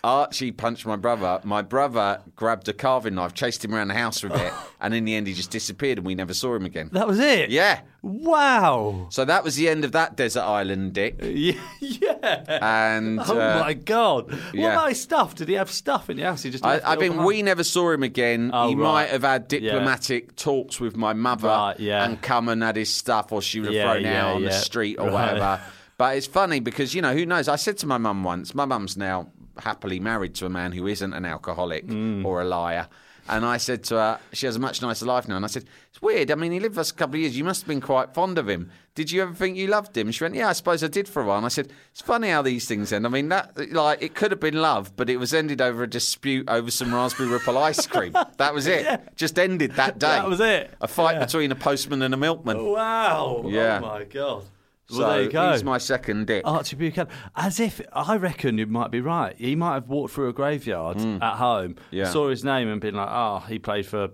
Archie 0.04 0.50
punched 0.50 0.84
my 0.84 0.96
brother. 0.96 1.40
My 1.44 1.62
brother 1.62 2.20
grabbed 2.34 2.68
a 2.68 2.72
carving 2.72 3.14
knife, 3.14 3.34
chased 3.34 3.64
him 3.64 3.72
around 3.72 3.88
the 3.88 3.94
house 3.94 4.18
for 4.20 4.26
a 4.26 4.30
bit, 4.30 4.52
and 4.80 4.92
in 4.94 5.04
the 5.04 5.14
end, 5.14 5.28
he 5.28 5.32
just 5.32 5.50
disappeared 5.52 5.98
and 5.98 6.06
we 6.06 6.16
never 6.16 6.34
saw 6.34 6.54
him 6.56 6.64
again. 6.64 6.90
That 6.92 7.06
was 7.06 7.20
it. 7.20 7.50
Yeah. 7.50 7.82
Wow. 8.02 9.06
So 9.10 9.24
that 9.24 9.44
was 9.44 9.54
the 9.54 9.68
end 9.68 9.84
of 9.84 9.92
that 9.92 10.16
desert 10.16 10.42
island, 10.42 10.92
Dick. 10.94 11.16
Yeah. 11.22 11.60
yeah. 11.80 12.58
And 12.60 13.20
Oh 13.20 13.38
uh, 13.40 13.60
my 13.60 13.74
god! 13.74 14.30
What 14.32 14.54
yeah. 14.54 14.72
about 14.72 14.88
his 14.88 15.00
stuff? 15.00 15.34
Did 15.36 15.48
he 15.48 15.54
have 15.54 15.70
stuff 15.70 16.10
in 16.10 16.16
the 16.16 16.24
house? 16.24 16.42
He 16.42 16.50
just. 16.50 16.64
I, 16.64 16.78
I 16.78 16.94
it 16.94 16.98
think 16.98 17.20
we 17.20 17.42
never 17.42 17.62
saw 17.64 17.90
him 17.90 18.02
again. 18.02 18.50
Oh, 18.52 18.68
he 18.68 18.74
right. 18.74 18.82
might 18.82 19.10
have 19.10 19.22
had 19.22 19.46
diplomatic 19.48 20.34
talks 20.36 20.80
with 20.80 20.96
my 20.96 21.12
mother 21.12 21.48
Right, 21.48 21.78
yeah. 21.78 22.04
and 22.04 22.20
come 22.20 22.48
and 22.48 22.62
had 22.62 22.76
his 22.76 22.92
stuff, 22.92 23.30
or 23.32 23.40
she 23.42 23.60
would 23.60 23.66
have 23.66 23.74
Yeah, 23.74 23.92
thrown 23.92 24.02
yeah, 24.02 24.26
out 24.26 24.36
on 24.36 24.42
the 24.44 24.52
street 24.52 24.98
or 24.98 25.06
Right. 25.06 25.12
whatever. 25.34 25.60
But 25.98 26.16
it's 26.16 26.26
funny 26.26 26.58
because 26.60 26.94
you 26.94 27.02
know 27.02 27.12
who 27.14 27.24
knows. 27.26 27.46
I 27.48 27.56
said 27.56 27.78
to 27.78 27.86
my 27.86 27.98
mum 27.98 28.24
once. 28.24 28.54
My 28.54 28.64
mum's 28.64 28.96
now 28.96 29.28
happily 29.58 30.00
married 30.00 30.34
to 30.36 30.46
a 30.46 30.50
man 30.50 30.72
who 30.72 30.86
isn't 30.86 31.12
an 31.12 31.24
alcoholic 31.24 31.86
Mm. 31.86 32.24
or 32.24 32.40
a 32.40 32.44
liar. 32.44 32.88
And 33.28 33.44
I 33.44 33.56
said 33.56 33.84
to 33.84 33.94
her, 33.94 34.18
she 34.32 34.46
has 34.46 34.56
a 34.56 34.58
much 34.58 34.82
nicer 34.82 35.06
life 35.06 35.28
now. 35.28 35.36
And 35.36 35.44
I 35.44 35.48
said, 35.48 35.64
it's 35.90 36.02
weird. 36.02 36.32
I 36.32 36.34
mean, 36.34 36.50
he 36.50 36.58
lived 36.58 36.72
with 36.72 36.80
us 36.80 36.90
a 36.90 36.94
couple 36.94 37.14
of 37.14 37.20
years. 37.20 37.36
You 37.38 37.44
must 37.44 37.60
have 37.62 37.68
been 37.68 37.80
quite 37.80 38.12
fond 38.14 38.36
of 38.36 38.48
him. 38.48 38.72
Did 38.96 39.12
you 39.12 39.22
ever 39.22 39.32
think 39.32 39.56
you 39.56 39.68
loved 39.68 39.96
him? 39.96 40.10
She 40.10 40.24
went, 40.24 40.34
yeah, 40.34 40.48
I 40.48 40.52
suppose 40.54 40.82
I 40.82 40.88
did 40.88 41.06
for 41.08 41.22
a 41.22 41.26
while. 41.26 41.36
And 41.36 41.46
I 41.46 41.48
said, 41.48 41.68
it's 41.92 42.00
funny 42.02 42.30
how 42.30 42.42
these 42.42 42.66
things 42.66 42.92
end. 42.92 43.06
I 43.06 43.10
mean, 43.10 43.28
that 43.28 43.70
like 43.72 44.02
it 44.02 44.16
could 44.16 44.32
have 44.32 44.40
been 44.40 44.60
love, 44.60 44.96
but 44.96 45.08
it 45.08 45.18
was 45.18 45.32
ended 45.32 45.60
over 45.60 45.84
a 45.84 45.86
dispute 45.88 46.48
over 46.48 46.68
some 46.72 46.92
raspberry 46.92 47.28
ripple 47.28 47.56
ice 47.58 47.86
cream. 47.86 48.12
That 48.38 48.54
was 48.54 48.66
it. 48.66 49.00
Just 49.14 49.38
ended 49.38 49.76
that 49.76 50.00
day. 50.00 50.08
That 50.08 50.28
was 50.28 50.40
it. 50.40 50.74
A 50.80 50.88
fight 50.88 51.14
Yeah. 51.14 51.24
between 51.24 51.52
a 51.52 51.54
postman 51.54 52.02
and 52.02 52.12
a 52.12 52.16
milkman. 52.16 52.64
Wow. 52.66 53.44
Yeah. 53.46 53.78
Oh 53.80 53.86
my 53.86 54.04
god. 54.04 54.44
Well, 54.92 55.00
so 55.00 55.10
there 55.10 55.22
you 55.22 55.30
go. 55.30 55.52
he's 55.52 55.64
my 55.64 55.78
second 55.78 56.26
dick. 56.26 56.42
Archie 56.46 56.76
Buchanan. 56.76 57.12
As 57.34 57.58
if 57.60 57.80
I 57.92 58.16
reckon 58.16 58.58
you 58.58 58.66
might 58.66 58.90
be 58.90 59.00
right. 59.00 59.34
He 59.36 59.56
might 59.56 59.74
have 59.74 59.88
walked 59.88 60.14
through 60.14 60.28
a 60.28 60.32
graveyard 60.32 60.98
at 60.98 61.34
home, 61.36 61.74
Mm. 61.74 61.78
Yeah. 61.90 62.04
saw 62.10 62.28
his 62.28 62.44
name, 62.44 62.68
and 62.68 62.80
been 62.80 62.94
like, 62.94 63.08
"Oh, 63.10 63.42
he 63.48 63.58
played 63.58 63.86
for 63.86 64.08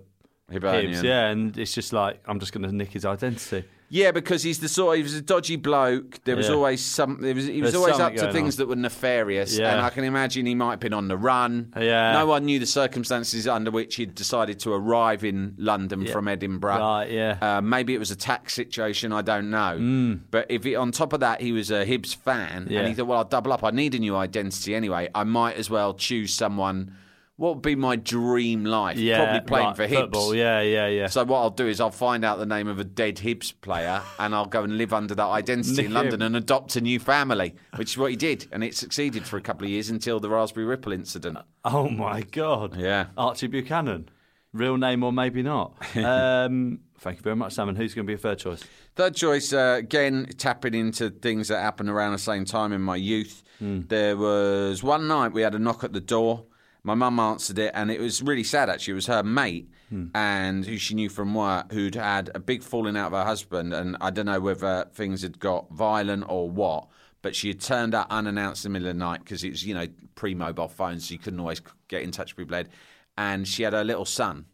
Hibernian. 0.51 0.93
Hibs." 0.93 1.03
Yeah, 1.03 1.27
and 1.27 1.57
it's 1.57 1.73
just 1.73 1.93
like 1.93 2.21
I'm 2.27 2.39
just 2.39 2.53
going 2.53 2.63
to 2.63 2.71
nick 2.75 2.91
his 2.91 3.05
identity. 3.05 3.65
Yeah, 3.91 4.11
because 4.11 4.43
he's 4.43 4.59
the 4.59 4.69
sort. 4.69 4.97
He 4.97 5.03
was 5.03 5.15
a 5.15 5.21
dodgy 5.21 5.55
bloke. 5.55 6.23
There 6.23 6.35
was 6.35 6.47
Yeah. 6.47 6.53
always 6.53 6.85
some. 6.85 7.19
There 7.21 7.33
was, 7.33 7.47
he 7.47 7.61
was 7.61 7.71
There's 7.71 7.75
always 7.81 7.93
up 7.95 7.99
something 8.01 8.17
to 8.17 8.21
going 8.25 8.33
things 8.35 8.55
on. 8.55 8.57
that 8.59 8.69
were 8.69 8.75
nefarious, 8.75 9.57
Yeah. 9.57 9.71
and 9.73 9.81
I 9.81 9.89
can 9.89 10.03
imagine 10.03 10.45
he 10.45 10.53
might 10.53 10.71
have 10.71 10.79
been 10.79 10.93
on 10.93 11.07
the 11.07 11.17
run. 11.17 11.73
Yeah. 11.75 12.13
No 12.13 12.27
one 12.27 12.45
knew 12.45 12.59
the 12.59 12.67
circumstances 12.67 13.47
under 13.47 13.71
which 13.71 13.95
he'd 13.95 14.13
decided 14.13 14.59
to 14.59 14.73
arrive 14.73 15.23
in 15.23 15.55
London 15.57 16.05
from 16.05 16.27
Edinburgh. 16.27 16.77
Right, 16.79 17.09
yeah. 17.09 17.37
Uh, 17.41 17.61
maybe 17.61 17.95
it 17.95 17.99
was 17.99 18.11
a 18.11 18.15
tax 18.15 18.53
situation. 18.53 19.11
I 19.11 19.23
don't 19.23 19.49
know. 19.49 20.19
But 20.29 20.45
if 20.49 20.63
he, 20.65 20.75
on 20.75 20.91
top 20.91 21.11
of 21.13 21.21
that 21.21 21.41
he 21.41 21.51
was 21.51 21.71
a 21.71 21.83
Hibs 21.85 22.15
fan, 22.15 22.65
Mm. 22.65 22.69
Yeah. 22.71 22.79
and 22.79 22.87
he 22.89 22.93
thought, 22.93 23.07
well, 23.07 23.17
I'll 23.17 23.23
double 23.25 23.51
up. 23.51 23.63
I 23.63 23.71
need 23.71 23.95
a 23.95 23.99
new 23.99 24.15
identity 24.15 24.75
anyway. 24.75 25.09
I 25.15 25.23
might 25.23 25.55
as 25.57 25.69
well 25.69 25.93
choose 25.95 26.31
someone. 26.33 26.91
What 27.39 27.55
would 27.55 27.61
be 27.61 27.75
my 27.75 27.95
dream 27.95 28.65
life? 28.65 28.97
Yeah, 28.97 29.23
Probably 29.23 29.39
playing 29.47 29.67
right, 29.67 29.75
for 29.77 29.87
Hibs. 29.87 29.95
football. 30.01 30.35
Yeah, 30.35 30.59
yeah, 30.59 30.87
yeah. 30.87 31.07
So 31.07 31.23
what 31.23 31.39
I'll 31.39 31.49
do 31.49 31.67
is 31.67 31.79
I'll 31.79 31.89
find 31.89 32.25
out 32.25 32.37
the 32.37 32.45
name 32.45 32.67
of 32.67 32.79
a 32.79 32.83
dead 32.83 33.15
Hibs 33.15 33.53
player 33.61 34.01
and 34.19 34.35
I'll 34.35 34.45
go 34.45 34.63
and 34.63 34.77
live 34.77 34.91
under 34.91 35.15
that 35.15 35.25
identity 35.25 35.85
in 35.85 35.93
London 35.93 36.21
and 36.21 36.35
adopt 36.35 36.75
a 36.75 36.81
new 36.81 36.99
family, 36.99 37.55
which 37.77 37.91
is 37.91 37.97
what 37.97 38.11
he 38.11 38.17
did, 38.17 38.47
and 38.51 38.61
it 38.61 38.75
succeeded 38.75 39.25
for 39.25 39.37
a 39.37 39.41
couple 39.41 39.63
of 39.63 39.71
years 39.71 39.89
until 39.89 40.19
the 40.19 40.29
Raspberry 40.29 40.65
Ripple 40.65 40.91
incident. 40.91 41.37
oh 41.63 41.87
my 41.89 42.23
god. 42.23 42.75
Yeah. 42.75 43.05
Archie 43.17 43.47
Buchanan. 43.47 44.09
Real 44.51 44.75
name 44.75 45.01
or 45.03 45.13
maybe 45.13 45.41
not. 45.41 45.77
um, 45.95 46.79
thank 46.99 47.19
you 47.19 47.23
very 47.23 47.37
much, 47.37 47.53
Sam. 47.53 47.69
And 47.69 47.77
who's 47.77 47.93
going 47.93 48.05
to 48.05 48.11
be 48.11 48.15
a 48.15 48.17
third 48.17 48.39
choice? 48.39 48.63
Third 48.97 49.15
choice, 49.15 49.53
uh, 49.53 49.77
again, 49.79 50.27
tapping 50.37 50.73
into 50.73 51.09
things 51.09 51.47
that 51.47 51.61
happened 51.61 51.89
around 51.89 52.11
the 52.11 52.17
same 52.17 52.43
time 52.43 52.73
in 52.73 52.81
my 52.81 52.97
youth. 52.97 53.43
There 53.61 54.17
was 54.17 54.81
one 54.83 55.07
night 55.07 55.33
we 55.33 55.41
had 55.41 55.53
a 55.55 55.59
knock 55.59 55.83
at 55.85 55.93
the 55.93 55.99
door. 56.01 56.45
My 56.83 56.93
mum 56.93 57.19
answered 57.19 57.59
it, 57.59 57.71
and 57.73 57.91
it 57.91 57.99
was 57.99 58.21
really 58.21 58.43
sad 58.43 58.69
actually. 58.69 58.93
It 58.93 58.95
was 58.95 59.07
her 59.07 59.23
mate, 59.23 59.69
hmm. 59.89 60.07
and 60.15 60.65
who 60.65 60.77
she 60.77 60.95
knew 60.95 61.09
from 61.09 61.33
work, 61.33 61.71
who'd 61.71 61.95
had 61.95 62.31
a 62.33 62.39
big 62.39 62.63
falling 62.63 62.95
out 62.95 63.11
with 63.11 63.19
her 63.19 63.25
husband. 63.25 63.73
And 63.73 63.97
I 63.99 64.09
don't 64.09 64.25
know 64.25 64.39
whether 64.39 64.87
things 64.93 65.21
had 65.21 65.39
got 65.39 65.71
violent 65.71 66.25
or 66.29 66.49
what, 66.49 66.87
but 67.21 67.35
she 67.35 67.49
had 67.49 67.59
turned 67.59 67.93
up 67.93 68.07
unannounced 68.09 68.65
in 68.65 68.71
the 68.71 68.79
middle 68.79 68.89
of 68.89 68.95
the 68.95 68.99
night 68.99 69.19
because 69.19 69.43
it 69.43 69.49
was, 69.49 69.65
you 69.65 69.73
know, 69.73 69.87
pre 70.15 70.33
mobile 70.33 70.69
phones, 70.69 71.07
so 71.07 71.13
you 71.13 71.19
couldn't 71.19 71.39
always 71.39 71.61
get 71.87 72.01
in 72.01 72.11
touch 72.11 72.35
with 72.37 72.47
people. 72.47 72.71
And 73.17 73.47
she 73.47 73.63
had 73.63 73.73
her 73.73 73.83
little 73.83 74.05
son, 74.05 74.45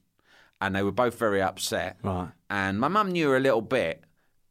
and 0.60 0.76
they 0.76 0.82
were 0.82 0.92
both 0.92 1.20
very 1.20 1.42
upset. 1.42 1.98
Right. 2.04 2.30
And 2.50 2.80
my 2.80 2.88
mum 2.88 3.12
knew 3.12 3.30
her 3.30 3.38
a 3.38 3.40
little 3.40 3.62
bit, 3.62 4.04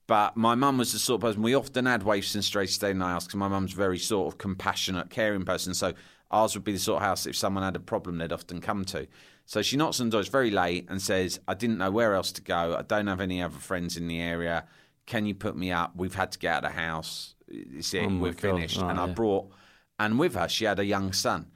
but 0.07 0.37
my 0.37 0.55
mum 0.55 0.79
was 0.79 0.93
the 0.93 0.99
sort 0.99 1.23
of 1.23 1.29
person 1.29 1.43
we 1.43 1.55
often 1.55 1.87
had 1.87 2.03
waifs 2.03 2.35
and 2.35 2.45
strays 2.45 2.75
stay 2.75 2.91
in 2.91 2.99
the 2.99 3.07
house 3.07 3.25
because 3.25 3.39
my 3.39 3.49
mum's 3.49 3.73
very 3.73 3.99
sort 3.99 4.33
of 4.33 4.39
compassionate, 4.39 5.11
caring 5.11 5.45
person. 5.45 5.75
So 5.75 5.95
ours 6.31 6.55
would 6.55 6.65
be 6.65 6.73
the 6.73 6.79
sort 6.79 7.03
of 7.03 7.07
house 7.09 7.27
if 7.27 7.37
someone 7.37 7.63
had 7.65 7.77
a 7.77 7.81
problem, 7.81 8.19
they'd 8.19 8.33
often 8.33 8.61
come 8.61 8.85
to. 8.87 9.07
So 9.47 9.61
she 9.63 9.77
knocks 9.77 10.01
on 10.01 10.07
the 10.07 10.13
door, 10.13 10.21
it's 10.21 10.31
very 10.31 10.51
late, 10.51 10.87
and 10.89 11.01
says, 11.03 11.39
I 11.47 11.55
didn't 11.55 11.79
know 11.79 11.91
where 11.91 12.15
else 12.15 12.33
to 12.33 12.43
go. 12.43 12.77
I 12.79 12.83
don't 12.83 13.07
have 13.07 13.21
any 13.21 13.43
other 13.43 13.59
friends 13.59 13.97
in 13.97 14.09
the 14.09 14.21
area. 14.21 14.65
Can 15.07 15.27
you 15.27 15.35
put 15.35 15.57
me 15.57 15.71
up? 15.71 15.93
We've 15.97 16.15
had 16.15 16.33
to 16.33 16.39
get 16.39 16.53
out 16.57 16.65
of 16.65 16.73
the 16.73 16.79
house. 16.81 17.35
It's 17.49 17.93
it. 17.93 18.05
Oh 18.07 18.17
We're 18.19 18.33
God. 18.33 18.41
finished. 18.41 18.81
Right, 18.81 18.91
and 18.91 18.99
I 18.99 19.07
brought, 19.09 19.51
and 19.99 20.19
with 20.19 20.35
her, 20.35 20.49
she 20.49 20.65
had 20.65 20.79
a 20.79 20.85
young 20.85 21.13
son. 21.13 21.47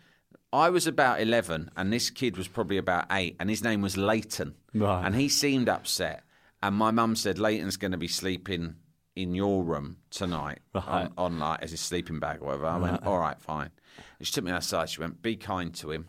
I 0.52 0.68
was 0.70 0.86
about 0.86 1.20
11, 1.20 1.70
and 1.76 1.92
this 1.92 2.10
kid 2.10 2.36
was 2.36 2.46
probably 2.48 2.76
about 2.78 3.06
eight, 3.10 3.36
and 3.40 3.48
his 3.50 3.62
name 3.64 3.80
was 3.82 3.96
Leighton. 3.96 4.54
Right. 4.74 5.04
And 5.04 5.14
he 5.14 5.28
seemed 5.28 5.68
upset. 5.68 6.22
And 6.62 6.74
my 6.74 6.90
mum 6.90 7.16
said, 7.16 7.38
Leighton's 7.38 7.76
going 7.76 7.92
to 7.92 7.98
be 7.98 8.08
sleeping 8.08 8.76
in 9.16 9.34
your 9.34 9.62
room 9.64 9.96
tonight 10.10 10.60
Right. 10.74 10.84
on, 10.86 11.12
on 11.18 11.38
like 11.38 11.62
as 11.62 11.70
his 11.72 11.80
sleeping 11.80 12.18
bag 12.20 12.38
or 12.40 12.46
whatever. 12.46 12.66
I 12.66 12.76
went, 12.78 13.06
all 13.06 13.18
right, 13.18 13.38
fine. 13.40 13.70
And 14.18 14.26
she 14.26 14.32
took 14.32 14.44
me 14.44 14.50
outside. 14.50 14.88
She 14.90 15.00
went, 15.00 15.22
be 15.22 15.36
kind 15.36 15.74
to 15.76 15.90
him 15.90 16.06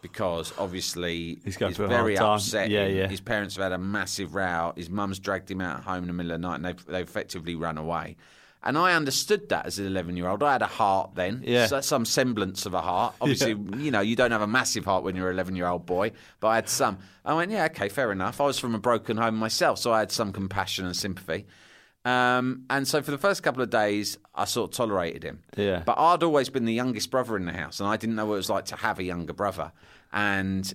because 0.00 0.52
obviously 0.58 1.38
He's 1.44 1.56
going 1.56 1.70
he's 1.70 1.78
very 1.78 2.18
upset. 2.18 2.70
Yeah, 2.70 2.86
yeah. 2.86 3.08
His 3.08 3.20
parents 3.20 3.56
have 3.56 3.62
had 3.64 3.72
a 3.72 3.78
massive 3.78 4.34
row. 4.34 4.72
His 4.76 4.90
mum's 4.90 5.18
dragged 5.18 5.50
him 5.50 5.60
out 5.60 5.84
home 5.84 6.04
in 6.04 6.06
the 6.08 6.12
middle 6.12 6.32
of 6.32 6.40
the 6.40 6.48
night 6.48 6.56
and 6.56 6.64
they've, 6.64 6.86
they've 6.86 7.08
effectively 7.08 7.54
run 7.54 7.78
away. 7.78 8.16
And 8.64 8.78
I 8.78 8.94
understood 8.94 9.48
that 9.48 9.66
as 9.66 9.80
an 9.80 9.86
11 9.86 10.16
year 10.16 10.28
old. 10.28 10.40
I 10.42 10.52
had 10.52 10.62
a 10.62 10.66
heart 10.68 11.16
then, 11.16 11.42
Yeah. 11.44 11.66
so 11.66 11.80
some 11.80 12.04
semblance 12.04 12.64
of 12.64 12.74
a 12.74 12.80
heart. 12.80 13.14
Obviously, 13.20 13.50
you 13.78 13.90
know, 13.90 14.00
you 14.00 14.14
don't 14.14 14.30
have 14.30 14.40
a 14.42 14.46
massive 14.46 14.84
heart 14.84 15.02
when 15.02 15.16
you're 15.16 15.30
an 15.30 15.34
11 15.34 15.56
year 15.56 15.66
old 15.66 15.84
boy, 15.84 16.12
but 16.38 16.48
I 16.48 16.54
had 16.56 16.68
some. 16.68 16.98
I 17.24 17.34
went, 17.34 17.50
yeah, 17.50 17.64
okay, 17.66 17.88
fair 17.88 18.12
enough. 18.12 18.40
I 18.40 18.44
was 18.44 18.60
from 18.60 18.76
a 18.76 18.78
broken 18.78 19.16
home 19.16 19.34
myself, 19.36 19.78
so 19.80 19.92
I 19.92 19.98
had 19.98 20.12
some 20.12 20.32
compassion 20.32 20.86
and 20.86 20.94
sympathy. 20.94 21.46
Um, 22.04 22.64
and 22.70 22.86
so 22.86 23.02
for 23.02 23.10
the 23.10 23.18
first 23.18 23.42
couple 23.42 23.62
of 23.62 23.70
days, 23.70 24.16
I 24.34 24.44
sort 24.46 24.70
of 24.70 24.76
tolerated 24.76 25.22
him. 25.22 25.42
Yeah. 25.56 25.82
But 25.84 25.98
I'd 25.98 26.22
always 26.22 26.48
been 26.48 26.64
the 26.64 26.72
youngest 26.72 27.10
brother 27.10 27.36
in 27.36 27.44
the 27.44 27.52
house, 27.52 27.80
and 27.80 27.88
I 27.88 27.96
didn't 27.96 28.16
know 28.16 28.26
what 28.26 28.34
it 28.34 28.38
was 28.38 28.50
like 28.50 28.64
to 28.66 28.76
have 28.76 28.98
a 28.98 29.02
younger 29.02 29.32
brother. 29.34 29.72
And 30.12 30.72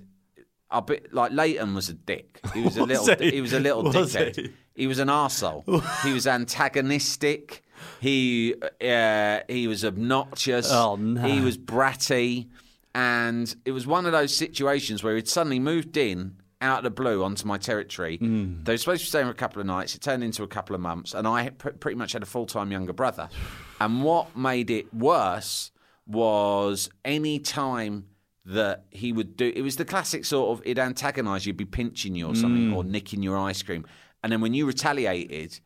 a 0.70 0.82
bit 0.82 1.14
like 1.14 1.32
Leighton 1.32 1.74
was 1.74 1.90
a 1.90 1.94
dick. 1.94 2.40
He 2.54 2.62
was 2.62 2.78
a 2.78 2.84
little. 2.86 3.16
he? 3.16 3.32
He 3.32 3.42
was 3.42 3.54
a 3.54 3.60
little 3.60 3.84
Was 3.84 3.96
dickhead. 4.16 4.36
he? 4.36 4.50
He 4.76 4.86
was 4.88 5.00
an 5.00 5.08
arsehole. 5.08 5.64
he 6.04 6.14
was 6.14 6.28
antagonistic. 6.28 7.64
He 8.00 8.56
uh, 8.82 9.40
he 9.48 9.68
was 9.68 9.84
obnoxious. 9.86 10.72
Oh, 10.72 10.96
no. 10.96 11.22
He 11.22 11.42
was 11.42 11.58
bratty, 11.58 12.48
and 12.94 13.56
it 13.66 13.72
was 13.72 13.88
one 13.88 14.06
of 14.06 14.12
those 14.12 14.36
situations 14.36 15.04
where 15.04 15.16
he'd 15.16 15.28
suddenly 15.28 15.60
moved 15.60 15.98
in 15.98 16.36
out 16.62 16.80
of 16.80 16.84
the 16.84 16.90
blue 16.90 17.24
onto 17.24 17.48
my 17.48 17.58
territory. 17.58 18.18
Hmm. 18.18 18.64
They 18.64 18.74
were 18.74 18.78
supposed 18.78 19.02
to 19.02 19.06
be 19.06 19.10
staying 19.10 19.26
for 19.26 19.32
a 19.32 19.36
couple 19.36 19.62
of 19.62 19.68
nights. 19.68 19.96
It 19.96 20.02
turned 20.02 20.24
into 20.24 20.44
a 20.44 20.48
couple 20.48 20.76
of 20.76 20.82
months, 20.82 21.14
and 21.14 21.28
I 21.28 21.50
pr- 21.50 21.70
pretty 21.70 21.98
much 21.98 22.14
had 22.14 22.24
a 22.24 22.26
full 22.26 22.46
time 22.46 22.72
younger 22.72 22.94
brother. 22.94 23.30
And 23.80 24.02
what 24.04 24.36
made 24.36 24.72
it 24.72 24.92
worse 24.92 25.70
was 26.08 26.90
any 27.06 27.38
time 27.38 28.08
that 28.44 28.86
he 28.90 29.14
would 29.14 29.38
do 29.38 29.54
it 29.56 29.62
was 29.62 29.76
the 29.76 29.86
classic 29.86 30.26
sort 30.26 30.58
of 30.58 30.66
it'd 30.66 30.80
antagonise 30.80 31.46
you, 31.46 31.52
would 31.52 31.58
be 31.58 31.66
pinching 31.66 32.16
you 32.16 32.28
or 32.28 32.34
something, 32.34 32.74
or 32.74 32.84
nicking 32.84 33.22
your 33.22 33.38
ice 33.38 33.62
cream. 33.62 33.86
And 34.24 34.32
then 34.32 34.42
when 34.42 34.56
you 34.56 34.66
retaliated, 34.66 35.60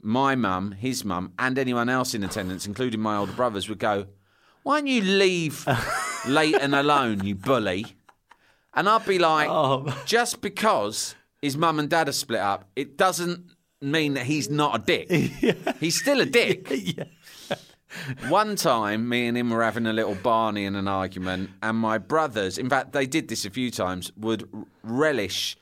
my 0.00 0.34
mum, 0.36 0.72
his 0.72 1.04
mum, 1.04 1.32
and 1.38 1.58
anyone 1.58 1.88
else 1.90 2.14
in 2.14 2.24
attendance, 2.24 2.66
including 2.66 3.00
my 3.00 3.16
older 3.16 3.32
brothers, 3.32 3.68
would 3.68 3.78
go, 3.78 4.06
Why 4.62 4.78
don't 4.78 4.86
you 4.86 5.02
leave 5.02 5.66
Leighton 6.26 6.72
alone, 6.72 7.24
you 7.24 7.34
bully? 7.34 7.86
And 8.76 8.88
I'd 8.88 9.06
be 9.06 9.18
like, 9.18 9.48
Oh. 9.48 9.86
just 10.06 10.40
because 10.40 11.14
his 11.40 11.56
mum 11.56 11.78
and 11.78 11.88
dad 11.88 12.08
are 12.08 12.12
split 12.12 12.40
up, 12.40 12.68
it 12.74 12.96
doesn't 12.96 13.50
mean 13.80 14.14
that 14.14 14.24
he's 14.26 14.48
not 14.50 14.76
a 14.80 14.82
dick. 14.84 15.10
He's 15.80 16.00
still 16.00 16.20
a 16.20 16.26
dick. 16.26 16.68
One 18.28 18.56
time, 18.56 19.08
me 19.08 19.26
and 19.28 19.36
him 19.36 19.50
were 19.50 19.62
having 19.62 19.86
a 19.86 19.92
little 19.92 20.14
Barney 20.16 20.64
in 20.64 20.74
an 20.74 20.88
argument, 20.88 21.50
and 21.62 21.76
my 21.76 21.98
brothers, 21.98 22.58
in 22.58 22.68
fact, 22.68 22.92
they 22.92 23.06
did 23.06 23.28
this 23.28 23.44
a 23.44 23.50
few 23.50 23.70
times, 23.70 24.10
would 24.16 24.48
relish 24.82 25.56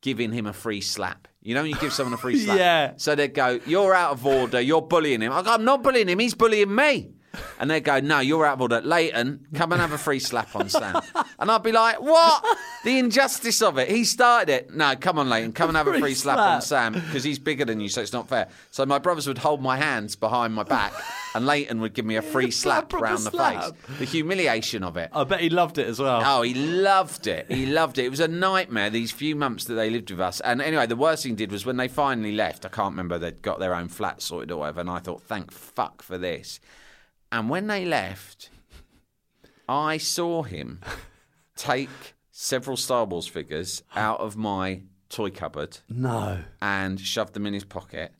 giving 0.00 0.32
him 0.32 0.46
a 0.46 0.52
free 0.52 0.80
slap. 0.80 1.28
You 1.42 1.54
know, 1.54 1.62
when 1.62 1.70
you 1.72 1.76
give 1.78 1.92
someone 1.92 2.14
a 2.14 2.16
free 2.16 2.38
slap. 2.44 2.56
Yeah. 2.58 2.92
So 2.96 3.14
they'd 3.14 3.34
go, 3.34 3.60
"You're 3.66 3.92
out 3.92 4.12
of 4.12 4.24
order. 4.24 4.60
You're 4.60 4.80
bullying 4.82 5.20
him." 5.20 5.32
I 5.32 5.42
go, 5.42 5.52
"I'm 5.52 5.64
not 5.64 5.82
bullying 5.82 6.08
him. 6.08 6.18
He's 6.20 6.34
bullying 6.34 6.74
me." 6.74 7.10
And 7.58 7.70
they'd 7.70 7.80
go, 7.84 8.00
"No, 8.00 8.20
you're 8.20 8.44
out 8.46 8.54
of 8.54 8.62
order." 8.62 8.80
Leighton, 8.80 9.46
come 9.54 9.72
and 9.72 9.80
have 9.80 9.92
a 9.92 9.98
free 9.98 10.18
slap 10.20 10.54
on 10.56 10.68
Sam. 10.68 11.00
And 11.38 11.50
I'd 11.50 11.62
be 11.62 11.72
like, 11.72 12.00
"What? 12.00 12.44
The 12.84 12.98
injustice 12.98 13.62
of 13.62 13.78
it. 13.78 13.88
He 13.90 14.04
started 14.04 14.52
it. 14.52 14.74
No, 14.74 14.94
come 14.96 15.18
on, 15.18 15.28
Leighton, 15.28 15.52
come 15.52 15.68
and 15.70 15.76
have 15.76 15.86
a 15.86 15.92
Free 15.92 16.00
free 16.00 16.14
slap 16.14 16.38
on. 16.38 16.62
Sam 16.62 16.92
because 16.92 17.24
he's 17.24 17.38
bigger 17.38 17.64
than 17.64 17.80
you, 17.80 17.88
so 17.88 18.00
it's 18.00 18.12
not 18.12 18.28
fair." 18.28 18.48
So 18.70 18.84
my 18.86 18.98
brothers 18.98 19.26
would 19.26 19.38
hold 19.38 19.62
my 19.62 19.76
hands 19.76 20.16
behind 20.16 20.54
my 20.54 20.62
back, 20.64 20.92
and 21.34 21.46
Leighton 21.46 21.80
would 21.80 21.94
give 21.94 22.04
me 22.04 22.16
a 22.16 22.22
free 22.34 22.50
slap 22.50 22.92
round 22.92 23.18
the 23.24 23.30
slap. 23.30 23.62
face. 23.64 23.98
The 23.98 24.04
humiliation 24.04 24.82
of 24.84 24.96
it. 24.96 25.10
I 25.12 25.24
bet 25.24 25.40
he 25.40 25.50
loved 25.50 25.78
it 25.78 25.86
as 25.86 25.98
well. 25.98 26.22
Oh, 26.24 26.42
he 26.42 26.54
loved 26.54 27.26
it. 27.26 27.46
He 27.50 27.66
loved 27.66 27.98
it. 27.98 28.04
It 28.04 28.10
was 28.10 28.20
a 28.20 28.28
nightmare 28.28 28.90
these 28.90 29.12
few 29.12 29.34
months 29.36 29.64
that 29.64 29.74
they 29.74 29.90
lived 29.90 30.10
with 30.10 30.20
us. 30.20 30.40
And 30.40 30.60
anyway, 30.60 30.86
the 30.86 30.96
worst 30.96 31.22
thing 31.22 31.32
he 31.32 31.36
did 31.36 31.52
was 31.52 31.64
when 31.66 31.76
they 31.76 31.88
finally 31.88 32.32
left. 32.32 32.64
I 32.64 32.68
can't 32.68 32.92
remember 32.92 33.18
they'd 33.18 33.42
got 33.42 33.58
their 33.60 33.74
own 33.74 33.88
flat 33.88 34.22
sorted 34.22 34.50
or 34.50 34.58
whatever. 34.60 34.80
And 34.80 34.90
I 34.90 34.98
thought, 34.98 35.22
thank 35.22 35.50
fuck 35.50 36.02
for 36.02 36.18
this. 36.18 36.60
And 37.34 37.50
when 37.50 37.66
they 37.66 37.84
left, 37.84 38.50
I 39.68 39.96
saw 39.98 40.44
him 40.44 40.80
take 41.56 42.14
several 42.30 42.76
Star 42.76 43.04
Wars 43.06 43.26
figures 43.26 43.82
out 43.96 44.20
of 44.20 44.36
my 44.36 44.82
toy 45.08 45.30
cupboard 45.30 45.78
No. 45.88 46.44
and 46.62 47.00
shoved 47.00 47.34
them 47.34 47.44
in 47.44 47.52
his 47.52 47.64
pocket. 47.64 48.12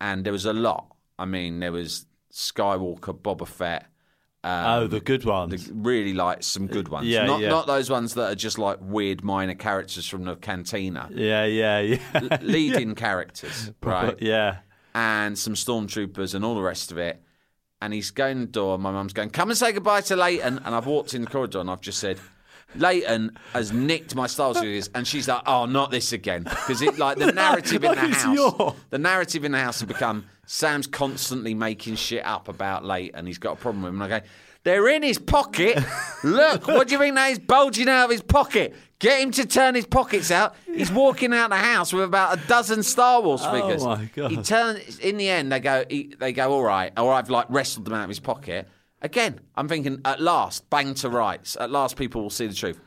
And 0.00 0.24
there 0.24 0.32
was 0.32 0.46
a 0.46 0.54
lot. 0.54 0.96
I 1.18 1.26
mean, 1.26 1.60
there 1.60 1.72
was 1.72 2.06
Skywalker, 2.32 3.12
Boba 3.18 3.46
Fett. 3.46 3.86
Um, 4.42 4.66
oh, 4.66 4.86
the 4.86 5.00
good 5.00 5.26
ones. 5.26 5.70
really 5.70 6.14
like 6.14 6.42
some 6.42 6.66
good 6.66 6.88
ones. 6.88 7.06
Yeah, 7.06 7.26
not 7.26 7.40
yeah. 7.40 7.50
not 7.50 7.66
those 7.66 7.90
ones 7.90 8.14
that 8.14 8.32
are 8.32 8.34
just 8.34 8.58
like 8.58 8.78
weird 8.80 9.22
minor 9.22 9.54
characters 9.54 10.08
from 10.08 10.24
the 10.24 10.36
cantina. 10.36 11.10
yeah, 11.12 11.44
yeah, 11.44 11.80
yeah. 11.80 12.38
Leading 12.40 12.94
characters, 13.06 13.72
right? 13.82 14.16
Yeah. 14.22 14.58
And 14.94 15.38
some 15.38 15.52
stormtroopers 15.54 16.34
and 16.34 16.44
all 16.46 16.54
the 16.54 16.62
rest 16.62 16.90
of 16.90 16.96
it. 16.98 17.22
And 17.84 17.92
he's 17.92 18.10
going 18.10 18.40
to 18.40 18.46
the 18.46 18.52
door. 18.52 18.78
My 18.78 18.90
mum's 18.92 19.12
going, 19.12 19.28
"Come 19.28 19.50
and 19.50 19.58
say 19.58 19.72
goodbye 19.72 20.00
to 20.02 20.16
Leighton." 20.16 20.58
And 20.64 20.74
I've 20.74 20.86
walked 20.86 21.12
in 21.12 21.20
the 21.20 21.26
corridor 21.28 21.60
and 21.60 21.70
I've 21.70 21.82
just 21.82 21.98
said. 21.98 22.18
Leighton 22.76 23.38
has 23.52 23.72
nicked 23.72 24.16
my 24.16 24.26
Wars 24.36 24.58
figures, 24.58 24.90
and 24.96 25.06
she's 25.06 25.28
like, 25.28 25.42
"Oh, 25.46 25.64
not 25.66 25.90
this 25.92 26.12
again!" 26.12 26.42
Because 26.42 26.82
it 26.82 26.98
like 26.98 27.18
the 27.18 27.30
narrative 27.44 27.84
in 27.84 27.92
the 27.94 28.00
house, 28.00 28.34
your- 28.34 28.74
the 28.90 28.98
narrative 28.98 29.44
in 29.44 29.52
the 29.52 29.60
house 29.60 29.78
has 29.80 29.86
become 29.86 30.24
Sam's 30.46 30.86
constantly 30.88 31.54
making 31.54 31.94
shit 31.96 32.24
up 32.26 32.48
about 32.48 32.84
Leighton. 32.84 33.26
He's 33.26 33.38
got 33.38 33.52
a 33.52 33.56
problem 33.56 33.82
with 33.84 33.90
him. 33.90 34.02
And 34.02 34.12
I 34.14 34.18
go, 34.20 34.26
they're 34.64 34.88
in 34.88 35.02
his 35.02 35.18
pocket. 35.18 35.78
Look, 36.24 36.66
what 36.66 36.88
do 36.88 36.94
you 36.94 36.98
think 36.98 37.14
that 37.14 37.30
is 37.30 37.38
bulging 37.38 37.88
out 37.88 38.06
of 38.06 38.10
his 38.10 38.22
pocket? 38.22 38.74
Get 38.98 39.20
him 39.20 39.30
to 39.32 39.46
turn 39.46 39.74
his 39.74 39.86
pockets 39.86 40.30
out. 40.30 40.56
He's 40.64 40.90
walking 40.90 41.34
out 41.34 41.50
the 41.50 41.56
house 41.56 41.92
with 41.92 42.04
about 42.04 42.38
a 42.38 42.48
dozen 42.48 42.82
Star 42.82 43.20
Wars 43.20 43.42
oh 43.44 43.52
figures. 43.52 43.82
Oh, 43.82 43.96
my 43.96 44.10
God. 44.14 44.30
He 44.30 44.38
turns. 44.38 44.98
In 44.98 45.18
the 45.18 45.28
end, 45.28 45.52
they 45.52 45.60
go. 45.60 45.84
He, 45.88 46.14
they 46.18 46.32
go. 46.32 46.52
All 46.52 46.62
right. 46.62 46.92
Or 46.98 47.12
I've 47.12 47.28
like 47.28 47.46
wrestled 47.50 47.84
them 47.84 47.94
out 47.94 48.04
of 48.04 48.08
his 48.08 48.20
pocket. 48.20 48.66
Again, 49.02 49.40
I'm 49.54 49.68
thinking. 49.68 50.00
At 50.04 50.20
last, 50.20 50.70
bang 50.70 50.94
to 50.94 51.10
rights. 51.10 51.56
At 51.60 51.70
last, 51.70 51.96
people 51.96 52.22
will 52.22 52.30
see 52.30 52.46
the 52.46 52.54
truth. 52.54 52.76
You 52.76 52.82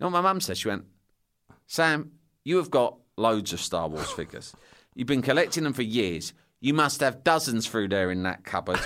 know 0.00 0.06
what 0.06 0.22
my 0.22 0.22
mum 0.22 0.40
said? 0.40 0.58
She 0.58 0.66
went, 0.66 0.84
Sam, 1.68 2.12
you 2.42 2.56
have 2.56 2.70
got 2.70 2.96
loads 3.16 3.52
of 3.52 3.60
Star 3.60 3.86
Wars 3.86 4.10
figures. 4.10 4.52
You've 4.96 5.06
been 5.06 5.22
collecting 5.22 5.62
them 5.62 5.74
for 5.74 5.82
years. 5.82 6.32
You 6.60 6.74
must 6.74 7.00
have 7.00 7.22
dozens 7.22 7.68
through 7.68 7.88
there 7.88 8.10
in 8.10 8.24
that 8.24 8.44
cupboard. 8.44 8.80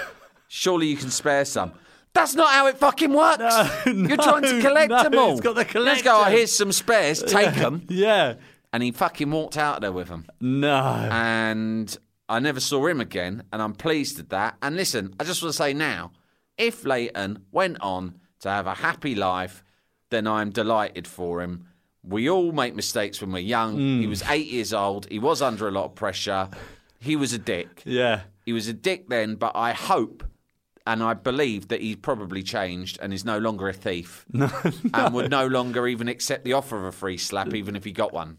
Surely 0.48 0.88
you 0.88 0.96
can 0.96 1.10
spare 1.10 1.46
some. 1.46 1.72
That's 2.14 2.34
not 2.34 2.52
how 2.52 2.68
it 2.68 2.78
fucking 2.78 3.12
works. 3.12 3.42
You're 3.86 4.16
trying 4.16 4.42
to 4.42 4.60
collect 4.60 4.90
no, 4.90 5.02
them 5.02 5.18
all. 5.18 5.32
it's 5.32 5.40
got 5.40 5.56
the 5.56 5.80
Let's 5.80 6.02
go. 6.02 6.22
Oh, 6.22 6.30
here's 6.30 6.52
some 6.52 6.70
spares. 6.70 7.22
Take 7.26 7.54
them. 7.54 7.84
Yeah. 7.88 8.34
And 8.72 8.82
he 8.82 8.92
fucking 8.92 9.30
walked 9.30 9.56
out 9.58 9.76
of 9.76 9.82
there 9.82 9.92
with 9.92 10.08
them. 10.08 10.26
No. 10.40 10.76
And 11.10 11.96
I 12.28 12.38
never 12.38 12.60
saw 12.60 12.86
him 12.86 13.00
again. 13.00 13.42
And 13.52 13.60
I'm 13.60 13.74
pleased 13.74 14.20
at 14.20 14.30
that. 14.30 14.56
And 14.62 14.76
listen, 14.76 15.14
I 15.18 15.24
just 15.24 15.42
want 15.42 15.52
to 15.52 15.56
say 15.56 15.74
now, 15.74 16.12
if 16.56 16.84
Leighton 16.84 17.44
went 17.50 17.80
on 17.80 18.20
to 18.40 18.48
have 18.48 18.68
a 18.68 18.74
happy 18.74 19.16
life, 19.16 19.64
then 20.10 20.28
I'm 20.28 20.50
delighted 20.50 21.08
for 21.08 21.42
him. 21.42 21.66
We 22.04 22.30
all 22.30 22.52
make 22.52 22.76
mistakes 22.76 23.20
when 23.20 23.32
we're 23.32 23.38
young. 23.40 23.76
Mm. 23.76 24.00
He 24.00 24.06
was 24.06 24.22
eight 24.28 24.46
years 24.46 24.72
old. 24.72 25.06
He 25.10 25.18
was 25.18 25.42
under 25.42 25.66
a 25.66 25.72
lot 25.72 25.86
of 25.86 25.94
pressure. 25.96 26.48
He 27.00 27.16
was 27.16 27.32
a 27.32 27.38
dick. 27.38 27.82
yeah. 27.84 28.22
He 28.44 28.52
was 28.52 28.68
a 28.68 28.74
dick 28.74 29.08
then, 29.08 29.36
but 29.36 29.52
I 29.54 29.72
hope 29.72 30.22
and 30.86 31.02
I 31.02 31.14
believe 31.14 31.68
that 31.68 31.80
he's 31.80 31.96
probably 31.96 32.42
changed 32.42 32.98
and 33.00 33.12
is 33.12 33.24
no 33.24 33.38
longer 33.38 33.68
a 33.68 33.72
thief 33.72 34.26
and 34.94 35.14
would 35.14 35.30
no 35.30 35.46
longer 35.46 35.86
even 35.86 36.08
accept 36.08 36.44
the 36.44 36.52
offer 36.52 36.76
of 36.76 36.84
a 36.84 36.92
free 36.92 37.16
slap, 37.18 37.54
even 37.54 37.74
if 37.76 37.84
he 37.84 37.92
got 37.92 38.12
one. 38.12 38.38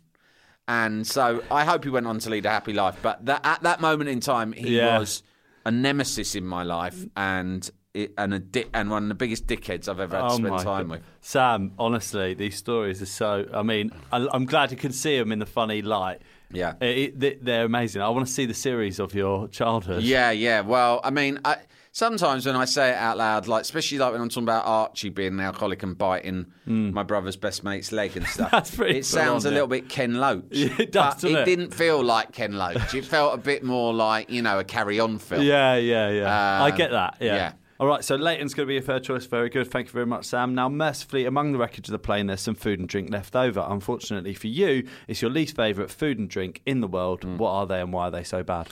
And 0.67 1.05
so 1.05 1.43
I 1.51 1.63
hope 1.65 1.83
he 1.83 1.89
went 1.89 2.07
on 2.07 2.19
to 2.19 2.29
lead 2.29 2.45
a 2.45 2.49
happy 2.49 2.73
life. 2.73 2.97
But 3.01 3.25
that, 3.25 3.41
at 3.45 3.63
that 3.63 3.81
moment 3.81 4.09
in 4.09 4.19
time, 4.19 4.51
he 4.51 4.77
Yeah. 4.77 4.97
was 4.99 5.21
a 5.65 5.71
nemesis 5.71 6.35
in 6.35 6.45
my 6.45 6.63
life 6.63 7.05
and 7.15 7.69
it, 7.93 8.13
and 8.17 8.33
a 8.33 8.39
di- 8.39 8.65
and 8.73 8.89
one 8.91 9.03
of 9.03 9.09
the 9.09 9.15
biggest 9.15 9.47
dickheads 9.47 9.87
I've 9.87 9.99
ever 10.01 10.17
had 10.17 10.27
to 10.27 10.33
Oh 10.33 10.37
spend 10.37 10.57
time 10.59 10.87
God. 10.87 10.89
with. 10.89 11.01
Sam, 11.21 11.71
honestly, 11.79 12.33
these 12.33 12.57
stories 12.57 13.01
are 13.01 13.05
so. 13.05 13.47
I 13.53 13.63
mean, 13.63 13.91
I, 14.11 14.27
I'm 14.33 14.45
glad 14.45 14.71
you 14.71 14.77
can 14.77 14.91
see 14.91 15.17
them 15.17 15.31
in 15.31 15.39
the 15.39 15.45
funny 15.45 15.81
light. 15.81 16.21
Yeah. 16.51 16.73
It- 16.81 16.97
it- 16.97 17.19
they- 17.19 17.37
they're 17.41 17.65
amazing. 17.65 18.01
I 18.01 18.09
want 18.09 18.27
to 18.27 18.33
see 18.33 18.45
the 18.45 18.53
series 18.53 18.99
of 18.99 19.13
your 19.15 19.47
childhood. 19.47 20.03
Yeah, 20.03 20.31
yeah. 20.31 20.59
Well, 20.61 20.99
I 21.05 21.09
mean, 21.09 21.39
I, 21.45 21.57
sometimes 21.95 22.45
when 22.45 22.57
I 22.57 22.65
say 22.65 22.89
it 22.89 22.95
out 22.97 23.17
loud, 23.17 23.47
like 23.47 23.61
especially 23.61 23.97
like 23.99 24.11
when 24.11 24.21
I'm 24.21 24.27
talking 24.27 24.43
about 24.43 24.65
Archie 24.65 25.09
being 25.09 25.33
an 25.33 25.39
alcoholic 25.39 25.81
and 25.81 25.97
biting 25.97 26.47
my 26.65 27.03
brother's 27.03 27.37
best 27.37 27.63
mate's 27.63 27.91
leg 27.93 28.17
and 28.17 28.27
stuff. 28.35 28.51
That's 28.51 28.75
pretty 28.75 28.99
it 28.99 29.05
sounds 29.05 29.43
full 29.43 29.51
a 29.51 29.53
little 29.53 29.73
yeah. 29.73 29.81
bit 29.81 29.89
Ken 29.89 30.15
Loach. 30.15 30.43
It 30.51 30.91
does, 30.91 31.15
but 31.15 31.21
doesn't 31.21 31.29
it 31.37 31.39
it? 31.39 31.45
didn't 31.45 31.73
feel 31.73 32.03
like 32.03 32.33
Ken 32.33 32.57
Loach. 32.57 32.93
It 32.93 33.05
felt 33.05 33.33
a 33.33 33.37
bit 33.37 33.63
more 33.63 33.93
like 33.93 34.29
you 34.29 34.41
know 34.41 34.59
a 34.59 34.63
Carry 34.63 34.99
On 34.99 35.17
film. 35.17 35.41
Yeah, 35.41 35.75
yeah, 35.77 36.09
yeah. 36.09 36.61
I 36.63 36.69
Um, 36.71 36.77
get 36.77 36.91
that. 36.91 37.15
Yeah. 37.21 37.35
yeah. 37.35 37.53
All 37.77 37.87
right, 37.87 38.03
so 38.05 38.15
Leighton's 38.15 38.53
going 38.53 38.67
to 38.67 38.71
be 38.71 38.77
a 38.77 38.81
fair 38.81 39.01
choice. 39.01 39.25
Very 39.25 39.49
good. 39.49 39.69
Thank 39.69 39.87
you 39.87 39.91
very 39.91 40.05
much, 40.05 40.23
Sam. 40.25 40.55
Now, 40.55 40.69
mercifully, 40.69 41.25
among 41.25 41.51
the 41.51 41.57
wreckage 41.57 41.89
of 41.89 41.91
the 41.91 41.99
plane, 41.99 42.27
there's 42.27 42.39
some 42.39 42.55
food 42.55 42.79
and 42.79 42.87
drink 42.87 43.09
left 43.11 43.35
over. 43.35 43.65
Unfortunately 43.67 44.33
for 44.33 44.47
you, 44.47 44.87
it's 45.09 45.21
your 45.21 45.29
least 45.29 45.57
favourite 45.57 45.91
food 45.91 46.17
and 46.17 46.29
drink 46.29 46.61
in 46.65 46.79
the 46.79 46.87
world. 46.87 47.23
Hmm. 47.23 47.37
What 47.37 47.51
are 47.51 47.65
they 47.67 47.81
and 47.81 47.91
why 47.91 48.07
are 48.07 48.11
they 48.11 48.23
so 48.23 48.43
bad? 48.43 48.69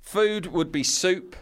Food 0.00 0.46
would 0.46 0.70
be 0.70 0.84
soup. 0.84 1.34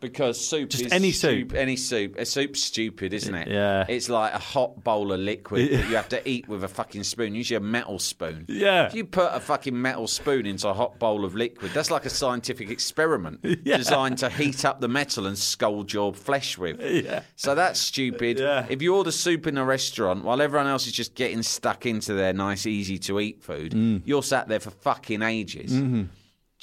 Because 0.00 0.38
soup 0.46 0.70
Just 0.70 0.84
is 0.84 0.92
any 0.92 1.10
stup- 1.12 1.14
soup? 1.20 1.54
any 1.54 1.76
soup. 1.76 2.16
A 2.18 2.26
soup's 2.26 2.62
stupid, 2.62 3.14
isn't 3.14 3.34
it? 3.34 3.48
Yeah. 3.48 3.84
It's 3.88 4.08
like 4.08 4.34
a 4.34 4.38
hot 4.38 4.84
bowl 4.84 5.12
of 5.12 5.20
liquid 5.20 5.70
that 5.72 5.88
you 5.88 5.96
have 5.96 6.08
to 6.10 6.28
eat 6.28 6.46
with 6.48 6.62
a 6.64 6.68
fucking 6.68 7.04
spoon, 7.04 7.34
usually 7.34 7.56
a 7.56 7.60
metal 7.60 7.98
spoon. 7.98 8.44
Yeah. 8.48 8.86
If 8.86 8.94
you 8.94 9.04
put 9.04 9.30
a 9.32 9.40
fucking 9.40 9.80
metal 9.80 10.06
spoon 10.06 10.46
into 10.46 10.68
a 10.68 10.74
hot 10.74 10.98
bowl 10.98 11.24
of 11.24 11.34
liquid, 11.34 11.72
that's 11.72 11.90
like 11.90 12.04
a 12.04 12.10
scientific 12.10 12.70
experiment 12.70 13.40
designed 13.64 14.18
to 14.18 14.28
heat 14.28 14.64
up 14.64 14.80
the 14.80 14.88
metal 14.88 15.26
and 15.26 15.38
scald 15.38 15.92
your 15.92 16.12
flesh 16.12 16.58
with. 16.58 16.80
Yeah. 16.82 17.22
So 17.36 17.54
that's 17.54 17.80
stupid. 17.80 18.38
Yeah. 18.38 18.66
If 18.68 18.82
you 18.82 18.94
order 18.94 19.10
soup 19.10 19.46
in 19.46 19.56
a 19.58 19.64
restaurant 19.64 20.24
while 20.24 20.42
everyone 20.42 20.66
else 20.66 20.86
is 20.86 20.92
just 20.92 21.14
getting 21.14 21.42
stuck 21.42 21.86
into 21.86 22.12
their 22.14 22.32
nice, 22.32 22.66
easy 22.66 22.98
to 22.98 23.20
eat 23.20 23.42
food, 23.42 23.72
Mm. 23.72 24.02
you're 24.04 24.22
sat 24.22 24.48
there 24.48 24.60
for 24.60 24.70
fucking 24.70 25.22
ages. 25.22 25.72
Mm-hmm. 25.72 26.02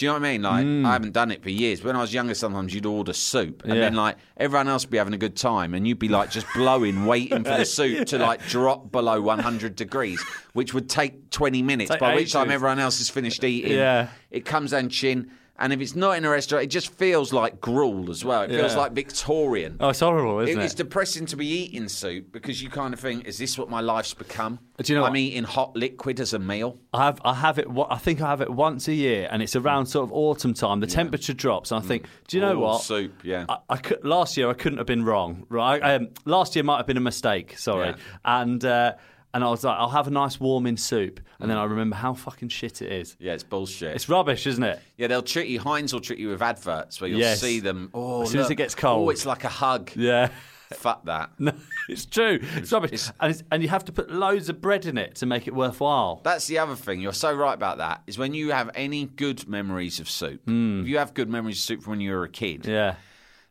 Do 0.01 0.07
you 0.07 0.13
know 0.13 0.17
what 0.17 0.25
I 0.25 0.31
mean? 0.31 0.41
Like, 0.41 0.65
Mm. 0.65 0.83
I 0.87 0.93
haven't 0.93 1.13
done 1.13 1.29
it 1.29 1.43
for 1.43 1.51
years. 1.51 1.83
When 1.83 1.95
I 1.95 2.01
was 2.01 2.11
younger, 2.11 2.33
sometimes 2.33 2.73
you'd 2.73 2.87
order 2.87 3.13
soup, 3.13 3.61
and 3.63 3.75
Yeah. 3.75 3.81
then 3.81 3.93
like 3.93 4.17
everyone 4.35 4.67
else 4.67 4.83
would 4.83 4.89
be 4.89 4.97
having 4.97 5.13
a 5.13 5.17
good 5.19 5.35
time, 5.35 5.75
and 5.75 5.87
you'd 5.87 5.99
be 5.99 6.07
like 6.07 6.31
just 6.31 6.47
blowing, 6.55 7.05
waiting 7.05 7.43
for 7.43 7.55
the 7.55 7.65
soup 7.77 8.07
to 8.07 8.17
like 8.17 8.43
drop 8.47 8.91
below 8.91 9.21
100 9.21 9.75
degrees, 9.75 10.19
which 10.53 10.73
would 10.73 10.89
take 10.89 11.29
20 11.29 11.61
minutes. 11.61 11.91
Take 11.91 11.99
by 11.99 12.15
which 12.15 12.31
time 12.31 12.49
everyone 12.49 12.79
else 12.79 12.97
has 12.97 13.09
finished 13.09 13.43
eating, 13.43 13.73
Yeah. 13.73 14.07
it 14.31 14.43
comes 14.43 14.71
down 14.71 14.89
chin. 14.89 15.29
And 15.62 15.71
if 15.71 15.80
it's 15.80 15.95
not 15.95 16.17
in 16.17 16.26
a 16.26 16.30
restaurant, 16.30 16.63
it 16.65 16.67
just 16.67 16.91
feels 16.93 17.32
like 17.32 17.62
gruel 17.62 18.10
as 18.10 18.26
well. 18.26 18.41
It 18.41 18.50
feels 18.50 18.74
Yeah. 18.74 18.80
like 18.80 18.91
Victorian. 18.93 19.78
Oh, 19.80 19.89
it's 19.89 20.00
horrible, 20.00 20.39
isn't 20.39 20.58
It- 20.58 20.62
it? 20.62 20.65
It's 20.65 20.74
depressing 20.74 21.26
to 21.28 21.36
be 21.38 21.45
eating 21.47 21.88
soup 21.88 22.32
because 22.32 22.62
you 22.63 22.69
kind 22.69 22.93
of 22.93 23.00
think, 23.00 23.26
is 23.28 23.38
this 23.38 23.58
what 23.58 23.69
my 23.69 23.80
life's 23.80 24.13
become? 24.13 24.60
Do 24.82 24.91
you 24.91 24.97
know 24.97 25.06
I'm 25.06 25.12
what? 25.12 25.19
eating 25.19 25.43
hot 25.43 25.76
liquid 25.76 26.19
as 26.19 26.34
a 26.34 26.39
meal. 26.39 26.80
I 26.91 27.06
have 27.06 27.21
I 27.24 27.36
have 27.36 27.60
it. 27.60 27.69
wa- 27.69 27.86
I 27.91 27.97
think 28.00 28.19
I 28.19 28.30
have 28.30 28.41
it 28.41 28.50
once 28.50 28.88
a 28.88 28.93
year, 28.93 29.28
and 29.32 29.43
it's 29.43 29.56
around 29.56 29.86
sort 29.86 30.06
of 30.10 30.12
autumn 30.12 30.56
time. 30.56 30.80
The 30.80 30.88
temperature 30.88 31.34
drops, 31.34 31.71
and 31.71 31.84
I 31.84 31.88
think, 31.88 32.08
do 32.28 32.38
you 32.38 32.41
know 32.41 32.58
what? 32.58 32.82
soup, 32.82 33.13
yeah. 33.24 33.45
I, 33.47 33.58
I 33.69 33.78
could, 33.78 34.04
last 34.04 34.38
year 34.38 34.50
I 34.50 34.54
couldn't 34.54 34.80
have 34.80 34.88
been 34.88 35.06
wrong, 35.06 35.45
right? 35.50 35.80
Um, 35.84 36.08
last 36.26 36.56
year 36.56 36.63
might 36.63 36.78
have 36.78 36.88
been 36.88 36.97
a 36.97 37.02
mistake. 37.02 37.58
Sorry, 37.60 37.89
Yeah. 37.89 37.95
and 38.26 38.65
uh, 38.65 38.94
and 39.34 39.44
I 39.44 39.50
was 39.50 39.63
like, 39.63 39.77
I'll 39.77 39.90
have 39.90 40.08
a 40.08 40.12
nice 40.12 40.40
warming 40.40 40.77
soup, 40.77 41.19
and 41.40 41.50
then 41.50 41.58
I 41.58 41.63
remember 41.63 41.96
how 41.96 42.13
fucking 42.13 42.50
shit 42.50 42.82
it 42.82 42.92
is. 42.92 43.15
Yeah, 43.19 43.34
it's 43.34 43.44
bullshit. 43.44 43.96
It's 43.96 44.10
rubbish, 44.10 44.46
isn't 44.48 44.63
it? 44.63 44.79
Yeah, 44.98 45.08
they'll 45.08 45.21
trick 45.21 45.48
you. 45.50 45.60
Heinz 45.60 45.94
will 45.94 46.02
trick 46.02 46.19
you 46.19 46.29
with 46.29 46.42
adverts 46.42 47.00
where 47.02 47.10
you'll 47.10 47.19
Yes. 47.19 47.40
see 47.42 47.60
them. 47.60 47.90
Oh, 47.94 48.23
As 48.23 48.32
soon 48.32 48.42
as 48.42 48.46
look. 48.46 48.52
it 48.52 48.56
gets 48.56 48.75
cold. 48.75 49.08
oh, 49.08 49.10
it's 49.12 49.25
like 49.25 49.44
a 49.44 49.50
hug. 49.50 49.92
Yeah. 49.96 50.29
Fuck 50.73 51.04
that. 51.06 51.32
No, 51.40 51.52
it's 51.90 52.06
true. 52.06 52.40
It's 52.56 52.71
rubbish, 52.71 53.10
and 53.19 53.32
it's, 53.32 53.44
and 53.52 53.62
you 53.62 53.67
have 53.67 53.84
to 53.86 53.92
put 53.92 54.10
loads 54.10 54.48
of 54.48 54.62
bread 54.62 54.86
in 54.86 54.98
it 54.98 55.15
to 55.15 55.25
make 55.25 55.46
it 55.48 55.54
worthwhile. 55.54 56.21
That's 56.23 56.48
the 56.48 56.60
other 56.60 56.75
thing. 56.75 57.02
You're 57.02 57.12
so 57.12 57.34
right 57.34 57.54
about 57.54 57.79
that. 57.79 58.04
Is 58.08 58.17
when 58.17 58.34
you 58.34 58.52
have 58.52 58.69
any 58.73 59.06
good 59.06 59.50
memories 59.50 60.00
of 60.00 60.10
soup. 60.10 60.42
If 60.48 60.88
you 60.88 60.98
have 60.98 61.13
good 61.13 61.29
memories 61.29 61.58
of 61.58 61.63
soup 61.63 61.84
from 61.84 61.92
when 61.92 62.00
you 62.02 62.12
were 62.13 62.23
a 62.23 62.29
kid, 62.29 62.65
Hmm. 62.65 62.71
Yeah. 62.71 62.96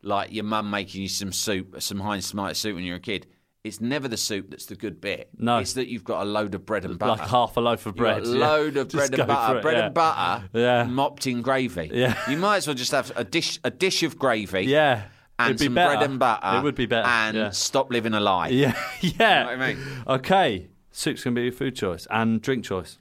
like 0.03 0.33
your 0.33 0.45
mum 0.45 0.71
making 0.71 1.03
you 1.03 1.09
some 1.09 1.31
soup, 1.33 1.83
some 1.83 2.01
Heinz 2.01 2.31
tomato 2.31 2.55
soup 2.55 2.75
when 2.75 2.85
you 2.85 2.93
were 2.93 2.97
a 2.99 3.01
kid, 3.01 3.27
it's 3.63 3.81
never 3.81 4.09
the 4.09 4.17
soup 4.17 4.51
that's 4.51 4.67
the 4.67 4.75
good 4.77 5.01
bit. 5.01 5.29
No. 5.37 5.59
it's 5.59 5.75
that 5.75 5.89
you've 5.89 6.05
got 6.05 6.23
a 6.23 6.25
load 6.25 6.55
of 6.55 6.65
bread 6.65 6.85
and 6.85 6.99
butter. 6.99 7.21
Like 7.21 7.29
half 7.31 7.57
a 7.57 7.61
loaf 7.61 7.85
of 7.87 7.95
bread. 7.95 8.25
got 8.25 8.33
a 8.33 8.39
yeah. 8.39 8.49
load 8.49 8.77
of 8.77 8.89
bread 8.93 9.15
and 9.19 9.27
butter. 9.29 9.59
it, 9.59 9.63
bread 9.63 9.77
yeah. 9.77 9.85
and 9.87 9.95
butter, 9.95 10.49
Yeah. 10.55 10.85
mopped 10.85 11.27
in 11.27 11.43
gravy. 11.43 11.91
Yeah. 11.93 12.19
you 12.31 12.39
might 12.39 12.59
as 12.59 12.67
well 12.67 12.75
just 12.75 12.93
have 12.93 13.13
a 13.17 13.25
dish, 13.25 13.61
a 13.63 13.71
dish 13.71 14.03
of 14.03 14.19
gravy. 14.19 14.63
Yeah. 14.63 15.03
and 15.39 15.59
some 15.61 15.75
better. 15.75 15.97
bread 15.97 16.11
and 16.11 16.19
butter. 16.19 16.59
It 16.59 16.63
would 16.63 16.75
be 16.75 16.87
better, 16.87 17.07
And 17.07 17.37
yeah. 17.37 17.51
stop 17.51 17.91
living 17.91 18.15
a 18.15 18.21
lie. 18.21 18.49
Yeah, 18.49 18.77
yeah. 19.01 19.45
what 19.45 19.61
I 19.61 19.75
mean? 19.75 19.85
Okay, 20.07 20.69
soup's 20.91 21.23
gonna 21.25 21.35
be 21.35 21.43
your 21.43 21.53
food 21.53 21.77
choice 21.77 22.07
and 22.11 22.41
drink 22.41 22.65
choice. 22.65 22.99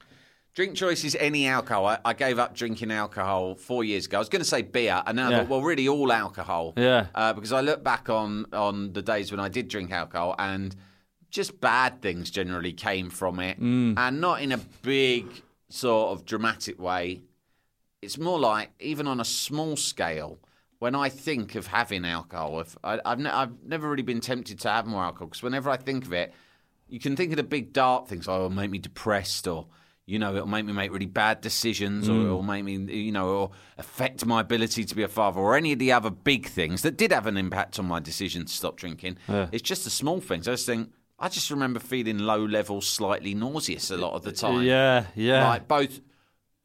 Drink 0.56 0.76
choice 0.76 1.04
is 1.04 1.16
any 1.20 1.48
alcohol. 1.48 1.86
I, 1.86 2.00
I 2.04 2.14
gave 2.14 2.40
up 2.40 2.56
drinking 2.56 2.92
alcohol 2.92 3.56
four 3.56 3.84
years 3.84 4.08
ago. 4.08 4.18
I 4.18 4.20
was 4.20 4.30
going 4.30 4.42
to 4.42 4.48
say 4.48 4.62
beer, 4.62 5.02
and 5.06 5.20
I 5.22 5.30
Yeah. 5.30 5.38
thought, 5.40 5.50
well, 5.50 5.62
really, 5.62 5.88
all 5.88 6.12
alcohol. 6.12 6.74
Yeah. 6.76 7.08
Uh, 7.16 7.34
because 7.34 7.54
I 7.54 7.62
look 7.62 7.84
back 7.84 8.10
on 8.10 8.46
on 8.52 8.94
the 8.94 9.02
days 9.02 9.32
when 9.32 9.40
I 9.40 9.48
did 9.48 9.68
drink 9.68 9.92
alcohol, 9.92 10.36
and 10.40 10.76
just 11.30 11.62
bad 11.62 12.02
things 12.02 12.32
generally 12.32 12.74
came 12.74 13.10
from 13.10 13.40
it, 13.40 13.60
Mm. 13.62 13.94
and 13.98 14.20
not 14.20 14.42
in 14.42 14.52
a 14.52 14.58
big 14.82 15.28
sort 15.70 16.12
of 16.12 16.26
dramatic 16.26 16.80
way. 16.82 17.22
It's 18.02 18.18
more 18.18 18.40
like 18.40 18.72
even 18.80 19.08
on 19.08 19.20
a 19.20 19.26
small 19.26 19.76
scale. 19.78 20.40
When 20.80 20.96
I 20.96 21.10
think 21.10 21.56
of 21.56 21.68
having 21.68 22.06
alcohol, 22.06 22.62
if 22.62 22.78
I, 22.84 23.00
I've, 23.06 23.20
ne- 23.20 23.30
I've 23.30 23.52
never 23.66 23.90
really 23.90 24.02
been 24.02 24.22
tempted 24.22 24.62
to 24.62 24.70
have 24.70 24.88
more 24.88 25.04
alcohol 25.04 25.28
because 25.28 25.44
whenever 25.44 25.70
I 25.70 25.76
think 25.76 26.06
of 26.06 26.14
it, 26.14 26.34
you 26.88 27.02
can 27.02 27.18
think 27.18 27.32
of 27.34 27.36
the 27.38 27.44
big 27.44 27.74
dark 27.74 28.08
things. 28.08 28.30
Oh, 28.30 28.36
it'll 28.36 28.50
make 28.50 28.72
me 28.72 28.78
depressed, 28.80 29.46
or 29.46 29.68
you 30.10 30.20
know, 30.20 30.36
it'll 30.36 30.48
make 30.48 30.66
me 30.66 30.74
make 30.74 30.92
really 30.92 31.06
bad 31.06 31.42
decisions, 31.42 32.10
or 32.10 32.14
mm. 32.14 32.26
it'll 32.26 32.44
make 32.44 32.64
me, 32.64 32.78
you 32.78 33.12
know, 33.12 33.30
or 33.30 33.52
affect 33.78 34.26
my 34.26 34.42
ability 34.42 34.84
to 34.84 34.96
be 34.96 35.04
a 35.04 35.08
father, 35.08 35.40
or 35.40 35.56
any 35.56 35.74
of 35.74 35.80
the 35.80 35.92
other 35.92 36.10
big 36.10 36.48
things 36.48 36.82
that 36.82 36.98
did 36.98 37.12
have 37.12 37.28
an 37.28 37.38
impact 37.38 37.80
on 37.80 37.86
my 37.86 38.00
decision 38.00 38.46
to 38.46 38.52
stop 38.52 38.76
drinking. 38.76 39.18
It's 39.28 39.62
just 39.62 39.84
the 39.84 39.90
small 39.90 40.20
things. 40.20 40.48
I 40.48 40.52
just 40.52 40.66
think. 40.66 40.92
I 41.22 41.28
just 41.28 41.52
remember 41.52 41.82
feeling 41.82 42.20
low 42.20 42.46
level, 42.46 42.80
slightly 42.80 43.34
nauseous 43.34 43.92
a 43.92 43.98
lot 43.98 44.14
of 44.14 44.24
the 44.24 44.30
uh, 44.30 44.34
time. 44.34 44.64
Yeah, 44.64 45.08
yeah. 45.16 45.50
Like 45.50 45.68
both 45.68 46.00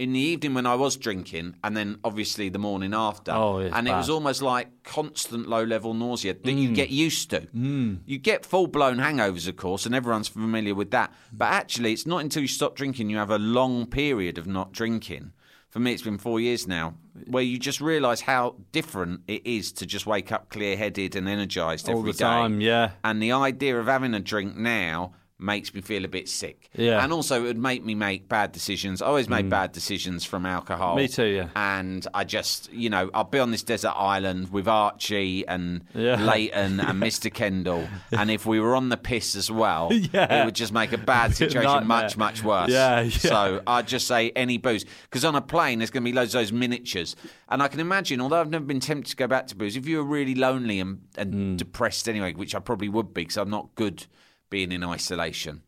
in 0.04 0.12
the 0.12 0.20
evening 0.20 0.54
when 0.54 0.66
I 0.66 0.74
was 0.74 0.96
drinking, 0.96 1.56
and 1.64 1.76
then 1.76 1.98
obviously 2.04 2.50
the 2.50 2.58
morning 2.58 2.94
after. 2.94 3.32
Oh, 3.32 3.58
and 3.58 3.88
it 3.88 3.92
was 3.92 4.10
almost 4.10 4.42
like 4.42 4.84
constant 4.84 5.48
low 5.48 5.64
level 5.64 5.94
nausea 5.94 6.34
that 6.34 6.52
you 6.52 6.72
get 6.72 6.90
used 6.90 7.30
to. 7.30 7.40
Mm. 7.40 8.00
You 8.06 8.18
get 8.18 8.46
full 8.46 8.66
blown 8.66 8.98
hangovers, 8.98 9.48
of 9.48 9.56
course, 9.56 9.86
and 9.86 9.94
everyone's 9.94 10.28
familiar 10.28 10.74
with 10.74 10.90
that. 10.92 11.12
But 11.32 11.46
actually, 11.52 11.92
it's 11.92 12.06
not 12.06 12.18
until 12.18 12.42
you 12.42 12.48
stop 12.48 12.76
drinking 12.76 13.10
you 13.10 13.16
have 13.16 13.30
a 13.30 13.38
long 13.38 13.86
period 13.86 14.38
of 14.38 14.46
not 14.46 14.72
drinking. 14.72 15.32
For 15.70 15.80
me, 15.80 15.92
it's 15.92 16.02
been 16.02 16.18
four 16.18 16.38
years 16.38 16.68
now, 16.68 16.94
where 17.26 17.42
you 17.42 17.58
just 17.58 17.80
realise 17.80 18.20
how 18.20 18.56
different 18.70 19.22
it 19.26 19.44
is 19.44 19.72
to 19.72 19.86
just 19.86 20.06
wake 20.06 20.30
up 20.30 20.48
clear 20.48 20.76
headed 20.76 21.16
and 21.16 21.28
energised 21.28 21.88
All 21.88 21.98
every 21.98 22.12
the 22.12 22.18
day. 22.18 22.24
time, 22.24 22.60
yeah. 22.60 22.92
And 23.02 23.20
the 23.20 23.32
idea 23.32 23.80
of 23.80 23.86
having 23.86 24.14
a 24.14 24.20
drink 24.20 24.54
now 24.56 25.14
makes 25.38 25.74
me 25.74 25.80
feel 25.80 26.04
a 26.04 26.08
bit 26.08 26.28
sick. 26.28 26.70
Yeah. 26.74 27.00
Mm. 27.00 27.04
And 27.04 27.12
also, 27.12 27.40
it 27.42 27.46
would 27.48 27.58
make 27.58 27.84
me 27.84 27.94
make 27.96 28.28
bad 28.28 28.52
decisions. 28.52 29.02
I 29.02 29.06
always 29.06 29.28
made 29.28 29.50
bad 29.50 29.72
decisions 29.72 30.24
from 30.24 30.46
alcohol. 30.46 30.94
Me 30.94 31.08
too, 31.08 31.26
yeah. 31.26 31.48
And 31.56 32.06
I 32.14 32.22
just, 32.24 32.72
you 32.72 32.88
know, 32.88 33.10
I'll 33.12 33.24
be 33.24 33.40
on 33.40 33.50
this 33.50 33.64
desert 33.64 33.94
island 33.96 34.52
with 34.52 34.68
Archie 34.68 35.46
and 35.46 35.84
Yeah. 35.92 36.22
Leighton 36.24 36.78
and 36.78 37.02
Mr. 37.02 37.34
Kendall. 37.34 37.88
And 38.12 38.30
if 38.30 38.46
we 38.46 38.60
were 38.60 38.76
on 38.76 38.90
the 38.90 38.96
piss 38.96 39.34
as 39.34 39.50
well, 39.50 39.90
Yeah. 40.12 40.42
it 40.42 40.44
would 40.44 40.54
just 40.54 40.72
make 40.72 40.92
a 40.92 40.98
bad 40.98 41.34
situation 41.36 41.64
Nightmare. 41.68 41.86
much, 42.02 42.16
much 42.16 42.44
worse. 42.44 42.70
Yeah, 42.70 43.00
yeah. 43.00 43.10
So 43.18 43.60
I'd 43.66 43.88
just 43.88 44.06
say 44.06 44.30
any 44.36 44.56
booze. 44.56 44.84
Because 45.02 45.24
on 45.24 45.34
a 45.34 45.42
plane, 45.42 45.80
there's 45.80 45.90
going 45.90 46.04
to 46.04 46.10
be 46.10 46.14
loads 46.14 46.34
of 46.34 46.40
those 46.42 46.52
miniatures. 46.52 47.16
And 47.48 47.60
I 47.60 47.66
can 47.68 47.80
imagine, 47.80 48.20
although 48.20 48.40
I've 48.40 48.50
never 48.50 48.64
been 48.64 48.80
tempted 48.80 49.10
to 49.10 49.16
go 49.16 49.26
back 49.26 49.48
to 49.48 49.56
booze, 49.56 49.76
if 49.76 49.86
you 49.88 49.96
were 49.98 50.04
really 50.04 50.36
lonely 50.36 50.78
and, 50.80 51.00
and 51.18 51.34
Hmm. 51.34 51.56
depressed 51.56 52.08
anyway, 52.08 52.34
which 52.34 52.54
I 52.54 52.60
probably 52.60 52.88
would 52.88 53.12
be 53.12 53.22
because 53.22 53.36
I'm 53.36 53.50
not 53.50 53.74
good 53.74 54.06
being 54.50 54.72
in 54.72 54.84
isolation. 54.84 55.62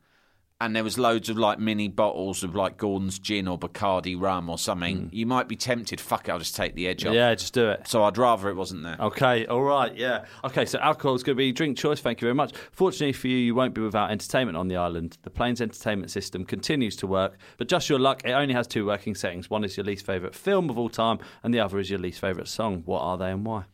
And 0.58 0.74
there 0.74 0.84
was 0.84 0.96
loads 0.96 1.28
of 1.28 1.36
like 1.36 1.58
mini 1.58 1.86
bottles 1.86 2.42
of 2.42 2.54
like 2.54 2.78
Gordon's 2.78 3.18
gin 3.18 3.46
or 3.46 3.58
Bacardi 3.58 4.18
rum 4.18 4.48
or 4.48 4.56
something. 4.56 5.08
Hmm. 5.08 5.08
You 5.14 5.26
might 5.26 5.48
be 5.48 5.56
tempted. 5.56 6.00
Fuck 6.00 6.28
it, 6.28 6.32
I'll 6.32 6.38
just 6.38 6.56
take 6.56 6.74
the 6.74 6.88
edge 6.88 7.04
off. 7.04 7.12
Yeah, 7.12 7.34
just 7.34 7.52
do 7.52 7.68
it. 7.68 7.86
So 7.86 8.04
I'd 8.04 8.16
rather 8.16 8.48
it 8.48 8.54
wasn't 8.54 8.82
there. 8.82 8.96
Okay, 8.98 9.44
all 9.44 9.60
right, 9.60 9.94
yeah. 9.94 10.24
Okay, 10.44 10.64
so 10.64 10.78
alcohol 10.78 11.14
is 11.14 11.22
going 11.22 11.36
to 11.36 11.38
be 11.38 11.52
drink 11.52 11.76
choice. 11.76 12.00
Thank 12.00 12.22
you 12.22 12.26
very 12.26 12.34
much. 12.34 12.54
Fortunately 12.72 13.12
for 13.12 13.28
you, 13.28 13.36
you 13.36 13.54
won't 13.54 13.74
be 13.74 13.82
without 13.82 14.10
entertainment 14.10 14.56
on 14.56 14.68
the 14.68 14.76
island. 14.76 15.18
The 15.24 15.30
plane's 15.30 15.60
entertainment 15.60 16.10
system 16.10 16.46
continues 16.46 16.96
to 16.96 17.06
work, 17.06 17.36
but 17.58 17.68
just 17.68 17.90
your 17.90 17.98
luck, 17.98 18.22
it 18.24 18.30
only 18.32 18.54
has 18.54 18.66
two 18.66 18.86
working 18.86 19.14
settings. 19.14 19.50
One 19.50 19.62
is 19.62 19.76
your 19.76 19.84
least 19.84 20.06
favourite 20.06 20.34
film 20.34 20.70
of 20.70 20.78
all 20.78 20.88
time, 20.88 21.18
and 21.42 21.52
the 21.52 21.60
other 21.60 21.78
is 21.78 21.90
your 21.90 21.98
least 21.98 22.18
favourite 22.18 22.48
song. 22.48 22.82
What 22.86 23.00
are 23.00 23.18
they 23.18 23.30
and 23.30 23.44
why? 23.44 23.64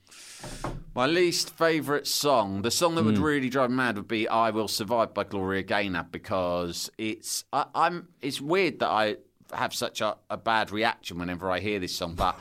My 0.94 1.06
least 1.06 1.50
favourite 1.56 2.06
song, 2.06 2.62
the 2.62 2.70
song 2.70 2.94
that 2.96 3.04
would 3.04 3.16
Hmm. 3.16 3.22
really 3.24 3.48
drive 3.48 3.70
me 3.70 3.76
mad, 3.76 3.96
would 3.96 4.08
be 4.08 4.28
"I 4.28 4.50
Will 4.50 4.68
Survive" 4.68 5.14
by 5.14 5.24
Gloria 5.24 5.62
Gaynor 5.62 6.06
because 6.12 6.90
it's 6.98 7.44
I, 7.52 7.64
I'm 7.74 8.08
it's 8.20 8.40
weird 8.42 8.78
that 8.80 8.90
I 8.90 9.16
have 9.54 9.72
such 9.74 10.00
a, 10.02 10.16
a 10.28 10.36
bad 10.36 10.70
reaction 10.70 11.18
whenever 11.18 11.50
I 11.50 11.60
hear 11.60 11.78
this 11.78 11.94
song, 11.96 12.14
but 12.14 12.36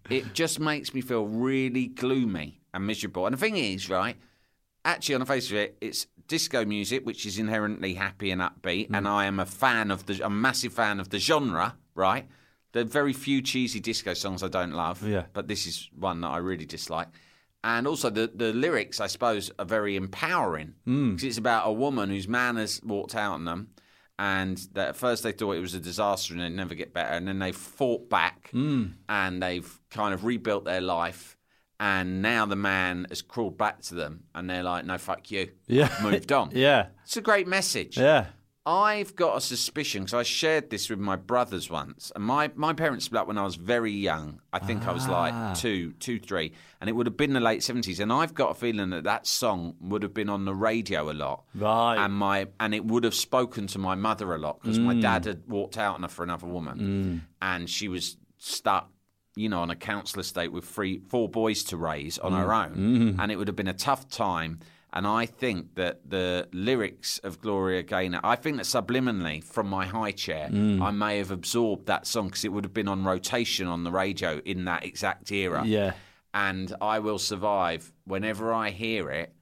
it 0.10 0.32
just 0.32 0.60
makes 0.60 0.94
me 0.94 1.00
feel 1.00 1.26
really 1.26 1.86
gloomy 1.88 2.60
and 2.72 2.86
miserable. 2.86 3.26
And 3.26 3.32
the 3.32 3.38
thing 3.38 3.56
is, 3.56 3.88
right, 3.90 4.16
actually, 4.84 5.16
on 5.16 5.20
the 5.20 5.26
face 5.26 5.50
of 5.50 5.56
it, 5.56 5.76
it's 5.80 6.06
disco 6.28 6.64
music, 6.64 7.04
which 7.06 7.26
is 7.26 7.38
inherently 7.38 7.94
happy 7.94 8.30
and 8.30 8.40
upbeat, 8.40 8.88
and 8.92 9.08
I 9.08 9.24
am 9.24 9.40
a 9.40 9.46
fan 9.46 9.90
of 9.90 10.06
the, 10.06 10.24
a 10.24 10.30
massive 10.30 10.72
fan 10.72 11.00
of 11.00 11.08
the 11.10 11.18
genre, 11.18 11.76
right? 11.94 12.26
There 12.72 12.82
are 12.82 12.86
very 12.86 13.12
few 13.12 13.40
cheesy 13.42 13.80
disco 13.80 14.14
songs 14.14 14.42
I 14.42 14.48
don't 14.48 14.72
love, 14.72 15.02
Yeah. 15.06 15.24
but 15.32 15.48
this 15.48 15.66
is 15.66 15.88
one 15.98 16.20
that 16.20 16.28
I 16.28 16.36
really 16.38 16.66
dislike. 16.66 17.08
And 17.64 17.86
also 17.86 18.08
the, 18.08 18.30
the 18.32 18.52
lyrics, 18.52 19.00
I 19.00 19.08
suppose, 19.08 19.50
are 19.58 19.64
very 19.64 19.96
empowering 19.96 20.74
hmm. 20.84 21.10
because 21.10 21.24
it's 21.24 21.38
about 21.38 21.66
a 21.66 21.72
woman 21.72 22.08
whose 22.08 22.28
man 22.28 22.56
has 22.56 22.80
walked 22.84 23.14
out 23.14 23.32
on 23.34 23.44
them, 23.44 23.70
and 24.18 24.56
that 24.72 24.88
at 24.90 24.96
first 24.96 25.22
they 25.22 25.32
thought 25.32 25.52
it 25.52 25.60
was 25.60 25.74
a 25.74 25.80
disaster 25.80 26.34
and 26.34 26.42
they'd 26.42 26.50
never 26.50 26.74
get 26.74 26.94
better, 26.94 27.14
and 27.14 27.26
then 27.26 27.40
they 27.40 27.52
fought 27.52 28.08
back 28.08 28.50
hmm. 28.50 28.86
and 29.08 29.42
they've 29.42 29.80
kind 29.90 30.14
of 30.14 30.24
rebuilt 30.24 30.64
their 30.64 30.80
life, 30.80 31.36
and 31.80 32.22
now 32.22 32.46
the 32.46 32.56
man 32.56 33.06
has 33.08 33.22
crawled 33.22 33.58
back 33.58 33.82
to 33.82 33.94
them, 33.94 34.24
and 34.34 34.48
they're 34.48 34.62
like, 34.62 34.84
"No, 34.84 34.96
fuck 34.96 35.30
you, 35.30 35.50
Yeah. 35.66 35.92
Moved 36.02 36.30
on." 36.32 36.50
Yeah, 36.54 36.86
It's 37.04 37.16
a 37.16 37.20
great 37.22 37.48
message. 37.48 37.98
yeah. 37.98 38.26
I've 38.68 39.16
got 39.16 39.34
a 39.38 39.40
suspicion 39.40 40.02
because 40.02 40.12
I 40.12 40.22
shared 40.24 40.68
this 40.68 40.90
with 40.90 40.98
my 40.98 41.16
brothers 41.16 41.70
once, 41.70 42.12
and 42.14 42.22
my, 42.22 42.50
my 42.54 42.74
parents 42.74 43.06
split 43.06 43.22
up 43.22 43.26
when 43.26 43.38
I 43.38 43.42
was 43.44 43.54
very 43.54 43.92
young. 43.92 44.42
I 44.52 44.58
think 44.58 44.86
I 44.86 44.92
was 44.92 45.06
Ah. 45.08 45.12
like 45.20 45.54
two, 45.58 45.92
two, 45.94 46.20
three, 46.20 46.52
and 46.78 46.90
it 46.90 46.92
would 46.92 47.06
have 47.06 47.16
been 47.16 47.32
the 47.32 47.40
late 47.40 47.62
seventies. 47.62 47.98
And 47.98 48.12
I've 48.12 48.34
got 48.34 48.50
a 48.50 48.54
feeling 48.54 48.90
that 48.90 49.04
that 49.04 49.26
song 49.26 49.74
would 49.80 50.02
have 50.02 50.12
been 50.12 50.28
on 50.28 50.44
the 50.44 50.54
radio 50.54 51.10
a 51.10 51.14
lot, 51.14 51.44
Right. 51.54 51.96
And 51.96 52.12
my 52.12 52.48
and 52.60 52.74
it 52.74 52.84
would 52.84 53.04
have 53.04 53.14
spoken 53.14 53.66
to 53.68 53.78
my 53.78 53.94
mother 53.94 54.34
a 54.34 54.38
lot 54.38 54.60
because 54.60 54.78
my 54.78 54.94
Mm. 54.94 55.00
dad 55.00 55.24
had 55.24 55.48
walked 55.48 55.78
out 55.78 55.94
on 55.94 56.02
her 56.02 56.08
for 56.08 56.22
another 56.22 56.46
woman, 56.46 57.22
and 57.40 57.70
she 57.70 57.88
was 57.88 58.18
stuck. 58.36 58.90
You 59.36 59.48
know, 59.48 59.60
on 59.60 59.70
a 59.70 59.76
council 59.76 60.18
estate 60.20 60.50
with 60.50 60.64
three, 60.64 60.98
four 61.08 61.28
boys 61.28 61.62
to 61.64 61.76
raise 61.76 62.18
on 62.18 62.32
Mm. 62.32 62.38
her 62.42 62.52
own, 62.52 63.16
and 63.20 63.30
it 63.32 63.36
would 63.36 63.46
have 63.46 63.54
been 63.56 63.68
a 63.68 63.72
tough 63.72 64.08
time. 64.08 64.58
And 64.92 65.06
I 65.06 65.26
think 65.26 65.74
that 65.74 66.08
the 66.08 66.48
lyrics 66.52 67.18
of 67.18 67.40
Gloria 67.40 67.82
Gaynor, 67.82 68.20
I 68.24 68.36
think 68.36 68.56
that 68.56 68.64
subliminally 68.64 69.44
from 69.44 69.68
my 69.68 69.84
high 69.86 70.12
chair, 70.12 70.48
Mm. 70.50 70.80
I 70.80 70.90
may 70.90 71.18
have 71.18 71.30
absorbed 71.30 71.86
that 71.86 72.06
song 72.06 72.28
because 72.28 72.44
it 72.44 72.52
would 72.52 72.64
have 72.64 72.72
been 72.72 72.88
on 72.88 73.04
rotation 73.04 73.66
on 73.66 73.84
the 73.84 73.90
radio 73.92 74.40
in 74.44 74.64
that 74.64 74.84
exact 74.84 75.30
era. 75.30 75.62
Yeah. 75.66 75.92
And 76.32 76.74
I 76.80 77.00
Will 77.00 77.18
Survive, 77.18 77.92
whenever 78.04 78.52
I 78.52 78.70
hear 78.70 79.10
it, 79.10 79.34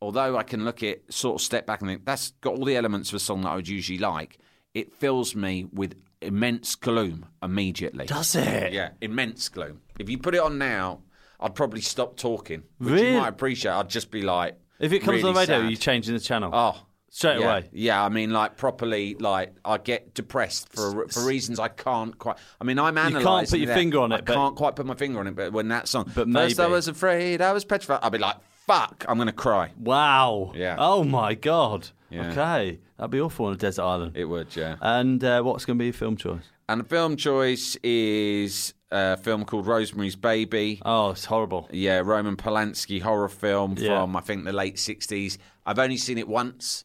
although 0.00 0.36
I 0.36 0.42
can 0.42 0.64
look 0.64 0.82
at 0.82 1.12
sort 1.12 1.36
of 1.40 1.44
step 1.44 1.64
back 1.66 1.80
and 1.80 1.88
think 1.88 2.04
that's 2.04 2.32
got 2.40 2.54
all 2.58 2.64
the 2.64 2.76
elements 2.76 3.10
of 3.10 3.14
a 3.16 3.20
song 3.20 3.42
that 3.42 3.50
I 3.50 3.54
would 3.56 3.68
usually 3.68 3.98
like, 3.98 4.38
it 4.74 4.92
fills 4.94 5.36
me 5.36 5.66
with 5.72 5.94
immense 6.20 6.74
gloom 6.74 7.26
immediately. 7.42 8.06
Does 8.06 8.34
it? 8.34 8.72
Yeah, 8.72 8.90
immense 9.00 9.48
gloom. 9.48 9.80
If 9.98 10.08
you 10.08 10.18
put 10.18 10.34
it 10.34 10.40
on 10.40 10.58
now, 10.58 11.02
I'd 11.38 11.54
probably 11.54 11.80
stop 11.82 12.16
talking, 12.16 12.64
which 12.78 12.94
Really? 12.94 13.12
you 13.12 13.18
might 13.18 13.28
appreciate. 13.28 13.72
I'd 13.72 13.88
just 13.90 14.10
be 14.10 14.22
like, 14.22 14.56
If 14.82 14.92
it 14.92 14.98
comes 15.00 15.16
really 15.22 15.28
on 15.28 15.34
the 15.34 15.40
radio, 15.40 15.60
sad. 15.62 15.70
you 15.70 15.76
changing 15.76 16.12
the 16.14 16.20
channel. 16.20 16.50
Oh, 16.52 16.82
Straight 17.08 17.40
yeah. 17.40 17.44
away. 17.44 17.68
Yeah, 17.72 18.04
I 18.04 18.08
mean, 18.08 18.30
like 18.32 18.56
properly, 18.56 19.14
like 19.18 19.54
I 19.64 19.78
get 19.78 20.12
depressed 20.14 20.72
for 20.74 21.06
for 21.08 21.24
reasons 21.26 21.58
I 21.58 21.68
can't 21.68 22.18
quite. 22.18 22.36
I 22.60 22.64
mean, 22.64 22.78
I'm 22.78 22.96
analysing. 22.98 23.20
You 23.20 23.26
can't 23.26 23.50
put 23.50 23.58
your 23.60 23.70
it. 23.70 23.74
finger 23.74 23.98
on 24.00 24.12
I 24.12 24.16
it, 24.18 24.24
but- 24.24 24.34
can't 24.34 24.56
quite 24.56 24.76
put 24.76 24.86
my 24.86 24.94
finger 24.94 25.20
on 25.20 25.26
it. 25.26 25.34
But 25.36 25.52
when 25.52 25.68
that 25.68 25.88
song, 25.88 26.10
But 26.14 26.28
first 26.30 26.58
I 26.58 26.64
maybe. 26.64 26.72
was 26.72 26.88
afraid, 26.88 27.40
I 27.42 27.52
was 27.52 27.64
petrified. 27.64 28.00
I'd 28.02 28.12
be 28.12 28.18
like, 28.18 28.36
"Fuck, 28.66 29.04
I'm 29.08 29.18
gonna 29.18 29.30
cry." 29.32 29.72
Wow. 29.78 30.52
Yeah. 30.54 30.76
Oh 30.78 31.04
my 31.04 31.34
god. 31.34 31.88
Yeah. 32.08 32.30
Okay, 32.30 32.78
that'd 32.98 33.10
be 33.10 33.20
awful 33.20 33.46
on 33.46 33.52
a 33.54 33.56
desert 33.56 33.82
island. 33.82 34.16
It 34.16 34.24
would, 34.26 34.54
yeah. 34.54 34.76
And 34.82 35.22
uh, 35.24 35.42
what's 35.42 35.64
going 35.64 35.78
to 35.78 35.82
be 35.82 35.86
your 35.86 35.94
film 35.94 36.14
choice? 36.14 36.44
And 36.68 36.78
the 36.80 36.84
film 36.84 37.16
choice 37.16 37.74
is 37.82 38.74
a 38.92 39.16
film 39.16 39.44
called 39.44 39.66
Rosemary's 39.66 40.16
Baby. 40.16 40.80
Oh, 40.84 41.10
it's 41.10 41.24
horrible. 41.24 41.68
Yeah, 41.72 41.98
Roman 42.04 42.36
Polanski 42.36 43.00
horror 43.00 43.28
film 43.28 43.74
Yeah. 43.78 44.00
from 44.02 44.16
I 44.16 44.20
think 44.20 44.44
the 44.44 44.52
late 44.52 44.76
'60s. 44.76 45.38
I've 45.66 45.78
only 45.78 45.96
seen 45.96 46.18
it 46.18 46.28
once, 46.28 46.84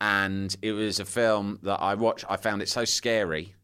and 0.00 0.54
it 0.62 0.72
was 0.72 1.00
a 1.00 1.04
film 1.04 1.58
that 1.62 1.80
I 1.82 1.94
watched. 1.94 2.24
I 2.28 2.36
found 2.36 2.62
it 2.62 2.68
so 2.68 2.84
scary 2.84 3.54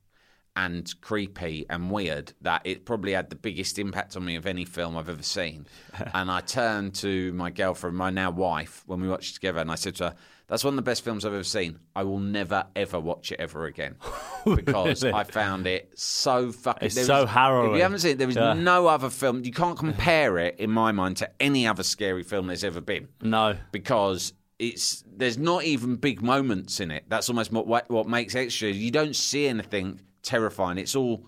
and 0.56 0.92
creepy 1.00 1.66
and 1.68 1.90
weird 1.90 2.32
that 2.40 2.62
it 2.64 2.84
probably 2.84 3.12
had 3.12 3.28
the 3.28 3.34
biggest 3.36 3.76
impact 3.78 4.16
on 4.16 4.24
me 4.24 4.36
of 4.36 4.46
any 4.46 4.64
film 4.64 4.96
I've 4.96 5.08
ever 5.08 5.22
seen. 5.22 5.66
and 6.14 6.30
I 6.30 6.40
turned 6.40 6.94
to 6.96 7.32
my 7.32 7.50
girlfriend, 7.50 7.96
my 7.96 8.10
now 8.10 8.30
wife, 8.30 8.84
when 8.86 9.00
we 9.00 9.08
watched 9.08 9.32
it 9.32 9.34
together, 9.34 9.58
and 9.60 9.70
I 9.70 9.74
said 9.74 9.96
to 9.96 10.04
her, 10.10 10.14
That's 10.46 10.62
one 10.62 10.74
of 10.74 10.76
the 10.76 10.82
best 10.82 11.02
films 11.02 11.24
I've 11.24 11.32
ever 11.32 11.42
seen. 11.42 11.78
I 11.96 12.02
will 12.04 12.18
never 12.18 12.66
ever 12.76 13.00
watch 13.00 13.32
it 13.32 13.40
ever 13.40 13.64
again 13.64 13.96
because 14.44 15.02
Really? 15.02 15.14
I 15.14 15.24
found 15.24 15.66
it 15.66 15.90
so 15.94 16.52
fucking. 16.52 16.86
It's 16.86 17.06
so 17.06 17.22
was- 17.22 17.30
harrowing. 17.30 17.70
If 17.72 17.76
you 17.76 17.82
haven't 17.82 17.98
seen 18.00 18.12
it, 18.12 18.18
there 18.18 18.28
is 18.28 18.36
Yeah. 18.36 18.52
no 18.52 18.86
other 18.86 19.08
film. 19.10 19.42
You 19.44 19.52
can't 19.52 19.78
compare 19.78 20.36
it 20.38 20.56
in 20.58 20.70
my 20.70 20.92
mind 20.92 21.16
to 21.18 21.30
any 21.40 21.66
other 21.66 21.82
scary 21.82 22.22
film 22.22 22.46
there's 22.48 22.64
ever 22.64 22.80
been 22.82 23.08
No. 23.22 23.56
because 23.72 24.34
it's 24.58 25.02
there's 25.06 25.38
not 25.38 25.64
even 25.64 25.96
big 25.96 26.20
moments 26.22 26.78
in 26.78 26.90
it. 26.90 27.04
That's 27.08 27.28
almost 27.28 27.50
what 27.50 27.66
what, 27.66 27.88
what 27.90 28.06
makes 28.06 28.34
it 28.34 28.40
extra. 28.40 28.68
You 28.68 28.90
don't 28.90 29.16
see 29.16 29.46
anything 29.48 30.00
terrifying. 30.22 30.78
It's 30.78 30.94
all 30.94 31.26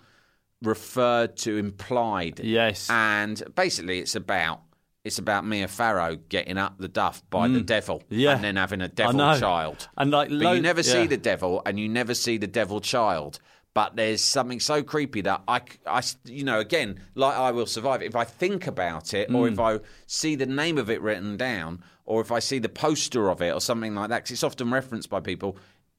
referred 0.63 1.37
to, 1.39 1.57
implied. 1.59 2.41
Yes. 2.41 2.89
and 2.91 3.43
basically 3.55 3.99
it's 3.99 4.15
about 4.15 4.61
it's 5.07 5.19
about 5.19 5.47
Mia 5.47 5.69
Farrow 5.69 6.17
getting 6.29 6.59
up 6.59 6.79
the 6.79 6.89
duff 6.89 7.23
by 7.31 7.49
the 7.49 7.61
devil, 7.61 8.01
Mm. 8.01 8.05
Yeah. 8.11 8.35
and 8.35 8.45
then 8.45 8.57
having 8.57 8.81
a 8.81 8.89
devil 8.89 9.19
child. 9.39 9.89
And 9.97 10.11
like, 10.11 10.29
But 10.29 10.35
lo- 10.37 10.53
you 10.53 10.61
never 10.61 10.83
see 10.83 11.07
the 11.07 11.17
devil, 11.17 11.63
and 11.65 11.79
you 11.81 11.89
never 11.89 12.13
see 12.15 12.37
the 12.37 12.47
devil 12.47 12.81
child. 12.81 13.39
But 13.73 13.95
there's 13.95 14.23
something 14.23 14.59
so 14.59 14.83
creepy 14.83 15.21
that 15.23 15.43
I, 15.47 15.61
I 15.87 16.03
you 16.25 16.45
know, 16.45 16.61
again, 16.61 17.01
like 17.15 17.37
I 17.37 17.51
will 17.53 17.67
survive. 17.67 18.01
If 18.03 18.17
I 18.17 18.25
think 18.25 18.67
about 18.67 19.13
it, 19.15 19.29
or 19.29 19.47
Mm. 19.49 19.53
if 19.53 19.61
I 19.61 19.79
see 20.07 20.35
the 20.35 20.47
name 20.47 20.79
of 20.79 20.89
it 20.91 21.01
written 21.03 21.37
down, 21.37 21.83
or 22.07 22.21
if 22.23 22.33
I 22.33 22.39
see 22.39 22.59
the 22.59 22.69
poster 22.71 23.29
of 23.31 23.43
it, 23.43 23.53
or 23.53 23.61
something 23.61 23.95
like 23.95 24.09
that, 24.09 24.19
because 24.25 24.31
it's 24.33 24.43
often 24.45 24.71
referenced 24.71 25.11
by 25.11 25.21
people, 25.21 25.57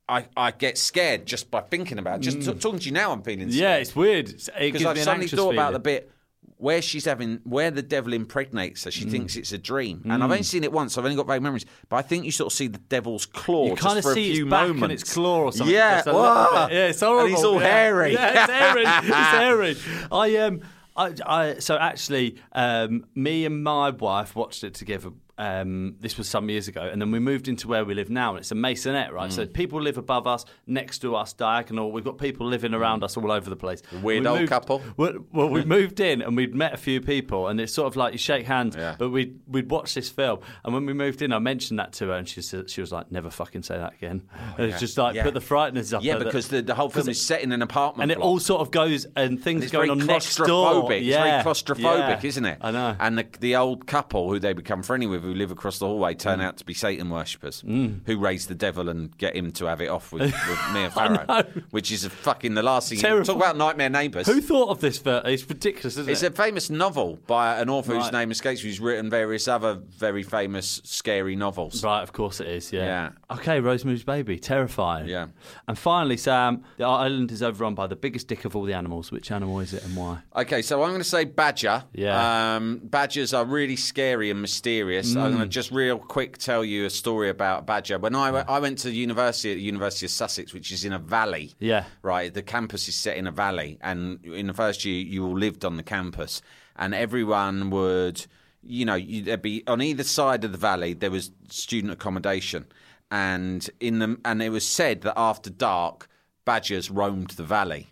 I, 0.10 0.26
I 0.36 0.52
get 0.52 0.78
scared 0.78 1.26
just 1.28 1.52
by 1.52 1.62
thinking 1.62 2.00
about 2.00 2.20
it. 2.20 2.22
Just 2.24 2.42
t- 2.42 2.54
talking 2.54 2.80
to 2.80 2.86
you 2.86 2.94
now, 2.94 3.12
I'm 3.12 3.22
feeling 3.22 3.50
Mm. 3.50 3.54
Yeah, 3.54 3.76
it's 3.76 3.96
weird. 3.96 4.30
It's- 4.30 4.50
It 4.58 4.72
because 4.74 4.86
I've 4.86 4.98
suddenly 5.00 5.28
thought 5.28 5.54
about 5.54 5.68
feeling. 5.68 5.74
the 5.74 5.80
bit 5.80 6.12
where 6.58 6.82
she's 6.82 7.06
having 7.06 7.40
where 7.44 7.70
the 7.70 7.82
devil 7.84 8.14
impregnates 8.14 8.84
her. 8.84 8.92
She 8.92 9.06
Mm. 9.06 9.12
thinks 9.12 9.36
it's 9.36 9.52
a 9.52 9.58
dream, 9.58 10.02
and 10.06 10.24
I've 10.24 10.32
only 10.32 10.44
seen 10.44 10.64
it 10.64 10.72
once. 10.72 10.94
So 10.94 11.02
I've 11.02 11.06
only 11.06 11.16
got 11.16 11.28
vague 11.28 11.42
memories, 11.42 11.66
but 11.88 11.98
I 11.98 12.02
think 12.02 12.26
you 12.26 12.32
sort 12.32 12.52
of 12.52 12.58
see 12.58 12.68
the 12.68 12.80
devil's 12.80 13.26
claw. 13.28 13.68
You 13.68 13.76
kind 13.76 14.00
of 14.00 14.06
see 14.06 14.32
its 14.32 14.50
back 14.50 14.68
moments. 14.68 14.84
and 14.84 14.92
its 14.92 15.14
claw 15.14 15.40
or 15.44 15.52
something. 15.52 15.74
Yeah, 15.76 15.98
just 15.98 16.08
a 16.08 16.14
little 16.14 16.70
yeah, 16.70 16.88
it's 16.88 17.00
horrible. 17.02 17.26
And 17.28 17.36
he's 17.36 17.44
all 17.44 17.62
yeah. 17.62 17.68
hairy. 17.68 18.14
Yeah, 18.14 18.44
it's 18.44 18.52
hairy. 18.52 18.82
it's 18.88 19.78
hairy. 19.78 19.78
I 20.12 20.36
um, 20.38 20.62
I, 20.96 21.14
I 21.28 21.60
so 21.60 21.78
actually, 21.78 22.38
um, 22.54 23.06
me 23.14 23.46
and 23.46 23.64
my 23.64 23.92
wife 23.92 24.36
watched 24.36 24.64
it 24.64 24.74
together. 24.74 25.12
Um, 25.40 25.96
this 26.00 26.18
was 26.18 26.28
some 26.28 26.50
years 26.50 26.68
ago, 26.68 26.82
and 26.82 27.00
then 27.00 27.12
we 27.12 27.20
moved 27.20 27.48
into 27.48 27.68
where 27.68 27.86
we 27.86 27.94
live 27.94 28.10
now, 28.10 28.32
and 28.32 28.40
it's 28.40 28.52
a 28.52 28.56
masonette, 28.56 29.12
right? 29.12 29.30
Mm. 29.30 29.34
So 29.34 29.46
people 29.46 29.80
live 29.80 29.98
above 30.00 30.26
us, 30.26 30.46
next 30.66 31.00
to 31.00 31.16
us, 31.16 31.34
diagonal. 31.34 31.92
We've 31.92 32.04
got 32.04 32.18
people 32.18 32.48
living 32.48 32.74
around 32.74 33.04
us 33.04 33.18
all 33.18 33.32
over 33.32 33.48
the 33.50 33.56
place. 33.56 33.84
weird 34.02 34.24
We 34.24 34.28
old 34.28 34.40
moved- 34.40 34.50
couple. 34.50 34.82
Well, 34.98 35.14
we 35.50 35.64
moved 35.78 36.00
in 36.00 36.22
and 36.24 36.36
we'd 36.36 36.56
met 36.56 36.74
a 36.74 36.78
few 36.78 37.02
people, 37.02 37.48
and 37.50 37.62
it's 37.62 37.72
sort 37.74 37.86
of 37.88 37.96
like 37.96 38.14
you 38.14 38.18
shake 38.18 38.48
hands, 38.48 38.76
Yeah. 38.76 38.96
but 38.98 39.10
we'd 39.10 39.40
we'd 39.48 39.70
watched 39.70 39.94
this 39.94 40.10
film, 40.10 40.40
and 40.66 40.74
when 40.74 40.86
we 40.88 40.94
moved 40.94 41.22
in, 41.22 41.32
I 41.32 41.40
mentioned 41.40 41.78
that 41.80 41.94
to 41.94 42.08
her, 42.08 42.14
and 42.14 42.28
she 42.28 42.42
said 42.42 42.70
she 42.70 42.82
was 42.82 42.92
like, 42.92 43.12
"Never 43.12 43.30
fucking 43.30 43.62
say 43.64 43.78
that 43.78 43.94
again." 43.94 44.24
and 44.58 44.66
it's 44.72 44.80
just 44.80 44.98
like 44.98 45.14
Oh, 45.14 45.18
Yeah. 45.18 45.24
put 45.24 45.34
the 45.36 45.40
frighteners 45.40 45.94
up. 45.96 46.04
Yeah, 46.04 46.18
because 46.18 46.48
the, 46.48 46.62
the 46.64 46.74
whole 46.76 46.90
film 46.90 47.10
is 47.10 47.22
set 47.24 47.42
in 47.44 47.52
an 47.52 47.62
apartment, 47.62 48.12
and 48.12 48.20
it 48.20 48.24
all 48.24 48.40
sort 48.40 48.62
of 48.62 48.72
goes 48.72 49.06
and 49.16 49.40
things 49.40 49.64
It's 49.64 49.72
going 49.72 49.92
on 49.92 50.00
next 50.00 50.36
door. 50.38 50.48
claustrophobic. 50.90 51.04
Yeah, 51.06 51.38
It's 51.38 51.44
very 51.44 51.78
claustrophobic, 51.84 52.24
yeah. 52.24 52.28
isn't 52.28 52.46
it? 52.46 52.58
I 52.62 52.72
know. 52.72 52.96
And 53.00 53.20
the, 53.20 53.28
the 53.40 53.56
old 53.56 53.86
couple 53.86 54.30
who 54.32 54.40
they 54.40 54.54
become 54.54 54.82
friendly 54.82 55.06
with, 55.08 55.27
who 55.28 55.34
live 55.34 55.52
across 55.52 55.80
the 55.80 55.86
hallway, 55.86 56.14
Mm. 56.16 56.20
turn 56.20 56.42
out 56.42 56.58
to 56.58 56.66
be 56.66 56.74
Satan 56.74 57.10
worshippers 57.10 57.62
who 57.62 58.18
raise 58.18 58.48
the 58.48 58.56
devil 58.56 58.90
and 58.90 59.16
get 59.18 59.36
him 59.36 59.52
to 59.54 59.66
have 59.66 59.82
it 59.82 59.90
off 59.90 60.12
with, 60.12 60.22
with 60.50 60.60
Mia 60.74 60.90
Farrow, 60.90 61.44
which 61.72 61.92
is 61.92 62.04
a 62.06 62.10
fucking 62.10 62.54
the 62.56 62.64
last 62.64 62.90
thing. 62.90 62.98
You, 62.98 63.02
Terrible. 63.04 63.26
talk 63.26 63.36
about 63.36 63.58
nightmare 63.58 63.90
neighbours. 63.90 64.28
Who 64.28 64.42
thought 64.42 64.70
of 64.70 64.80
this? 64.82 64.98
For, 64.98 65.22
it's 65.26 65.48
ridiculous, 65.50 65.98
isn't 65.98 66.10
It's 66.12 66.24
it? 66.24 66.34
a 66.34 66.36
famous 66.36 66.70
novel 66.70 67.20
by 67.28 67.60
an 67.60 67.70
author 67.70 67.96
whose 68.00 68.12
name 68.12 68.32
escapes 68.32 68.64
me, 68.64 68.70
who's 68.70 68.80
written 68.80 69.10
various 69.10 69.48
other 69.48 69.76
very 69.76 70.24
famous 70.24 70.82
scary 70.84 71.36
novels. 71.36 71.84
Right, 71.84 72.02
of 72.02 72.14
course 72.14 72.40
it 72.40 72.48
is. 72.48 72.72
Yeah. 72.74 72.86
Yeah. 73.30 73.36
Okay, 73.38 73.60
Rosemary's 73.60 74.04
Baby, 74.04 74.40
terrifying. 74.40 75.08
Yeah. 75.08 75.28
And 75.68 75.78
finally, 75.78 76.18
Sam, 76.18 76.64
the 76.78 76.86
island 76.86 77.32
is 77.32 77.44
overrun 77.44 77.76
by 77.76 77.88
the 77.88 77.96
biggest 77.96 78.28
dick 78.28 78.46
of 78.46 78.56
all 78.56 78.64
the 78.64 78.74
animals. 78.74 79.12
Which 79.12 79.32
animal 79.32 79.60
is 79.60 79.74
it 79.74 79.84
and 79.84 79.96
why? 79.96 80.20
Okay, 80.36 80.62
so 80.62 80.82
I'm 80.84 80.90
going 80.90 81.00
to 81.02 81.04
say 81.04 81.26
badger. 81.26 81.84
Yeah. 81.94 82.56
Um, 82.56 82.80
badgers 82.84 83.34
are 83.34 83.44
really 83.46 83.76
scary 83.76 84.30
and 84.32 84.42
mysterious. 84.42 85.16
I'm 85.20 85.32
Mm. 85.32 85.36
going 85.38 85.50
to 85.50 85.54
just 85.54 85.72
real 85.72 85.98
quick 85.98 86.38
tell 86.38 86.64
you 86.64 86.86
a 86.86 86.90
story 86.90 87.30
about 87.30 87.60
a 87.60 87.62
badger. 87.64 87.98
When 88.00 88.16
I, 88.16 88.32
went- 88.32 88.50
I 88.50 88.60
went 88.60 88.78
to 88.80 88.92
university 88.92 89.52
at 89.52 89.56
the 89.56 89.62
University 89.64 90.06
of 90.06 90.12
Sussex, 90.12 90.54
which 90.54 90.72
is 90.72 90.86
in 90.86 90.94
a 90.94 91.00
valley. 91.00 91.54
Yeah. 91.60 91.86
Right. 92.02 92.34
The 92.34 92.42
campus 92.44 92.88
is 92.88 92.96
set 92.96 93.18
in 93.18 93.28
a 93.28 93.32
valley, 93.32 93.78
and 93.82 94.24
in 94.26 94.48
the 94.48 94.54
first 94.54 94.86
year, 94.86 95.02
you 95.04 95.26
all 95.26 95.38
lived 95.38 95.64
on 95.66 95.78
the 95.78 95.84
campus, 95.84 96.42
and 96.76 96.94
everyone 96.94 97.70
would, 97.72 98.26
you 98.64 98.86
know, 98.86 98.96
you, 98.96 99.24
there'd 99.24 99.42
be 99.42 99.64
on 99.68 99.82
either 99.82 100.04
side 100.04 100.44
of 100.44 100.52
the 100.52 100.58
valley 100.58 100.94
there 100.94 101.12
was 101.12 101.32
student 101.50 101.92
accommodation, 101.94 102.66
and 103.12 103.70
in 103.80 104.00
the 104.00 104.18
and 104.26 104.42
it 104.42 104.50
was 104.50 104.66
said 104.68 105.02
that 105.02 105.14
after 105.18 105.50
dark, 105.50 106.08
badgers 106.46 106.90
roamed 106.92 107.32
the 107.32 107.44
valley. 107.44 107.88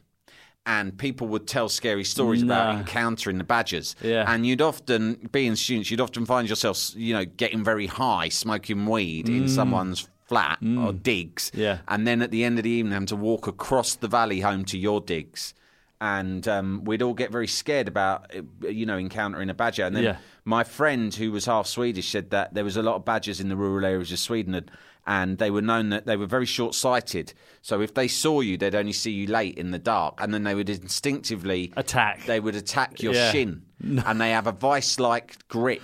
And 0.67 0.97
people 0.97 1.27
would 1.27 1.45
tell 1.45 1.69
scary 1.69 2.03
stories 2.03 2.41
about 2.41 2.73
encountering 2.75 3.37
the 3.37 3.43
badgers. 3.43 3.95
Yeah. 4.01 4.25
And 4.27 4.47
you'd 4.47 4.61
often, 4.63 5.29
being 5.31 5.55
students, 5.55 5.91
you'd 5.91 6.01
often 6.01 6.25
find 6.25 6.49
yourself, 6.49 6.91
you 6.95 7.13
know, 7.13 7.23
getting 7.23 7.63
very 7.63 7.85
high, 7.85 8.29
smoking 8.29 8.87
weed 8.87 9.29
in 9.29 9.47
someone's 9.47 10.07
flat 10.27 10.57
or 10.63 10.91
digs. 10.91 11.51
Yeah. 11.53 11.79
And 11.87 12.07
then 12.07 12.23
at 12.23 12.31
the 12.31 12.43
end 12.43 12.57
of 12.57 12.63
the 12.63 12.71
evening, 12.71 12.93
having 12.93 13.05
to 13.07 13.15
walk 13.15 13.45
across 13.45 13.93
the 13.93 14.07
valley 14.07 14.39
home 14.39 14.65
to 14.65 14.77
your 14.77 15.01
digs. 15.01 15.53
And 16.01 16.47
um, 16.47 16.83
we'd 16.83 17.03
all 17.03 17.13
get 17.13 17.31
very 17.31 17.47
scared 17.47 17.87
about, 17.87 18.31
uh, 18.35 18.67
you 18.67 18.87
know, 18.87 18.97
encountering 18.97 19.51
a 19.51 19.53
badger. 19.53 19.83
And 19.83 19.95
then 19.95 20.03
Yeah. 20.03 20.17
my 20.45 20.63
friend, 20.63 21.13
who 21.13 21.31
was 21.31 21.45
half 21.45 21.67
Swedish, 21.67 22.09
said 22.09 22.31
that 22.31 22.55
there 22.55 22.63
was 22.63 22.75
a 22.75 22.81
lot 22.81 22.95
of 22.95 23.05
badgers 23.05 23.39
in 23.39 23.49
the 23.49 23.55
rural 23.55 23.85
areas 23.85 24.11
of 24.11 24.17
Sweden, 24.19 24.55
and, 24.55 24.69
and 25.07 25.37
they 25.37 25.51
were 25.51 25.61
known 25.61 25.89
that 25.89 26.05
they 26.05 26.17
were 26.17 26.25
very 26.25 26.45
short-sighted. 26.45 27.33
So 27.61 27.81
if 27.81 27.93
they 27.93 28.07
saw 28.07 28.41
you, 28.41 28.57
they'd 28.57 28.75
only 28.75 28.93
see 28.93 29.11
you 29.11 29.27
late 29.27 29.57
in 29.57 29.71
the 29.71 29.79
dark, 29.79 30.19
and 30.21 30.33
then 30.33 30.43
they 30.43 30.55
would 30.55 30.69
instinctively 30.69 31.71
Attack. 31.77 32.25
They 32.25 32.39
would 32.39 32.55
attack 32.55 33.01
your 33.01 33.13
Yeah. 33.13 33.31
shin, 33.31 33.61
and 34.05 34.19
they 34.19 34.31
have 34.31 34.47
a 34.47 34.51
vice-like 34.51 35.47
grip, 35.47 35.81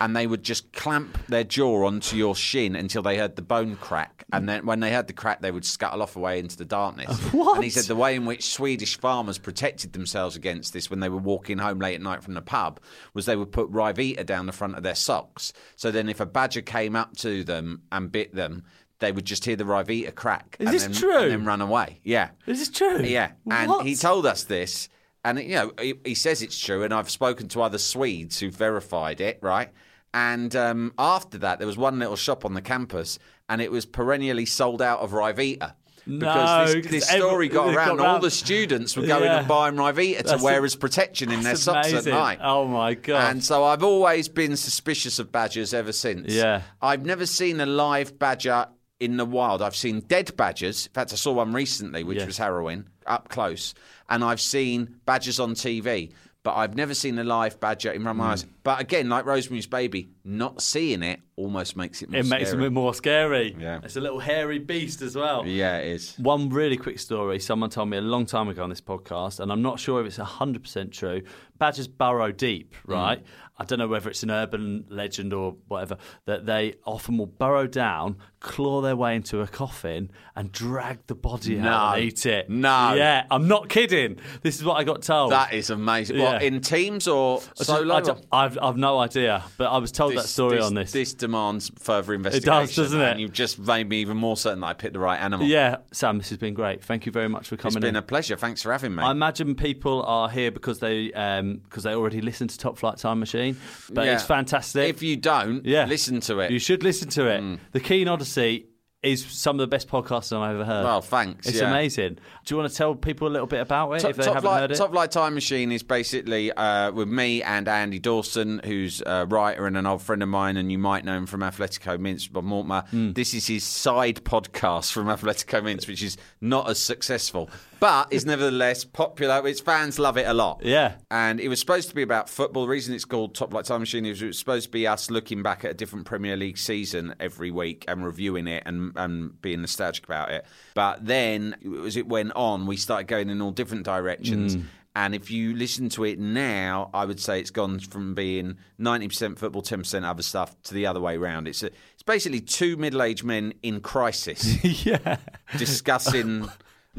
and 0.00 0.16
they 0.16 0.26
would 0.26 0.42
just 0.42 0.72
clamp 0.72 1.18
their 1.26 1.44
jaw 1.44 1.84
onto 1.86 2.16
your 2.16 2.34
shin 2.34 2.74
until 2.76 3.02
they 3.02 3.16
heard 3.16 3.36
the 3.36 3.42
bone 3.42 3.76
crack, 3.76 4.24
and 4.32 4.48
then 4.48 4.66
when 4.66 4.80
they 4.80 4.92
heard 4.92 5.06
the 5.06 5.12
crack, 5.12 5.40
they 5.40 5.50
would 5.50 5.64
scuttle 5.64 6.02
off 6.02 6.16
away 6.16 6.38
into 6.38 6.56
the 6.56 6.64
darkness. 6.64 7.08
What? 7.32 7.56
And 7.56 7.64
he 7.64 7.70
said 7.70 7.84
the 7.84 7.94
way 7.96 8.14
in 8.16 8.24
which 8.24 8.52
Swedish 8.52 8.98
farmers 8.98 9.38
protected 9.38 9.92
themselves 9.92 10.34
against 10.34 10.72
this 10.72 10.90
when 10.90 11.00
they 11.00 11.08
were 11.08 11.18
walking 11.18 11.58
home 11.58 11.78
late 11.78 11.94
at 11.94 12.00
night 12.00 12.22
from 12.22 12.34
the 12.34 12.42
pub 12.42 12.80
was 13.14 13.26
they 13.26 13.36
would 13.36 13.52
put 13.52 13.70
Ryvita 13.70 14.24
down 14.26 14.46
the 14.46 14.52
front 14.52 14.76
of 14.76 14.82
their 14.82 14.94
socks. 14.94 15.52
So 15.76 15.90
then 15.90 16.08
if 16.08 16.20
a 16.20 16.26
badger 16.26 16.62
came 16.62 16.96
up 16.96 17.16
to 17.18 17.44
them 17.44 17.82
and 17.92 18.10
bit 18.10 18.34
them, 18.34 18.64
they 19.00 19.12
would 19.12 19.24
just 19.24 19.44
hear 19.44 19.56
the 19.56 19.64
Ryvita 19.64 20.14
crack. 20.14 20.56
Is 20.58 20.66
and 20.66 20.74
this 20.74 20.82
then, 20.84 20.92
true? 20.94 21.18
And 21.18 21.30
then 21.30 21.44
run 21.44 21.60
away. 21.60 22.00
Yeah. 22.02 22.30
Is 22.46 22.58
this 22.58 22.70
true? 22.70 23.02
Yeah, 23.02 23.32
and 23.50 23.70
What? 23.70 23.86
he 23.86 23.94
told 23.94 24.26
us 24.26 24.44
this, 24.44 24.88
and 25.28 25.38
you 25.40 25.54
know 25.54 25.72
he, 25.80 25.94
he 26.04 26.14
says 26.14 26.42
it's 26.42 26.58
true, 26.58 26.82
and 26.82 26.92
I've 26.94 27.10
spoken 27.10 27.48
to 27.48 27.62
other 27.62 27.78
Swedes 27.78 28.38
who 28.40 28.50
verified 28.50 29.20
it, 29.20 29.38
right? 29.42 29.70
And 30.14 30.54
um, 30.56 30.94
after 30.98 31.38
that, 31.38 31.58
there 31.58 31.66
was 31.66 31.76
one 31.76 31.98
little 31.98 32.16
shop 32.16 32.44
on 32.44 32.54
the 32.54 32.62
campus, 32.62 33.18
and 33.48 33.60
it 33.60 33.70
was 33.70 33.84
perennially 33.86 34.46
sold 34.46 34.80
out 34.80 35.00
of 35.00 35.10
Ryvita. 35.10 35.74
No, 36.06 36.18
Because 36.20 36.72
this, 36.74 36.86
this 36.86 37.08
story 37.08 37.48
got 37.48 37.68
it 37.68 37.74
got 37.74 37.86
around, 37.88 38.00
all 38.00 38.18
the 38.18 38.30
students 38.30 38.96
were 38.96 39.06
going 39.06 39.24
Yeah. 39.24 39.40
and 39.40 39.48
buying 39.48 39.74
Ryvita 39.74 40.22
to 40.38 40.42
wear 40.42 40.62
a- 40.62 40.64
as 40.64 40.74
protection 40.74 41.30
in 41.30 41.42
their 41.42 41.54
socks 41.56 41.90
amazing. 41.90 42.14
at 42.14 42.18
night. 42.18 42.38
Oh 42.42 42.64
my 42.66 42.94
god! 42.94 43.30
And 43.32 43.44
so 43.44 43.62
I've 43.64 43.82
always 43.82 44.26
been 44.30 44.56
suspicious 44.56 45.18
of 45.18 45.30
badgers 45.30 45.74
ever 45.74 45.92
since. 45.92 46.32
Yeah. 46.32 46.62
I've 46.80 47.04
never 47.04 47.26
seen 47.26 47.60
a 47.60 47.66
live 47.66 48.18
badger 48.18 48.68
in 48.98 49.18
the 49.18 49.26
wild. 49.26 49.60
I've 49.60 49.76
seen 49.76 50.00
dead 50.00 50.34
badgers. 50.38 50.86
In 50.86 50.92
fact, 50.92 51.12
I 51.12 51.16
saw 51.16 51.32
one 51.34 51.52
recently, 51.52 52.02
which 52.04 52.18
Yes. 52.18 52.26
was 52.26 52.38
harrowing, 52.38 52.86
up 53.08 53.28
close. 53.28 53.74
And 54.08 54.22
I've 54.24 54.40
seen 54.40 55.00
badgers 55.06 55.40
on 55.40 55.54
TV, 55.54 56.12
but 56.42 56.54
I've 56.54 56.74
never 56.76 56.94
seen 56.94 57.18
a 57.18 57.24
live 57.24 57.58
badger 57.60 57.90
in 57.90 58.02
front 58.02 58.16
Hmm. 58.18 58.24
my 58.24 58.32
eyes. 58.32 58.46
But 58.68 58.82
again, 58.82 59.08
like 59.08 59.24
Rosemary's 59.24 59.66
Baby, 59.66 60.10
not 60.24 60.60
seeing 60.60 61.02
it 61.02 61.20
almost 61.36 61.74
makes 61.74 62.02
it 62.02 62.10
more 62.10 62.20
it 62.20 62.26
makes 62.26 62.42
it 62.42 62.42
a 62.42 62.46
scary. 62.48 62.62
bit 62.64 62.72
more 62.72 62.92
scary. 62.92 63.56
Yeah. 63.58 63.80
It's 63.82 63.96
a 63.96 64.00
little 64.00 64.18
hairy 64.18 64.58
beast 64.58 65.00
as 65.00 65.16
well. 65.16 65.46
Yeah, 65.46 65.78
it 65.78 65.86
is. 65.86 66.14
One 66.18 66.50
really 66.50 66.76
quick 66.76 66.98
story 66.98 67.38
someone 67.38 67.70
told 67.70 67.88
me 67.88 67.96
a 67.96 68.02
long 68.02 68.26
time 68.26 68.48
ago 68.50 68.62
on 68.62 68.68
this 68.68 68.82
podcast, 68.82 69.40
and 69.40 69.50
I'm 69.50 69.62
not 69.62 69.80
sure 69.80 70.02
if 70.02 70.06
it's 70.06 70.18
100% 70.18 70.92
true. 70.92 71.22
Badgers 71.56 71.88
burrow 71.88 72.30
deep, 72.30 72.74
Mm. 72.86 72.92
right? 72.92 73.22
I 73.60 73.64
don't 73.64 73.80
know 73.80 73.88
whether 73.88 74.08
it's 74.10 74.22
an 74.22 74.30
urban 74.30 74.84
legend 74.88 75.32
or 75.32 75.56
whatever, 75.66 75.96
that 76.26 76.46
they 76.46 76.74
often 76.84 77.18
will 77.18 77.26
burrow 77.26 77.66
down, 77.66 78.16
claw 78.38 78.80
their 78.80 78.94
way 78.94 79.16
into 79.16 79.40
a 79.40 79.48
coffin, 79.48 80.12
and 80.36 80.52
drag 80.52 81.04
the 81.08 81.16
body 81.16 81.58
out 81.58 81.96
and 81.96 82.02
No. 82.02 82.06
eat 82.06 82.26
it. 82.26 82.48
No. 82.50 82.94
Yeah, 82.94 83.24
I'm 83.30 83.48
not 83.48 83.68
kidding. 83.68 84.18
This 84.42 84.56
is 84.58 84.64
what 84.64 84.74
I 84.76 84.84
got 84.84 85.02
told. 85.02 85.32
That 85.32 85.52
is 85.52 85.70
amazing. 85.70 86.18
What, 86.20 86.42
in 86.42 86.60
teams 86.60 87.08
or 87.08 87.40
I 87.58 87.62
solo? 87.64 87.94
I 87.96 88.00
don't- 88.00 88.26
I've, 88.30 88.57
I've 88.60 88.76
no 88.76 88.98
idea, 88.98 89.44
but 89.56 89.66
I 89.68 89.78
was 89.78 89.92
told 89.92 90.14
that 90.16 90.24
story 90.24 90.60
on 90.60 90.74
this. 90.74 90.92
This 90.92 91.14
demands 91.14 91.70
further 91.78 92.14
investigation. 92.14 92.52
It 92.52 92.66
does, 92.66 92.76
doesn't 92.76 93.00
it? 93.00 93.10
And 93.12 93.20
you've 93.20 93.32
just 93.32 93.58
made 93.58 93.88
me 93.88 94.00
even 94.00 94.16
more 94.16 94.36
certain 94.36 94.60
that 94.60 94.66
I 94.66 94.72
picked 94.74 94.92
the 94.92 94.98
right 95.00 95.18
animal. 95.20 95.46
Yeah, 95.46 95.78
Sam, 95.92 96.18
this 96.18 96.28
has 96.28 96.38
been 96.38 96.54
great. 96.54 96.82
Thank 96.84 97.06
you 97.06 97.12
very 97.12 97.28
much 97.28 97.48
for 97.48 97.54
It's 97.56 97.62
coming 97.62 97.80
been 97.80 97.88
in. 97.90 97.96
a 97.96 98.02
pleasure. 98.02 98.36
Thanks 98.36 98.62
for 98.62 98.70
having 98.72 98.94
me. 98.94 99.02
I 99.02 99.10
imagine 99.10 99.54
people 99.56 100.02
are 100.04 100.28
here 100.30 100.50
because 100.50 100.78
they 100.78 101.12
um, 101.12 101.56
because 101.64 101.82
they 101.82 101.94
already 101.94 102.20
listened 102.20 102.50
to 102.50 102.58
Top 102.58 102.78
Flight 102.78 102.98
Time 102.98 103.18
Machine, 103.20 103.56
but 103.90 104.06
Yeah. 104.06 104.14
it's 104.14 104.22
fantastic. 104.24 104.88
If 104.88 105.02
you 105.02 105.16
don't, 105.16 105.64
yeah, 105.66 105.86
listen 105.86 106.20
to 106.20 106.38
it. 106.40 106.50
You 106.50 106.58
should 106.60 106.82
listen 106.82 107.08
to 107.10 107.26
it. 107.26 107.58
The 107.72 107.80
Keane 107.80 108.06
Odyssey 108.08 108.67
is 109.02 109.24
some 109.24 109.56
of 109.56 109.60
the 109.60 109.68
best 109.68 109.88
podcasting 109.88 110.40
I've 110.40 110.56
ever 110.56 110.64
heard. 110.64 110.82
Well, 110.82 111.00
thanks. 111.00 111.46
It's 111.46 111.60
yeah. 111.60 111.70
amazing. 111.70 112.14
Do 112.14 112.54
you 112.54 112.56
want 112.56 112.70
to 112.70 112.76
tell 112.76 112.96
people 112.96 113.28
a 113.28 113.30
little 113.30 113.46
bit 113.46 113.60
about 113.60 113.92
it 113.92 114.00
Top, 114.00 114.10
if 114.10 114.16
they 114.16 114.24
haven't 114.24 114.42
Flight, 114.42 114.60
heard 114.60 114.70
it? 114.72 114.76
Top 114.76 114.90
Flight 114.90 115.12
Time 115.12 115.34
Machine 115.34 115.70
is 115.70 115.84
basically 115.84 116.50
uh, 116.52 116.90
with 116.90 117.06
me 117.06 117.40
and 117.42 117.68
Andy 117.68 118.00
Dawson, 118.00 118.60
who's 118.64 119.00
a 119.06 119.24
writer 119.26 119.66
and 119.66 119.76
an 119.76 119.86
old 119.86 120.02
friend 120.02 120.20
of 120.22 120.28
mine, 120.28 120.56
and 120.56 120.72
you 120.72 120.78
might 120.78 121.04
know 121.04 121.16
him 121.16 121.26
from 121.26 121.42
Athletico 121.42 121.98
Mince, 121.98 122.26
Bob 122.26 122.42
Mortimer. 122.42 122.82
Hmm. 122.90 123.12
This 123.12 123.34
is 123.34 123.46
his 123.46 123.62
side 123.62 124.24
podcast 124.24 124.90
from 124.90 125.06
Athletico 125.06 125.62
Mince, 125.62 125.86
which 125.86 126.02
is 126.02 126.16
not 126.40 126.68
as 126.68 126.80
successful, 126.80 127.50
but 127.80 128.12
is 128.12 128.26
nevertheless 128.26 128.84
popular. 128.84 129.46
Its 129.46 129.60
fans 129.60 129.98
love 129.98 130.16
it 130.16 130.26
a 130.26 130.34
lot. 130.34 130.60
Yeah. 130.62 130.94
And 131.10 131.40
it 131.40 131.48
was 131.48 131.60
supposed 131.60 131.88
to 131.88 131.94
be 131.94 132.02
about 132.02 132.28
football. 132.28 132.64
The 132.64 132.70
reason 132.70 132.94
it's 132.94 133.04
called 133.04 133.34
Top 133.34 133.50
Flight 133.50 133.64
Time 133.64 133.80
Machine 133.80 134.06
is 134.06 134.20
it 134.22 134.26
was 134.26 134.38
supposed 134.38 134.66
to 134.66 134.70
be 134.70 134.86
us 134.86 135.10
looking 135.10 135.42
back 135.42 135.64
at 135.64 135.70
a 135.70 135.74
different 135.74 136.06
Premier 136.06 136.36
League 136.36 136.58
season 136.58 137.14
every 137.20 137.50
week 137.50 137.84
and 137.88 138.04
reviewing 138.04 138.46
it 138.46 138.62
and, 138.66 138.92
and 138.96 139.40
being 139.40 139.60
nostalgic 139.60 140.04
about 140.04 140.30
it. 140.30 140.44
But 140.74 141.06
then, 141.06 141.56
as 141.84 141.96
it 141.96 142.08
went 142.08 142.32
on, 142.34 142.66
we 142.66 142.76
started 142.76 143.06
going 143.06 143.30
in 143.30 143.40
all 143.40 143.52
different 143.52 143.84
directions. 143.84 144.56
Mm. 144.56 144.64
And 144.96 145.14
if 145.14 145.30
you 145.30 145.54
listen 145.54 145.88
to 145.90 146.04
it 146.04 146.18
now, 146.18 146.90
I 146.92 147.04
would 147.04 147.20
say 147.20 147.38
it's 147.38 147.50
gone 147.50 147.78
from 147.78 148.14
being 148.14 148.56
90% 148.80 149.38
football, 149.38 149.62
10% 149.62 150.04
other 150.04 150.22
stuff 150.22 150.60
to 150.64 150.74
the 150.74 150.86
other 150.86 150.98
way 150.98 151.16
around. 151.16 151.46
It's, 151.46 151.62
a, 151.62 151.66
it's 151.94 152.02
basically 152.04 152.40
two 152.40 152.76
middle 152.76 153.02
aged 153.02 153.22
men 153.22 153.54
in 153.62 153.80
crisis 153.80 154.64
yeah. 154.84 155.18
discussing 155.56 156.48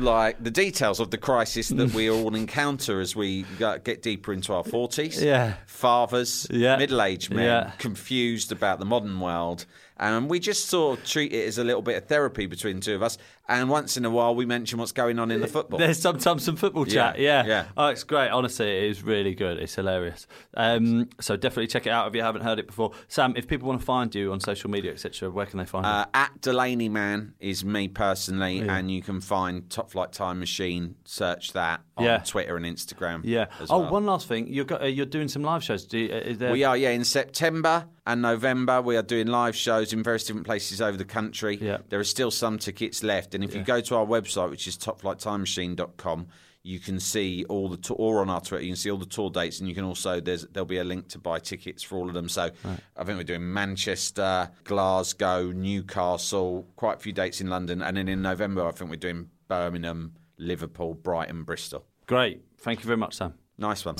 like 0.01 0.43
the 0.43 0.51
details 0.51 0.99
of 0.99 1.11
the 1.11 1.17
crisis 1.17 1.69
that 1.69 1.93
we 1.93 2.09
all 2.09 2.35
encounter 2.35 2.99
as 2.99 3.15
we 3.15 3.45
get 3.57 4.01
deeper 4.01 4.33
into 4.33 4.53
our 4.53 4.63
40s. 4.63 5.21
Yeah. 5.23 5.53
Fathers, 5.65 6.47
Yeah. 6.49 6.77
middle-aged 6.77 7.31
men, 7.33 7.45
Yeah. 7.45 7.71
confused 7.77 8.51
about 8.51 8.79
the 8.79 8.85
modern 8.85 9.19
world. 9.19 9.65
And 9.97 10.29
we 10.29 10.39
just 10.39 10.67
sort 10.67 10.99
of 10.99 11.05
treat 11.05 11.33
it 11.33 11.45
as 11.45 11.57
a 11.57 11.63
little 11.63 11.81
bit 11.81 11.97
of 11.97 12.07
therapy 12.07 12.45
between 12.45 12.77
the 12.77 12.81
two 12.81 12.95
of 12.95 13.03
us. 13.03 13.17
And 13.49 13.67
once 13.69 13.97
in 13.97 14.05
a 14.05 14.09
while, 14.11 14.35
we 14.35 14.45
mention 14.45 14.77
what's 14.79 14.91
going 14.91 15.17
on 15.19 15.31
in 15.31 15.41
the 15.41 15.47
football. 15.47 15.79
There's 15.79 15.99
sometimes 15.99 16.43
some 16.43 16.55
football 16.55 16.85
chat. 16.85 17.17
Yeah, 17.19 17.43
Yeah. 17.43 17.47
yeah. 17.47 17.65
Oh, 17.75 17.87
it's 17.87 18.03
great. 18.03 18.29
Honestly, 18.29 18.69
it 18.69 18.83
is 18.83 19.01
really 19.03 19.33
good. 19.33 19.57
It's 19.57 19.73
hilarious. 19.75 20.27
Um, 20.55 21.09
so 21.19 21.35
definitely 21.35 21.67
check 21.67 21.87
it 21.87 21.89
out 21.89 22.07
if 22.07 22.13
you 22.15 22.21
haven't 22.21 22.43
heard 22.43 22.59
it 22.59 22.67
before. 22.67 22.91
Sam, 23.07 23.33
if 23.35 23.47
people 23.47 23.67
want 23.67 23.79
to 23.79 23.85
find 23.85 24.13
you 24.13 24.31
on 24.31 24.39
social 24.39 24.69
media, 24.69 24.91
etc., 24.91 25.31
where 25.31 25.47
can 25.47 25.57
they 25.57 25.65
find 25.65 25.85
Uh, 25.85 26.05
at 26.13 26.39
Delaney 26.41 26.89
Man 26.89 27.33
is 27.39 27.65
me 27.65 27.87
personally, 27.87 28.59
and 28.59 28.91
you 28.91 29.01
can 29.01 29.19
find 29.19 29.69
Top 29.69 29.89
Flight 29.89 30.11
Time 30.11 30.39
Machine. 30.39 30.95
Search 31.03 31.53
that 31.53 31.81
on 31.97 32.05
Yeah. 32.05 32.17
Twitter 32.19 32.55
and 32.55 32.65
Instagram. 32.65 33.25
you? 33.25 33.33
Yeah. 33.33 33.45
Oh, 33.69 33.79
well. 33.79 33.91
one 33.91 34.05
last 34.05 34.27
thing. 34.27 34.47
You're 34.47 34.65
go- 34.65 34.77
uh, 34.81 34.85
you're 34.85 35.05
doing 35.07 35.27
some 35.27 35.41
live 35.41 35.63
shows. 35.63 35.85
Do 35.85 35.97
you, 35.97 36.13
uh, 36.13 36.17
is 36.17 36.37
there? 36.37 36.51
We 36.51 36.63
are, 36.63 36.77
yeah. 36.77 36.91
In 36.91 37.03
September 37.03 37.85
and 38.05 38.21
November, 38.21 38.81
we 38.81 38.95
are 38.95 39.01
doing 39.01 39.27
live 39.27 39.55
shows 39.55 39.91
in 39.91 40.03
various 40.03 40.23
different 40.25 40.45
places 40.45 40.81
over 40.81 40.97
the 40.97 41.05
country. 41.05 41.57
Yeah. 41.61 41.77
There 41.89 41.99
are 41.99 42.03
still 42.03 42.29
some 42.31 42.59
tickets 42.59 43.03
left. 43.03 43.33
And 43.41 43.49
if 43.49 43.55
you 43.55 43.63
go 43.63 43.79
to 43.79 43.95
our 43.95 44.05
website, 44.05 44.49
which 44.49 44.67
is 44.67 44.77
topflighttimemachine.com, 44.77 46.27
you 46.61 46.77
can 46.77 46.99
see 46.99 47.45
all 47.45 47.69
the 47.69 47.77
tour, 47.77 47.95
or 47.97 48.19
on 48.19 48.29
our 48.29 48.41
Twitter, 48.41 48.63
you 48.63 48.71
can 48.71 48.75
see 48.75 48.91
all 48.91 48.97
the 48.97 49.05
tour 49.05 49.29
dates, 49.29 49.59
and 49.61 49.69
you 49.69 49.73
can 49.73 49.85
also 49.85 50.19
there's 50.19 50.45
there'll 50.47 50.65
be 50.65 50.79
a 50.79 50.83
link 50.83 51.07
to 51.09 51.19
buy 51.19 51.39
tickets 51.39 51.81
for 51.81 51.97
all 51.97 52.09
of 52.09 52.13
them. 52.13 52.27
So 52.27 52.51
I 52.97 53.03
think 53.05 53.17
we're 53.17 53.23
doing 53.23 53.53
Manchester, 53.53 54.49
Glasgow, 54.65 55.53
Newcastle, 55.53 56.67
quite 56.75 56.97
a 56.97 56.99
few 56.99 57.13
dates 57.13 57.39
in 57.39 57.49
London, 57.49 57.81
and 57.81 57.95
then 57.95 58.09
in 58.09 58.21
November 58.21 58.67
I 58.67 58.71
think 58.71 58.89
we're 58.89 58.97
doing 58.97 59.29
Birmingham, 59.47 60.15
Liverpool, 60.37 60.95
Brighton, 60.95 61.43
Bristol. 61.43 61.85
Great. 62.07 62.43
Thank 62.57 62.79
you 62.79 62.87
very 62.87 62.97
much, 62.97 63.15
Sam. 63.15 63.35
Nice 63.57 63.85
one. 63.85 63.95